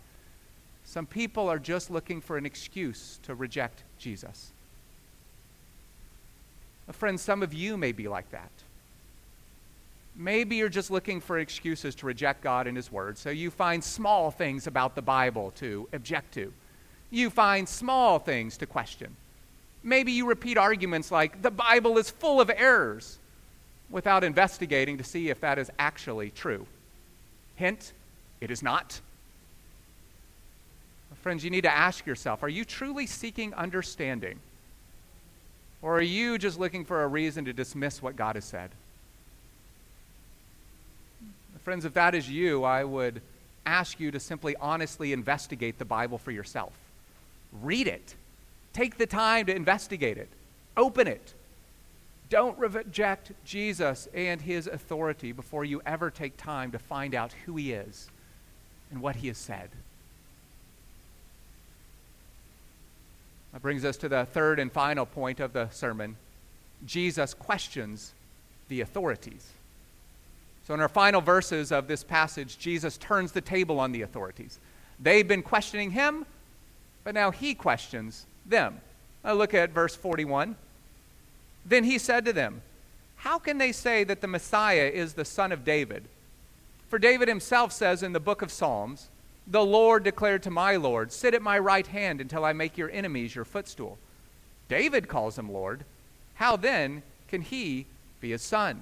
Some 0.84 1.08
people 1.08 1.50
are 1.50 1.58
just 1.58 1.90
looking 1.90 2.22
for 2.22 2.38
an 2.38 2.46
excuse 2.46 3.20
to 3.24 3.34
reject 3.34 3.82
Jesus. 3.98 4.52
Friends, 6.92 7.24
some 7.24 7.42
of 7.42 7.56
you 7.56 7.76
may 7.76 7.92
be 7.92 8.08
like 8.08 8.30
that. 8.30 8.52
Maybe 10.16 10.58
you're 10.58 10.70
just 10.70 10.92
looking 10.92 11.20
for 11.22 11.40
excuses 11.40 11.96
to 11.96 12.06
reject 12.06 12.44
God 12.44 12.68
and 12.68 12.78
His 12.78 12.92
Word, 12.92 13.18
so 13.18 13.32
you 13.32 13.50
find 13.50 13.84
small 13.84 14.30
things 14.30 14.68
about 14.68 14.94
the 14.94 15.02
Bible 15.02 15.50
to 15.56 15.90
object 15.92 16.36
to. 16.36 16.54
You 17.12 17.30
find 17.30 17.68
small 17.68 18.20
things 18.20 18.58
to 18.58 18.66
question. 18.66 19.16
Maybe 19.84 20.12
you 20.12 20.28
repeat 20.28 20.58
arguments 20.58 21.12
like, 21.12 21.42
the 21.42 21.52
Bible 21.52 21.98
is 21.98 22.10
full 22.10 22.42
of 22.42 22.50
errors 22.50 23.20
without 23.90 24.24
investigating 24.24 24.98
to 24.98 25.04
see 25.04 25.30
if 25.30 25.40
that 25.42 25.60
is 25.60 25.70
actually 25.78 26.32
true. 26.32 26.66
Hint, 27.56 27.94
it 28.42 28.52
is 28.52 28.64
not. 28.64 29.00
Friends, 31.22 31.44
you 31.44 31.50
need 31.50 31.62
to 31.62 31.74
ask 31.74 32.06
yourself 32.06 32.44
are 32.44 32.50
you 32.50 32.64
truly 32.64 33.08
seeking 33.08 33.54
understanding? 33.56 34.40
Or 35.82 35.98
are 35.98 36.02
you 36.02 36.38
just 36.38 36.60
looking 36.60 36.86
for 36.86 37.04
a 37.04 37.08
reason 37.08 37.46
to 37.46 37.54
dismiss 37.54 38.02
what 38.02 38.16
God 38.16 38.36
has 38.36 38.46
said? 38.46 38.72
Friends, 41.64 41.86
if 41.86 41.94
that 41.96 42.14
is 42.14 42.30
you, 42.30 42.64
I 42.64 42.84
would 42.84 43.22
ask 43.66 44.00
you 44.00 44.12
to 44.12 44.20
simply 44.20 44.56
honestly 44.58 45.14
investigate 45.14 45.80
the 45.80 45.86
Bible 45.86 46.20
for 46.20 46.30
yourself. 46.30 46.74
Read 47.52 47.88
it. 47.88 48.16
Take 48.74 48.98
the 48.98 49.06
time 49.06 49.46
to 49.46 49.56
investigate 49.56 50.18
it. 50.18 50.30
Open 50.76 51.08
it. 51.08 51.34
Don't 52.30 52.58
reject 52.58 53.32
Jesus 53.46 54.08
and 54.14 54.42
his 54.42 54.68
authority 54.68 55.32
before 55.32 55.64
you 55.64 55.82
ever 55.86 56.10
take 56.10 56.38
time 56.38 56.72
to 56.72 56.80
find 56.80 57.14
out 57.14 57.34
who 57.46 57.56
he 57.56 57.72
is 57.72 58.10
and 58.92 59.02
what 59.02 59.18
he 59.18 59.28
has 59.28 59.38
said. 59.38 59.70
That 63.54 63.62
brings 63.62 63.86
us 63.86 63.96
to 63.98 64.10
the 64.10 64.26
third 64.26 64.60
and 64.60 64.72
final 64.72 65.06
point 65.06 65.40
of 65.40 65.54
the 65.54 65.70
sermon. 65.70 66.18
Jesus 66.86 67.34
questions 67.34 68.14
the 68.68 68.82
authorities. 68.82 69.52
So, 70.68 70.74
in 70.74 70.80
our 70.80 70.90
final 70.90 71.22
verses 71.22 71.72
of 71.72 71.88
this 71.88 72.04
passage, 72.04 72.58
Jesus 72.58 72.98
turns 72.98 73.32
the 73.32 73.40
table 73.40 73.80
on 73.80 73.92
the 73.92 74.02
authorities. 74.02 74.60
They've 75.00 75.28
been 75.28 75.44
questioning 75.44 75.92
him, 75.92 76.26
but 77.06 77.14
now 77.14 77.32
he 77.32 77.54
questions 77.54 78.26
them. 78.46 78.82
Now 79.24 79.34
look 79.34 79.54
at 79.54 79.70
verse 79.70 79.96
41. 79.96 80.58
Then 81.66 81.86
he 81.86 81.98
said 81.98 82.26
to 82.26 82.34
them, 82.34 82.62
How 83.18 83.40
can 83.40 83.58
they 83.58 83.72
say 83.72 84.04
that 84.04 84.20
the 84.20 84.28
Messiah 84.28 84.92
is 84.94 85.14
the 85.14 85.24
son 85.24 85.54
of 85.54 85.64
David? 85.64 86.04
For 86.90 87.00
David 87.00 87.30
himself 87.30 87.72
says 87.72 88.04
in 88.04 88.12
the 88.12 88.20
book 88.20 88.42
of 88.42 88.52
Psalms, 88.52 89.08
The 89.48 89.64
Lord 89.64 90.04
declared 90.04 90.44
to 90.44 90.52
my 90.52 90.76
Lord, 90.76 91.14
Sit 91.14 91.34
at 91.34 91.42
my 91.42 91.58
right 91.58 91.88
hand 91.88 92.20
until 92.20 92.44
I 92.44 92.54
make 92.54 92.78
your 92.78 92.92
enemies 92.92 93.36
your 93.36 93.46
footstool. 93.46 93.98
David 94.68 95.08
calls 95.08 95.38
him 95.38 95.52
Lord. 95.52 95.86
how 96.36 96.56
then 96.58 97.04
can 97.28 97.42
he 97.42 97.86
be 98.20 98.32
his 98.32 98.42
son? 98.42 98.82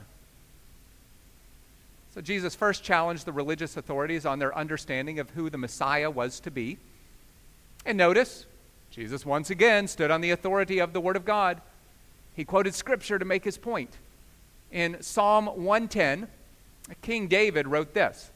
So 2.14 2.22
Jesus 2.22 2.56
first 2.56 2.84
challenged 2.84 3.26
the 3.26 3.32
religious 3.32 3.76
authorities 3.76 4.26
on 4.26 4.40
their 4.40 4.56
understanding 4.56 5.20
of 5.20 5.32
who 5.32 5.50
the 5.50 5.58
Messiah 5.58 6.12
was 6.12 6.40
to 6.42 6.52
be. 6.52 6.78
And 7.86 7.98
notice, 7.98 8.46
Jesus 8.92 9.26
once 9.26 9.50
again 9.50 9.88
stood 9.88 10.12
on 10.12 10.22
the 10.22 10.32
authority 10.32 10.80
of 10.80 10.94
the 10.94 11.02
Word 11.02 11.16
of 11.16 11.26
God. 11.26 11.62
He 12.36 12.46
quoted 12.46 12.76
Scripture 12.76 13.20
to 13.20 13.26
make 13.26 13.44
his 13.44 13.58
point. 13.58 13.98
In 14.72 15.02
Psalm 15.02 15.48
110, 15.48 16.28
King 17.02 17.28
David 17.28 17.68
wrote 17.68 17.94
this 17.94 18.32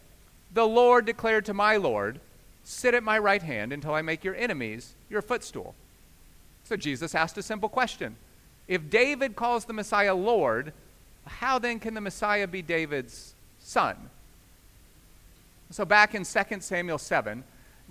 The 0.53 0.67
Lord 0.67 1.05
declared 1.05 1.45
to 1.45 1.53
my 1.53 1.77
Lord, 1.77 2.19
Sit 2.63 2.93
at 2.93 3.03
my 3.03 3.17
right 3.17 3.41
hand 3.41 3.71
until 3.71 3.93
I 3.93 4.01
make 4.01 4.23
your 4.23 4.35
enemies 4.35 4.93
your 5.09 5.21
footstool. 5.21 5.73
So 6.65 6.75
Jesus 6.75 7.15
asked 7.15 7.37
a 7.37 7.43
simple 7.43 7.69
question 7.69 8.17
If 8.67 8.89
David 8.89 9.35
calls 9.35 9.65
the 9.65 9.73
Messiah 9.73 10.15
Lord, 10.15 10.73
how 11.25 11.59
then 11.59 11.79
can 11.79 11.93
the 11.93 12.01
Messiah 12.01 12.47
be 12.47 12.61
David's 12.61 13.33
son? 13.59 14.09
So 15.71 15.85
back 15.85 16.15
in 16.15 16.23
2 16.23 16.61
Samuel 16.61 16.97
7, 16.97 17.43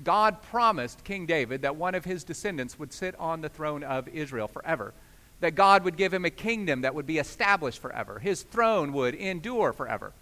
God 0.05 0.43
promised 0.43 1.05
King 1.05 1.27
David 1.27 1.63
that 1.63 1.77
one 1.77 1.95
of 1.95 2.05
his 2.05 2.25
descendants 2.25 2.79
would 2.79 2.93
sit 2.93 3.15
on 3.19 3.41
the 3.41 3.49
throne 3.49 3.83
of 3.83 4.09
Israel 4.09 4.49
forever, 4.49 4.93
that 5.41 5.55
God 5.55 5.85
would 5.85 5.97
give 5.97 6.13
him 6.13 6.25
a 6.25 6.31
kingdom 6.31 6.83
that 6.83 6.95
would 6.95 7.07
be 7.07 7.19
established 7.19 7.81
forever, 7.81 8.19
his 8.19 8.43
throne 8.43 8.93
would 8.93 9.15
endure 9.15 9.73
forever. 9.73 10.13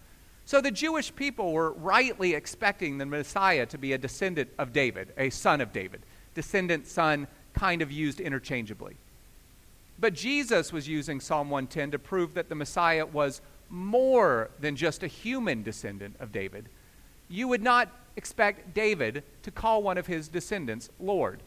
So 0.46 0.60
the 0.60 0.70
Jewish 0.70 1.14
people 1.14 1.52
were 1.52 1.72
rightly 1.72 2.34
expecting 2.34 2.98
the 2.98 3.06
Messiah 3.06 3.66
to 3.66 3.78
be 3.78 3.92
a 3.92 3.98
descendant 3.98 4.50
of 4.58 4.72
David, 4.72 5.12
a 5.16 5.30
son 5.30 5.60
of 5.60 5.72
David. 5.72 6.02
Descendant, 6.34 6.86
son, 6.86 7.26
kind 7.54 7.80
of 7.80 7.90
used 7.90 8.20
interchangeably. 8.20 8.96
But 9.98 10.12
Jesus 10.12 10.72
was 10.72 10.88
using 10.88 11.20
Psalm 11.20 11.48
110 11.50 11.92
to 11.92 11.98
prove 11.98 12.34
that 12.34 12.48
the 12.48 12.54
Messiah 12.54 13.06
was 13.06 13.40
more 13.70 14.50
than 14.60 14.76
just 14.76 15.02
a 15.02 15.06
human 15.06 15.62
descendant 15.62 16.16
of 16.20 16.32
David. 16.32 16.68
You 17.28 17.48
would 17.48 17.62
not 17.62 17.88
expect 18.16 18.74
David 18.74 19.22
to 19.42 19.50
call 19.50 19.82
one 19.82 19.98
of 19.98 20.06
his 20.06 20.28
descendants 20.28 20.90
Lord. 21.00 21.40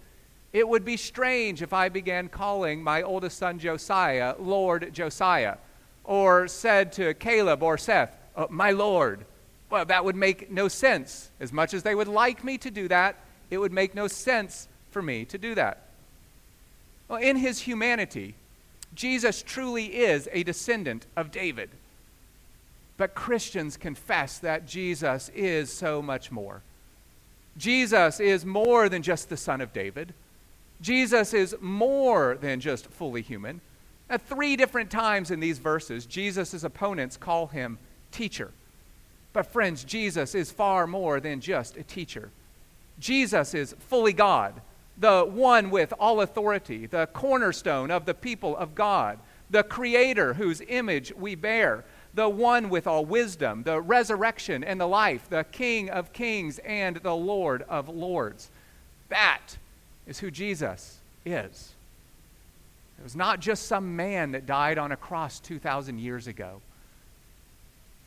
It 0.53 0.67
would 0.67 0.85
be 0.85 0.97
strange 0.97 1.61
if 1.61 1.73
I 1.73 1.89
began 1.89 2.29
calling 2.29 2.81
my 2.81 3.01
oldest 3.01 3.37
son 3.37 3.59
Josiah 3.59 4.35
Lord 4.39 4.93
Josiah, 4.93 5.57
or 6.03 6.47
said 6.47 6.91
to 6.93 7.13
Caleb 7.13 7.61
or 7.61 7.77
Seth, 7.77 8.17
uh, 8.35 8.47
My 8.49 8.71
Lord. 8.71 9.25
Well, 9.69 9.85
that 9.85 10.05
would 10.05 10.15
make 10.15 10.49
no 10.49 10.69
sense. 10.69 11.29
As 11.39 11.51
much 11.51 11.73
as 11.73 11.83
they 11.83 11.93
would 11.93 12.07
like 12.07 12.43
me 12.43 12.57
to 12.59 12.71
do 12.71 12.87
that, 12.87 13.17
it 13.49 13.57
would 13.57 13.73
make 13.73 13.93
no 13.93 14.07
sense 14.07 14.67
for 14.91 15.01
me 15.01 15.25
to 15.25 15.37
do 15.37 15.55
that. 15.55 15.83
Well, 17.07 17.21
in 17.21 17.35
his 17.37 17.59
humanity, 17.59 18.35
Jesus 18.95 19.43
truly 19.43 19.95
is 19.95 20.29
a 20.31 20.43
descendant 20.43 21.05
of 21.15 21.31
David. 21.31 21.69
But 22.97 23.15
Christians 23.15 23.77
confess 23.77 24.39
that 24.39 24.67
Jesus 24.67 25.29
is 25.35 25.71
so 25.71 26.01
much 26.01 26.31
more. 26.31 26.63
Jesus 27.57 28.19
is 28.19 28.45
more 28.45 28.89
than 28.89 29.01
just 29.01 29.29
the 29.29 29.37
Son 29.37 29.61
of 29.61 29.73
David. 29.73 30.13
Jesus 30.81 31.33
is 31.33 31.55
more 31.59 32.37
than 32.39 32.59
just 32.59 32.87
fully 32.87 33.21
human. 33.21 33.61
At 34.09 34.21
three 34.21 34.55
different 34.55 34.89
times 34.89 35.31
in 35.31 35.39
these 35.39 35.59
verses, 35.59 36.05
Jesus' 36.05 36.63
opponents 36.63 37.17
call 37.17 37.47
him 37.47 37.77
teacher. 38.11 38.51
But, 39.33 39.51
friends, 39.51 39.83
Jesus 39.83 40.33
is 40.33 40.51
far 40.51 40.87
more 40.87 41.19
than 41.19 41.41
just 41.41 41.77
a 41.77 41.83
teacher. 41.83 42.31
Jesus 42.99 43.53
is 43.53 43.75
fully 43.79 44.13
God, 44.13 44.61
the 44.97 45.23
one 45.23 45.69
with 45.69 45.93
all 45.99 46.21
authority, 46.21 46.85
the 46.85 47.07
cornerstone 47.07 47.91
of 47.91 48.05
the 48.05 48.13
people 48.13 48.55
of 48.57 48.73
God, 48.73 49.19
the 49.49 49.63
creator 49.63 50.33
whose 50.33 50.61
image 50.67 51.13
we 51.15 51.35
bear, 51.35 51.85
the 52.17 52.27
one 52.27 52.69
with 52.69 52.87
all 52.87 53.05
wisdom, 53.05 53.61
the 53.61 53.79
resurrection 53.79 54.63
and 54.63 54.81
the 54.81 54.87
life, 54.87 55.29
the 55.29 55.45
King 55.51 55.87
of 55.91 56.11
kings 56.13 56.57
and 56.65 56.97
the 56.97 57.15
Lord 57.15 57.61
of 57.69 57.89
lords. 57.89 58.49
That 59.09 59.57
is 60.07 60.17
who 60.17 60.31
Jesus 60.31 60.97
is. 61.27 61.73
It 62.99 63.03
was 63.03 63.15
not 63.15 63.39
just 63.39 63.67
some 63.67 63.95
man 63.95 64.31
that 64.31 64.47
died 64.47 64.79
on 64.79 64.91
a 64.91 64.97
cross 64.97 65.39
2,000 65.39 65.99
years 65.99 66.25
ago. 66.25 66.59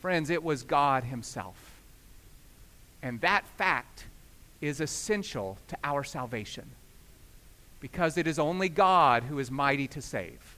Friends, 0.01 0.29
it 0.29 0.43
was 0.43 0.65
God 0.65 1.05
Himself. 1.05 1.81
And 3.05 3.21
that 3.21 3.47
fact 3.57 4.07
is 4.61 4.81
essential 4.81 5.57
to 5.69 5.79
our 5.85 6.03
salvation 6.03 6.69
because 7.79 8.19
it 8.19 8.27
is 8.27 8.41
only 8.41 8.69
God 8.69 9.23
who 9.23 9.39
is 9.39 9.53
mighty 9.53 9.87
to 9.87 10.03
save. 10.03 10.50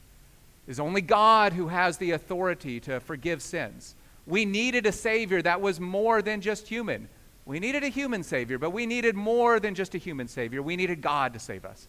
Is 0.67 0.79
only 0.79 1.01
God 1.01 1.53
who 1.53 1.69
has 1.69 1.99
the 1.99 2.13
authority 2.13 2.79
to 2.81 3.01
forgive 3.01 3.43
sins. 3.43 3.95
We 4.27 4.45
needed 4.45 4.87
a 4.87 4.93
Savior 4.93 5.43
that 5.43 5.61
was 5.61 5.81
more 5.81 6.23
than 6.23 6.41
just 6.41 6.69
human. 6.69 7.09
We 7.45 7.59
needed 7.59 7.83
a 7.83 7.89
human 7.89 8.23
Savior, 8.23 8.59
but 8.59 8.71
we 8.71 8.87
needed 8.87 9.17
more 9.17 9.59
than 9.59 9.75
just 9.75 9.95
a 9.95 9.99
human 9.99 10.29
Savior. 10.29 10.63
We 10.63 10.77
needed 10.77 11.01
God 11.01 11.33
to 11.33 11.41
save 11.41 11.65
us. 11.65 11.89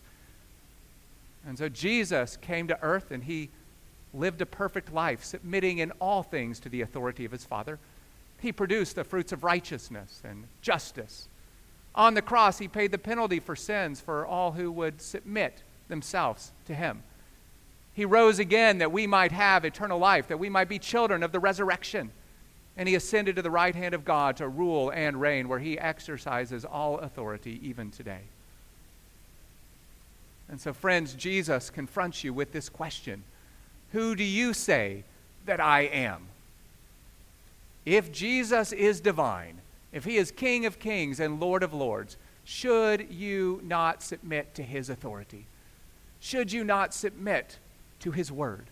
And 1.46 1.58
so 1.58 1.70
Jesus 1.70 2.38
came 2.38 2.68
to 2.70 2.82
earth 2.82 3.12
and 3.12 3.24
he 3.24 3.50
lived 4.14 4.42
a 4.42 4.46
perfect 4.46 4.94
life, 4.94 5.24
submitting 5.24 5.80
in 5.80 5.92
all 6.00 6.24
things 6.24 6.60
to 6.62 6.70
the 6.70 6.82
authority 6.82 7.26
of 7.26 7.32
his 7.32 7.46
Father. 7.46 7.80
He 8.40 8.52
produced 8.52 8.96
the 8.96 9.04
fruits 9.04 9.32
of 9.32 9.44
righteousness 9.44 10.22
and 10.24 10.46
justice. 10.62 11.28
On 11.96 12.14
the 12.14 12.22
cross, 12.22 12.58
he 12.58 12.68
paid 12.68 12.92
the 12.92 12.98
penalty 12.98 13.40
for 13.40 13.56
sins 13.56 14.02
for 14.02 14.26
all 14.26 14.54
who 14.54 14.72
would 14.72 15.02
submit 15.02 15.62
themselves 15.88 16.52
to 16.66 16.74
him. 16.74 17.04
He 17.94 18.06
rose 18.06 18.40
again 18.40 18.80
that 18.80 18.92
we 18.92 19.06
might 19.06 19.32
have 19.32 19.66
eternal 19.66 20.00
life, 20.00 20.28
that 20.28 20.40
we 20.40 20.50
might 20.50 20.70
be 20.70 20.80
children 20.80 21.22
of 21.22 21.32
the 21.32 21.40
resurrection. 21.40 22.12
And 22.76 22.90
he 22.90 22.96
ascended 22.96 23.36
to 23.36 23.44
the 23.44 23.52
right 23.52 23.76
hand 23.76 23.94
of 23.94 24.04
God 24.04 24.38
to 24.38 24.48
rule 24.48 24.90
and 24.90 25.22
reign, 25.22 25.48
where 25.48 25.60
he 25.60 25.78
exercises 25.78 26.66
all 26.66 26.98
authority 26.98 27.60
even 27.62 27.92
today. 27.92 28.22
And 30.50 30.60
so, 30.60 30.74
friends, 30.74 31.14
Jesus 31.14 31.70
confronts 31.70 32.24
you 32.24 32.34
with 32.34 32.52
this 32.52 32.70
question 32.70 33.24
Who 33.92 34.16
do 34.16 34.24
you 34.24 34.54
say 34.54 35.04
that 35.46 35.60
I 35.60 35.82
am? 35.82 36.28
If 37.86 38.12
Jesus 38.12 38.72
is 38.72 39.02
divine, 39.02 39.62
if 39.92 40.06
he 40.06 40.18
is 40.18 40.32
King 40.32 40.66
of 40.66 40.80
kings 40.80 41.20
and 41.20 41.40
Lord 41.40 41.62
of 41.62 41.74
lords, 41.74 42.18
should 42.44 43.12
you 43.12 43.62
not 43.64 44.02
submit 44.02 44.56
to 44.56 44.64
his 44.64 44.90
authority? 44.90 45.46
Should 46.20 46.52
you 46.52 46.64
not 46.64 46.94
submit 46.94 47.58
to 48.04 48.12
His 48.12 48.32
Word. 48.32 48.66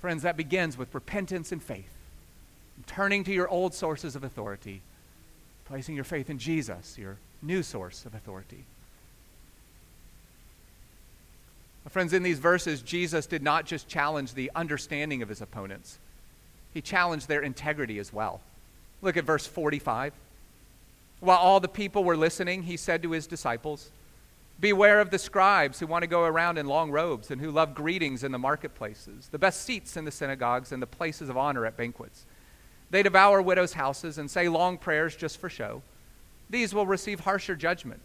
Friends, 0.00 0.22
that 0.24 0.36
begins 0.36 0.76
with 0.76 0.94
repentance 0.94 1.52
and 1.52 1.62
faith. 1.62 1.92
Turning 2.86 3.22
to 3.24 3.32
your 3.32 3.48
old 3.48 3.72
sources 3.72 4.16
of 4.16 4.24
authority, 4.24 4.82
placing 5.66 5.94
your 5.94 6.04
faith 6.04 6.28
in 6.28 6.38
Jesus, 6.38 6.98
your 6.98 7.18
new 7.40 7.62
source 7.62 8.04
of 8.04 8.14
authority. 8.14 8.64
Friends, 11.88 12.12
in 12.12 12.22
these 12.22 12.38
verses, 12.38 12.82
Jesus 12.82 13.26
did 13.26 13.42
not 13.42 13.66
just 13.66 13.88
challenge 13.88 14.34
the 14.34 14.50
understanding 14.54 15.22
of 15.22 15.28
his 15.28 15.40
opponents, 15.40 15.98
he 16.74 16.80
challenged 16.80 17.28
their 17.28 17.42
integrity 17.42 17.98
as 17.98 18.12
well. 18.12 18.40
Look 19.02 19.16
at 19.16 19.24
verse 19.24 19.46
45. 19.46 20.12
While 21.20 21.38
all 21.38 21.60
the 21.60 21.68
people 21.68 22.02
were 22.02 22.16
listening, 22.16 22.62
he 22.62 22.76
said 22.76 23.02
to 23.02 23.12
his 23.12 23.26
disciples, 23.26 23.90
Beware 24.60 25.00
of 25.00 25.10
the 25.10 25.18
scribes 25.18 25.80
who 25.80 25.86
want 25.86 26.02
to 26.02 26.08
go 26.08 26.22
around 26.22 26.56
in 26.56 26.66
long 26.66 26.90
robes 26.90 27.30
and 27.30 27.40
who 27.40 27.50
love 27.50 27.74
greetings 27.74 28.22
in 28.22 28.30
the 28.30 28.38
marketplaces, 28.38 29.28
the 29.28 29.38
best 29.38 29.62
seats 29.62 29.96
in 29.96 30.04
the 30.04 30.10
synagogues, 30.10 30.70
and 30.70 30.80
the 30.80 30.86
places 30.86 31.28
of 31.28 31.36
honor 31.36 31.66
at 31.66 31.76
banquets. 31.76 32.26
They 32.90 33.02
devour 33.02 33.42
widows' 33.42 33.72
houses 33.72 34.18
and 34.18 34.30
say 34.30 34.48
long 34.48 34.78
prayers 34.78 35.16
just 35.16 35.38
for 35.38 35.48
show. 35.48 35.82
These 36.50 36.74
will 36.74 36.86
receive 36.86 37.20
harsher 37.20 37.56
judgment. 37.56 38.02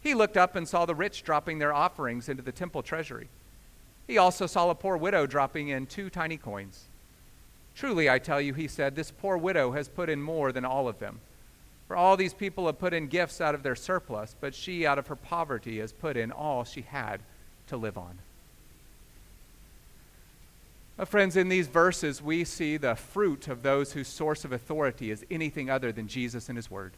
He 0.00 0.14
looked 0.14 0.36
up 0.36 0.54
and 0.54 0.68
saw 0.68 0.86
the 0.86 0.94
rich 0.94 1.24
dropping 1.24 1.58
their 1.58 1.72
offerings 1.72 2.28
into 2.28 2.42
the 2.42 2.52
temple 2.52 2.82
treasury. 2.82 3.28
He 4.06 4.18
also 4.18 4.46
saw 4.46 4.70
a 4.70 4.74
poor 4.74 4.96
widow 4.96 5.26
dropping 5.26 5.68
in 5.68 5.86
two 5.86 6.10
tiny 6.10 6.36
coins. 6.36 6.84
Truly, 7.74 8.10
I 8.10 8.18
tell 8.18 8.40
you, 8.40 8.54
he 8.54 8.68
said, 8.68 8.94
this 8.94 9.10
poor 9.10 9.36
widow 9.36 9.72
has 9.72 9.88
put 9.88 10.10
in 10.10 10.20
more 10.20 10.52
than 10.52 10.64
all 10.64 10.88
of 10.88 10.98
them. 10.98 11.20
For 11.90 11.96
all 11.96 12.16
these 12.16 12.32
people 12.32 12.66
have 12.66 12.78
put 12.78 12.94
in 12.94 13.08
gifts 13.08 13.40
out 13.40 13.56
of 13.56 13.64
their 13.64 13.74
surplus, 13.74 14.36
but 14.40 14.54
she, 14.54 14.86
out 14.86 14.96
of 14.96 15.08
her 15.08 15.16
poverty, 15.16 15.80
has 15.80 15.90
put 15.90 16.16
in 16.16 16.30
all 16.30 16.62
she 16.62 16.82
had 16.82 17.18
to 17.66 17.76
live 17.76 17.98
on. 17.98 18.20
Friends, 21.04 21.36
in 21.36 21.48
these 21.48 21.66
verses, 21.66 22.22
we 22.22 22.44
see 22.44 22.76
the 22.76 22.94
fruit 22.94 23.48
of 23.48 23.64
those 23.64 23.92
whose 23.92 24.06
source 24.06 24.44
of 24.44 24.52
authority 24.52 25.10
is 25.10 25.26
anything 25.32 25.68
other 25.68 25.90
than 25.90 26.06
Jesus 26.06 26.48
and 26.48 26.56
His 26.56 26.70
Word. 26.70 26.92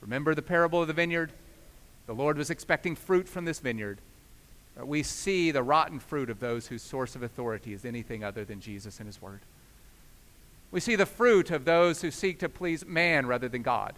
Remember 0.00 0.36
the 0.36 0.40
parable 0.40 0.80
of 0.80 0.86
the 0.86 0.92
vineyard? 0.92 1.32
The 2.06 2.14
Lord 2.14 2.38
was 2.38 2.48
expecting 2.48 2.94
fruit 2.94 3.28
from 3.28 3.44
this 3.44 3.58
vineyard. 3.58 3.98
But 4.76 4.86
we 4.86 5.02
see 5.02 5.50
the 5.50 5.64
rotten 5.64 5.98
fruit 5.98 6.30
of 6.30 6.38
those 6.38 6.68
whose 6.68 6.82
source 6.82 7.16
of 7.16 7.24
authority 7.24 7.72
is 7.72 7.84
anything 7.84 8.22
other 8.22 8.44
than 8.44 8.60
Jesus 8.60 9.00
and 9.00 9.08
His 9.08 9.20
Word. 9.20 9.40
We 10.70 10.78
see 10.78 10.94
the 10.94 11.06
fruit 11.06 11.50
of 11.50 11.64
those 11.64 12.02
who 12.02 12.12
seek 12.12 12.38
to 12.38 12.48
please 12.48 12.86
man 12.86 13.26
rather 13.26 13.48
than 13.48 13.62
God. 13.62 13.96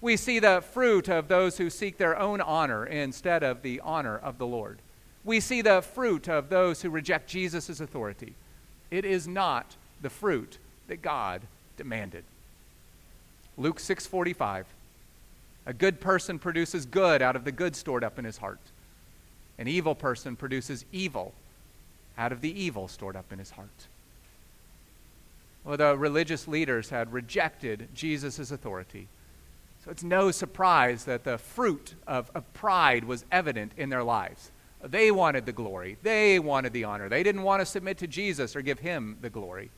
We 0.00 0.16
see 0.16 0.38
the 0.38 0.60
fruit 0.60 1.08
of 1.08 1.28
those 1.28 1.58
who 1.58 1.70
seek 1.70 1.96
their 1.96 2.18
own 2.18 2.40
honor 2.40 2.84
instead 2.84 3.42
of 3.42 3.62
the 3.62 3.80
honor 3.80 4.16
of 4.16 4.38
the 4.38 4.46
Lord. 4.46 4.80
We 5.24 5.40
see 5.40 5.62
the 5.62 5.82
fruit 5.82 6.28
of 6.28 6.48
those 6.48 6.82
who 6.82 6.90
reject 6.90 7.28
Jesus' 7.28 7.80
authority. 7.80 8.34
It 8.90 9.04
is 9.04 9.26
not 9.26 9.76
the 10.00 10.10
fruit 10.10 10.58
that 10.88 11.02
God 11.02 11.42
demanded. 11.76 12.24
Luke 13.56 13.80
6:45 13.80 14.66
A 15.64 15.72
good 15.72 16.00
person 16.00 16.38
produces 16.38 16.86
good 16.86 17.22
out 17.22 17.34
of 17.34 17.44
the 17.44 17.52
good 17.52 17.74
stored 17.74 18.04
up 18.04 18.18
in 18.18 18.24
his 18.24 18.38
heart. 18.38 18.60
An 19.58 19.66
evil 19.66 19.94
person 19.94 20.36
produces 20.36 20.84
evil 20.92 21.32
out 22.18 22.32
of 22.32 22.40
the 22.40 22.62
evil 22.62 22.88
stored 22.88 23.16
up 23.16 23.32
in 23.32 23.38
his 23.38 23.50
heart. 23.50 23.88
Well, 25.64 25.76
the 25.76 25.96
religious 25.96 26.46
leaders 26.46 26.90
had 26.90 27.12
rejected 27.12 27.88
Jesus' 27.94 28.50
authority. 28.50 29.08
So 29.86 29.92
it's 29.92 30.02
no 30.02 30.32
surprise 30.32 31.04
that 31.04 31.22
the 31.22 31.38
fruit 31.38 31.94
of, 32.08 32.28
of 32.34 32.52
pride 32.54 33.04
was 33.04 33.24
evident 33.30 33.70
in 33.76 33.88
their 33.88 34.02
lives. 34.02 34.50
They 34.82 35.12
wanted 35.12 35.46
the 35.46 35.52
glory, 35.52 35.96
they 36.02 36.40
wanted 36.40 36.72
the 36.72 36.82
honor. 36.82 37.08
They 37.08 37.22
didn't 37.22 37.44
want 37.44 37.60
to 37.60 37.66
submit 37.66 37.98
to 37.98 38.08
Jesus 38.08 38.56
or 38.56 38.62
give 38.62 38.80
him 38.80 39.16
the 39.20 39.30
glory. 39.30 39.70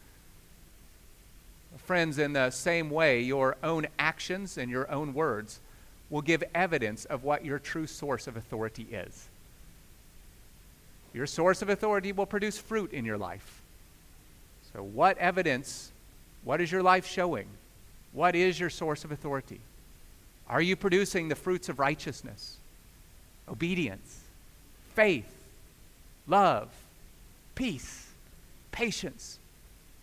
Friends, 1.76 2.18
in 2.18 2.32
the 2.32 2.48
same 2.50 2.88
way, 2.88 3.20
your 3.20 3.58
own 3.62 3.86
actions 3.98 4.56
and 4.56 4.70
your 4.70 4.90
own 4.90 5.12
words 5.12 5.60
will 6.08 6.22
give 6.22 6.42
evidence 6.54 7.04
of 7.04 7.22
what 7.22 7.44
your 7.44 7.58
true 7.58 7.86
source 7.86 8.26
of 8.26 8.34
authority 8.34 8.86
is. 8.90 9.28
Your 11.12 11.26
source 11.26 11.60
of 11.60 11.68
authority 11.68 12.12
will 12.12 12.26
produce 12.26 12.56
fruit 12.56 12.94
in 12.94 13.04
your 13.04 13.18
life. 13.18 13.60
So, 14.72 14.82
what 14.82 15.18
evidence, 15.18 15.92
what 16.44 16.62
is 16.62 16.72
your 16.72 16.82
life 16.82 17.06
showing? 17.06 17.46
What 18.12 18.34
is 18.34 18.58
your 18.58 18.70
source 18.70 19.04
of 19.04 19.12
authority? 19.12 19.60
Are 20.48 20.62
you 20.62 20.76
producing 20.76 21.28
the 21.28 21.34
fruits 21.34 21.68
of 21.68 21.78
righteousness, 21.78 22.56
obedience, 23.48 24.20
faith, 24.94 25.30
love, 26.26 26.68
peace, 27.54 28.06
patience, 28.72 29.38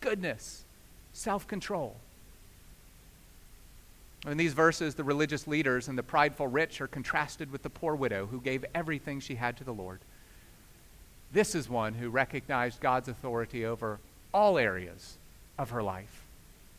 goodness, 0.01 0.63
self 1.13 1.47
control? 1.47 1.95
In 4.27 4.37
these 4.37 4.53
verses, 4.53 4.95
the 4.95 5.03
religious 5.03 5.47
leaders 5.47 5.87
and 5.87 5.97
the 5.97 6.03
prideful 6.03 6.47
rich 6.47 6.81
are 6.81 6.87
contrasted 6.87 7.51
with 7.51 7.61
the 7.61 7.69
poor 7.69 7.95
widow 7.95 8.25
who 8.25 8.41
gave 8.41 8.65
everything 8.73 9.19
she 9.19 9.35
had 9.35 9.57
to 9.57 9.63
the 9.63 9.73
Lord. 9.73 9.99
This 11.31 11.53
is 11.53 11.69
one 11.69 11.93
who 11.93 12.09
recognized 12.09 12.79
God's 12.79 13.07
authority 13.07 13.65
over 13.65 13.99
all 14.33 14.57
areas 14.57 15.17
of 15.57 15.71
her 15.71 15.83
life. 15.83 16.23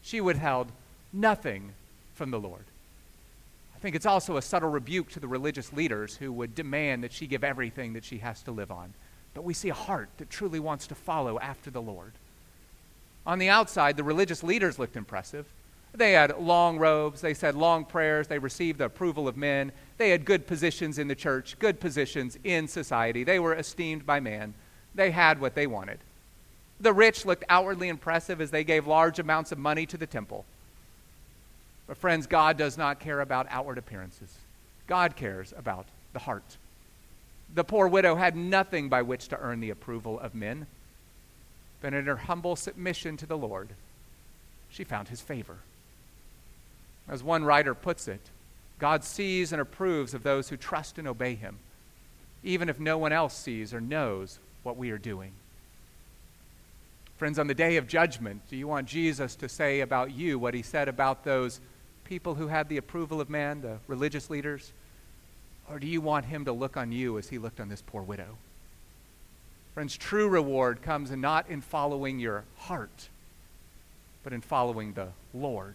She 0.03 0.21
withheld 0.21 0.73
nothing 1.13 1.73
from 2.15 2.31
the 2.31 2.41
Lord. 2.41 2.65
I 3.77 3.79
think 3.79 3.95
it's 3.95 4.07
also 4.07 4.39
a 4.39 4.43
subtle 4.43 4.71
rebuke 4.71 5.11
to 5.11 5.21
the 5.21 5.29
religious 5.29 5.71
leaders 5.71 6.17
who 6.17 6.33
would 6.33 6.55
demand 6.55 7.05
that 7.05 7.13
she 7.13 7.27
give 7.27 7.45
everything 7.45 7.93
that 7.93 8.07
she 8.07 8.19
has 8.19 8.43
to 8.45 8.51
live 8.51 8.71
on. 8.71 8.95
But 9.35 9.45
we 9.45 9.53
see 9.53 9.69
a 9.69 9.75
heart 9.75 10.09
that 10.17 10.31
truly 10.31 10.59
wants 10.59 10.87
to 10.87 10.95
follow 10.95 11.39
after 11.39 11.71
the 11.71 11.83
Lord. 11.83 12.13
On 13.27 13.39
the 13.39 13.51
outside, 13.51 13.99
the 13.99 14.03
religious 14.03 14.43
leaders 14.43 14.79
looked 14.79 14.97
impressive. 14.97 15.45
They 15.93 16.13
had 16.13 16.39
long 16.39 16.79
robes, 16.79 17.21
they 17.21 17.35
said 17.35 17.55
long 17.55 17.85
prayers, 17.85 18.29
they 18.29 18.39
received 18.39 18.79
the 18.79 18.87
approval 18.87 19.29
of 19.29 19.37
men, 19.37 19.73
they 19.99 20.09
had 20.09 20.25
good 20.25 20.47
positions 20.47 20.99
in 20.99 21.09
the 21.09 21.15
church, 21.15 21.59
good 21.59 21.79
positions 21.79 22.39
in 22.45 22.69
society. 22.69 23.25
They 23.25 23.39
were 23.39 23.55
esteemed 23.55 24.07
by 24.07 24.21
man. 24.21 24.55
They 24.95 25.11
had 25.11 25.39
what 25.39 25.55
they 25.55 25.67
wanted. 25.67 25.99
The 26.81 26.95
rich 26.95 27.27
looked 27.27 27.45
outwardly 27.51 27.89
impressive 27.89 28.41
as 28.41 28.51
they 28.51 28.65
gave 28.65 28.87
large 28.87 29.19
amounts 29.19 29.53
of 29.53 29.59
money 29.59 29.85
to 29.87 29.99
the 29.99 30.07
temple. 30.07 30.47
But, 31.87 31.99
friends, 31.99 32.27
God 32.27 32.57
does 32.57 32.77
not 32.77 33.01
care 33.01 33.21
about 33.21 33.47
outward 33.51 33.79
appearances, 33.79 34.35
God 34.87 35.17
cares 35.17 35.53
about 35.57 35.87
the 36.13 36.21
heart. 36.21 36.57
The 37.55 37.65
poor 37.65 37.87
widow 37.87 38.17
had 38.17 38.37
nothing 38.37 38.89
by 38.89 39.03
which 39.03 39.29
to 39.29 39.39
earn 39.39 39.61
the 39.61 39.71
approval 39.71 40.19
of 40.19 40.35
men, 40.35 40.67
but 41.81 41.95
in 41.95 42.07
her 42.07 42.17
humble 42.17 42.57
submission 42.57 43.17
to 43.19 43.27
the 43.27 43.39
Lord, 43.39 43.69
she 44.69 44.85
found 44.85 45.09
his 45.09 45.21
favor. 45.21 45.59
As 47.09 47.23
one 47.23 47.45
writer 47.45 47.75
puts 47.75 48.09
it, 48.09 48.21
God 48.79 49.05
sees 49.05 49.53
and 49.53 49.63
approves 49.63 50.13
of 50.13 50.23
those 50.23 50.49
who 50.49 50.57
trust 50.57 50.99
and 50.99 51.07
obey 51.07 51.35
him, 51.35 51.59
even 52.43 52.69
if 52.69 52.81
no 52.81 52.99
one 52.99 53.13
else 53.13 53.37
sees 53.37 53.73
or 53.73 53.81
knows 53.81 54.39
what 54.63 54.77
we 54.77 54.91
are 54.91 54.99
doing. 54.99 55.33
Friends, 57.17 57.39
on 57.39 57.47
the 57.47 57.55
day 57.55 57.77
of 57.77 57.87
judgment, 57.87 58.43
do 58.51 58.57
you 58.57 58.69
want 58.69 58.89
Jesus 58.89 59.37
to 59.37 59.49
say 59.49 59.81
about 59.81 60.13
you 60.13 60.39
what 60.39 60.53
he 60.53 60.63
said 60.63 60.89
about 60.89 61.25
those 61.25 61.61
people 62.07 62.35
who 62.35 62.49
had 62.49 62.69
the 62.69 62.77
approval 62.77 63.21
of 63.21 63.29
man, 63.29 63.61
the 63.61 63.79
religious 63.87 64.31
leaders? 64.31 64.73
Or 65.69 65.79
do 65.79 65.87
you 65.87 66.01
want 66.01 66.27
him 66.27 66.45
to 66.45 66.53
look 66.53 66.77
on 66.77 66.93
you 66.93 67.19
as 67.19 67.29
he 67.29 67.39
looked 67.39 67.61
on 67.61 67.69
this 67.69 67.83
poor 67.83 68.03
widow? 68.03 68.37
Friends, 69.75 69.97
true 69.97 70.29
reward 70.29 70.81
comes 70.81 71.11
not 71.11 71.51
in 71.51 71.61
following 71.61 72.19
your 72.19 72.45
heart, 72.57 73.09
but 74.25 74.33
in 74.33 74.41
following 74.41 74.95
the 74.95 75.09
Lord. 75.35 75.75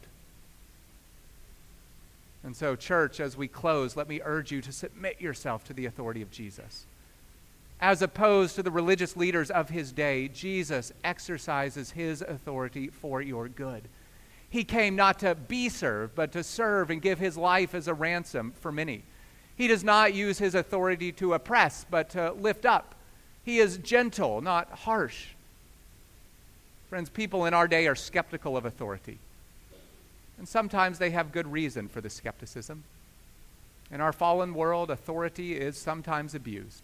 And 2.44 2.56
so, 2.56 2.76
church, 2.76 3.20
as 3.20 3.38
we 3.38 3.48
close, 3.48 3.96
let 3.96 4.10
me 4.10 4.22
urge 4.24 4.52
you 4.52 4.62
to 4.62 4.72
submit 4.72 5.22
yourself 5.22 5.64
to 5.66 5.74
the 5.74 5.86
authority 5.86 6.24
of 6.24 6.32
Jesus. 6.32 6.86
As 7.80 8.02
opposed 8.02 8.56
to 8.56 8.64
the 8.64 8.72
religious 8.72 9.16
leaders 9.16 9.52
of 9.52 9.70
his 9.70 9.92
day, 9.92 10.28
Jesus 10.28 10.92
exercises 11.04 11.92
his 11.92 12.22
authority 12.22 12.88
for 12.88 13.22
your 13.22 13.48
good. 13.48 13.84
He 14.52 14.66
came 14.66 14.98
not 14.98 15.20
to 15.20 15.34
be 15.34 15.70
served, 15.70 16.14
but 16.14 16.34
to 16.34 16.44
serve 16.44 16.90
and 16.90 17.02
give 17.02 17.20
his 17.20 17.38
life 17.38 17.74
as 17.74 17.88
a 17.88 17.94
ransom 17.94 18.54
for 18.60 18.70
many. 18.70 19.04
He 19.56 19.70
does 19.70 19.84
not 19.84 20.14
use 20.14 20.40
his 20.40 20.56
authority 20.56 21.14
to 21.14 21.34
oppress, 21.34 21.86
but 21.90 22.10
to 22.12 22.34
lift 22.34 22.66
up. 22.66 22.94
He 23.46 23.60
is 23.60 23.78
gentle, 23.78 24.42
not 24.42 24.70
harsh. 24.70 25.28
Friends, 26.90 27.10
people 27.10 27.46
in 27.46 27.54
our 27.54 27.68
day 27.68 27.88
are 27.88 27.96
skeptical 27.96 28.58
of 28.58 28.66
authority. 28.66 29.20
And 30.38 30.46
sometimes 30.46 31.00
they 31.00 31.12
have 31.12 31.32
good 31.32 31.50
reason 31.50 31.88
for 31.88 32.02
the 32.02 32.10
skepticism. 32.10 32.84
In 33.90 34.02
our 34.02 34.12
fallen 34.12 34.54
world, 34.54 34.92
authority 34.92 35.56
is 35.56 35.78
sometimes 35.78 36.36
abused. 36.36 36.84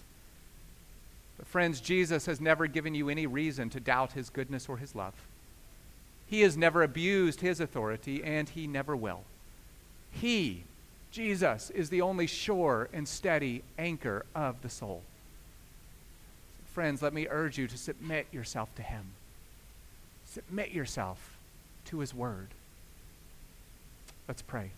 But, 1.38 1.48
friends, 1.48 1.82
Jesus 1.82 2.28
has 2.28 2.40
never 2.40 2.66
given 2.68 2.96
you 2.96 3.10
any 3.10 3.28
reason 3.28 3.70
to 3.72 3.82
doubt 3.82 4.14
his 4.14 4.30
goodness 4.30 4.70
or 4.70 4.78
his 4.78 4.96
love. 4.96 5.27
He 6.30 6.42
has 6.42 6.58
never 6.58 6.84
abused 6.84 7.42
his 7.42 7.60
authority, 7.60 8.24
and 8.24 8.50
he 8.50 8.68
never 8.68 8.96
will. 8.96 9.24
He, 10.12 10.64
Jesus, 11.12 11.70
is 11.70 11.90
the 11.90 12.02
only 12.02 12.28
sure 12.28 12.90
and 12.92 13.08
steady 13.08 13.64
anchor 13.78 14.26
of 14.36 14.62
the 14.62 14.70
soul. 14.70 15.04
So 16.58 16.74
friends, 16.74 17.02
let 17.02 17.14
me 17.14 17.28
urge 17.30 17.58
you 17.58 17.68
to 17.68 17.78
submit 17.78 18.28
yourself 18.32 18.74
to 18.76 18.82
him. 18.82 19.06
Submit 20.26 20.72
yourself 20.72 21.38
to 21.86 22.00
his 22.00 22.14
word. 22.14 22.50
Let's 24.28 24.42
pray. 24.42 24.72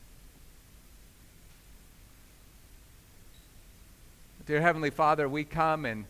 Dear 4.46 4.62
Heavenly 4.62 4.90
Father, 4.90 5.28
we 5.28 5.44
come 5.44 5.86
and, 5.86 6.06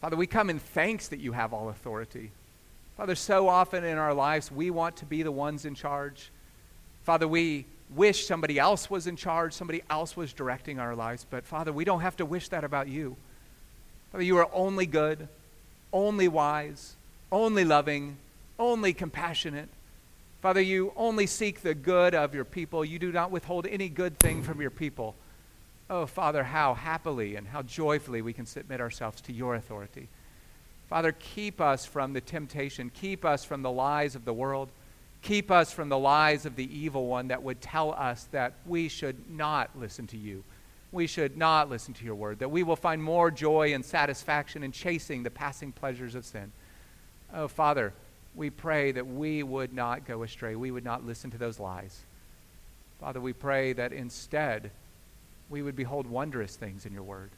Father, 0.00 0.16
we 0.16 0.26
come 0.26 0.50
in 0.50 0.58
thanks 0.58 1.08
that 1.08 1.20
you 1.20 1.32
have 1.32 1.52
all 1.52 1.68
authority. 1.68 2.30
Father, 3.02 3.16
so 3.16 3.48
often 3.48 3.82
in 3.82 3.98
our 3.98 4.14
lives, 4.14 4.52
we 4.52 4.70
want 4.70 4.98
to 4.98 5.04
be 5.04 5.24
the 5.24 5.32
ones 5.32 5.64
in 5.64 5.74
charge. 5.74 6.30
Father, 7.02 7.26
we 7.26 7.66
wish 7.96 8.28
somebody 8.28 8.60
else 8.60 8.88
was 8.88 9.08
in 9.08 9.16
charge, 9.16 9.54
somebody 9.54 9.82
else 9.90 10.16
was 10.16 10.32
directing 10.32 10.78
our 10.78 10.94
lives. 10.94 11.26
But 11.28 11.44
Father, 11.44 11.72
we 11.72 11.84
don't 11.84 12.02
have 12.02 12.16
to 12.18 12.24
wish 12.24 12.46
that 12.50 12.62
about 12.62 12.86
you. 12.86 13.16
Father, 14.12 14.22
you 14.22 14.38
are 14.38 14.48
only 14.52 14.86
good, 14.86 15.26
only 15.92 16.28
wise, 16.28 16.94
only 17.32 17.64
loving, 17.64 18.18
only 18.56 18.92
compassionate. 18.92 19.68
Father, 20.40 20.60
you 20.60 20.92
only 20.96 21.26
seek 21.26 21.62
the 21.62 21.74
good 21.74 22.14
of 22.14 22.36
your 22.36 22.44
people. 22.44 22.84
You 22.84 23.00
do 23.00 23.10
not 23.10 23.32
withhold 23.32 23.66
any 23.66 23.88
good 23.88 24.16
thing 24.20 24.44
from 24.44 24.60
your 24.60 24.70
people. 24.70 25.16
Oh, 25.90 26.06
Father, 26.06 26.44
how 26.44 26.74
happily 26.74 27.34
and 27.34 27.48
how 27.48 27.62
joyfully 27.62 28.22
we 28.22 28.32
can 28.32 28.46
submit 28.46 28.80
ourselves 28.80 29.20
to 29.22 29.32
your 29.32 29.56
authority. 29.56 30.06
Father, 30.92 31.12
keep 31.12 31.58
us 31.58 31.86
from 31.86 32.12
the 32.12 32.20
temptation. 32.20 32.90
Keep 32.92 33.24
us 33.24 33.46
from 33.46 33.62
the 33.62 33.70
lies 33.70 34.14
of 34.14 34.26
the 34.26 34.32
world. 34.34 34.68
Keep 35.22 35.50
us 35.50 35.72
from 35.72 35.88
the 35.88 35.96
lies 35.96 36.44
of 36.44 36.54
the 36.54 36.68
evil 36.70 37.06
one 37.06 37.28
that 37.28 37.42
would 37.42 37.62
tell 37.62 37.92
us 37.92 38.28
that 38.32 38.52
we 38.66 38.90
should 38.90 39.16
not 39.30 39.70
listen 39.74 40.06
to 40.08 40.18
you. 40.18 40.44
We 40.92 41.06
should 41.06 41.34
not 41.38 41.70
listen 41.70 41.94
to 41.94 42.04
your 42.04 42.14
word, 42.14 42.40
that 42.40 42.50
we 42.50 42.62
will 42.62 42.76
find 42.76 43.02
more 43.02 43.30
joy 43.30 43.72
and 43.72 43.82
satisfaction 43.82 44.62
in 44.62 44.70
chasing 44.70 45.22
the 45.22 45.30
passing 45.30 45.72
pleasures 45.72 46.14
of 46.14 46.26
sin. 46.26 46.52
Oh, 47.32 47.48
Father, 47.48 47.94
we 48.34 48.50
pray 48.50 48.92
that 48.92 49.06
we 49.06 49.42
would 49.42 49.72
not 49.72 50.06
go 50.06 50.24
astray. 50.24 50.56
We 50.56 50.70
would 50.70 50.84
not 50.84 51.06
listen 51.06 51.30
to 51.30 51.38
those 51.38 51.58
lies. 51.58 52.00
Father, 53.00 53.18
we 53.18 53.32
pray 53.32 53.72
that 53.72 53.94
instead 53.94 54.70
we 55.48 55.62
would 55.62 55.74
behold 55.74 56.06
wondrous 56.06 56.54
things 56.54 56.84
in 56.84 56.92
your 56.92 57.02
word. 57.02 57.30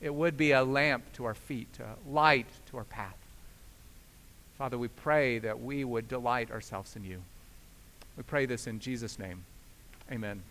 It 0.00 0.14
would 0.14 0.36
be 0.36 0.52
a 0.52 0.62
lamp 0.62 1.04
to 1.14 1.24
our 1.24 1.34
feet, 1.34 1.78
a 1.78 2.10
light 2.10 2.46
to 2.70 2.78
our 2.78 2.84
path. 2.84 3.16
Father, 4.56 4.78
we 4.78 4.88
pray 4.88 5.38
that 5.38 5.60
we 5.60 5.84
would 5.84 6.08
delight 6.08 6.50
ourselves 6.50 6.96
in 6.96 7.04
you. 7.04 7.22
We 8.16 8.22
pray 8.22 8.46
this 8.46 8.66
in 8.66 8.80
Jesus' 8.80 9.18
name. 9.18 9.44
Amen. 10.10 10.42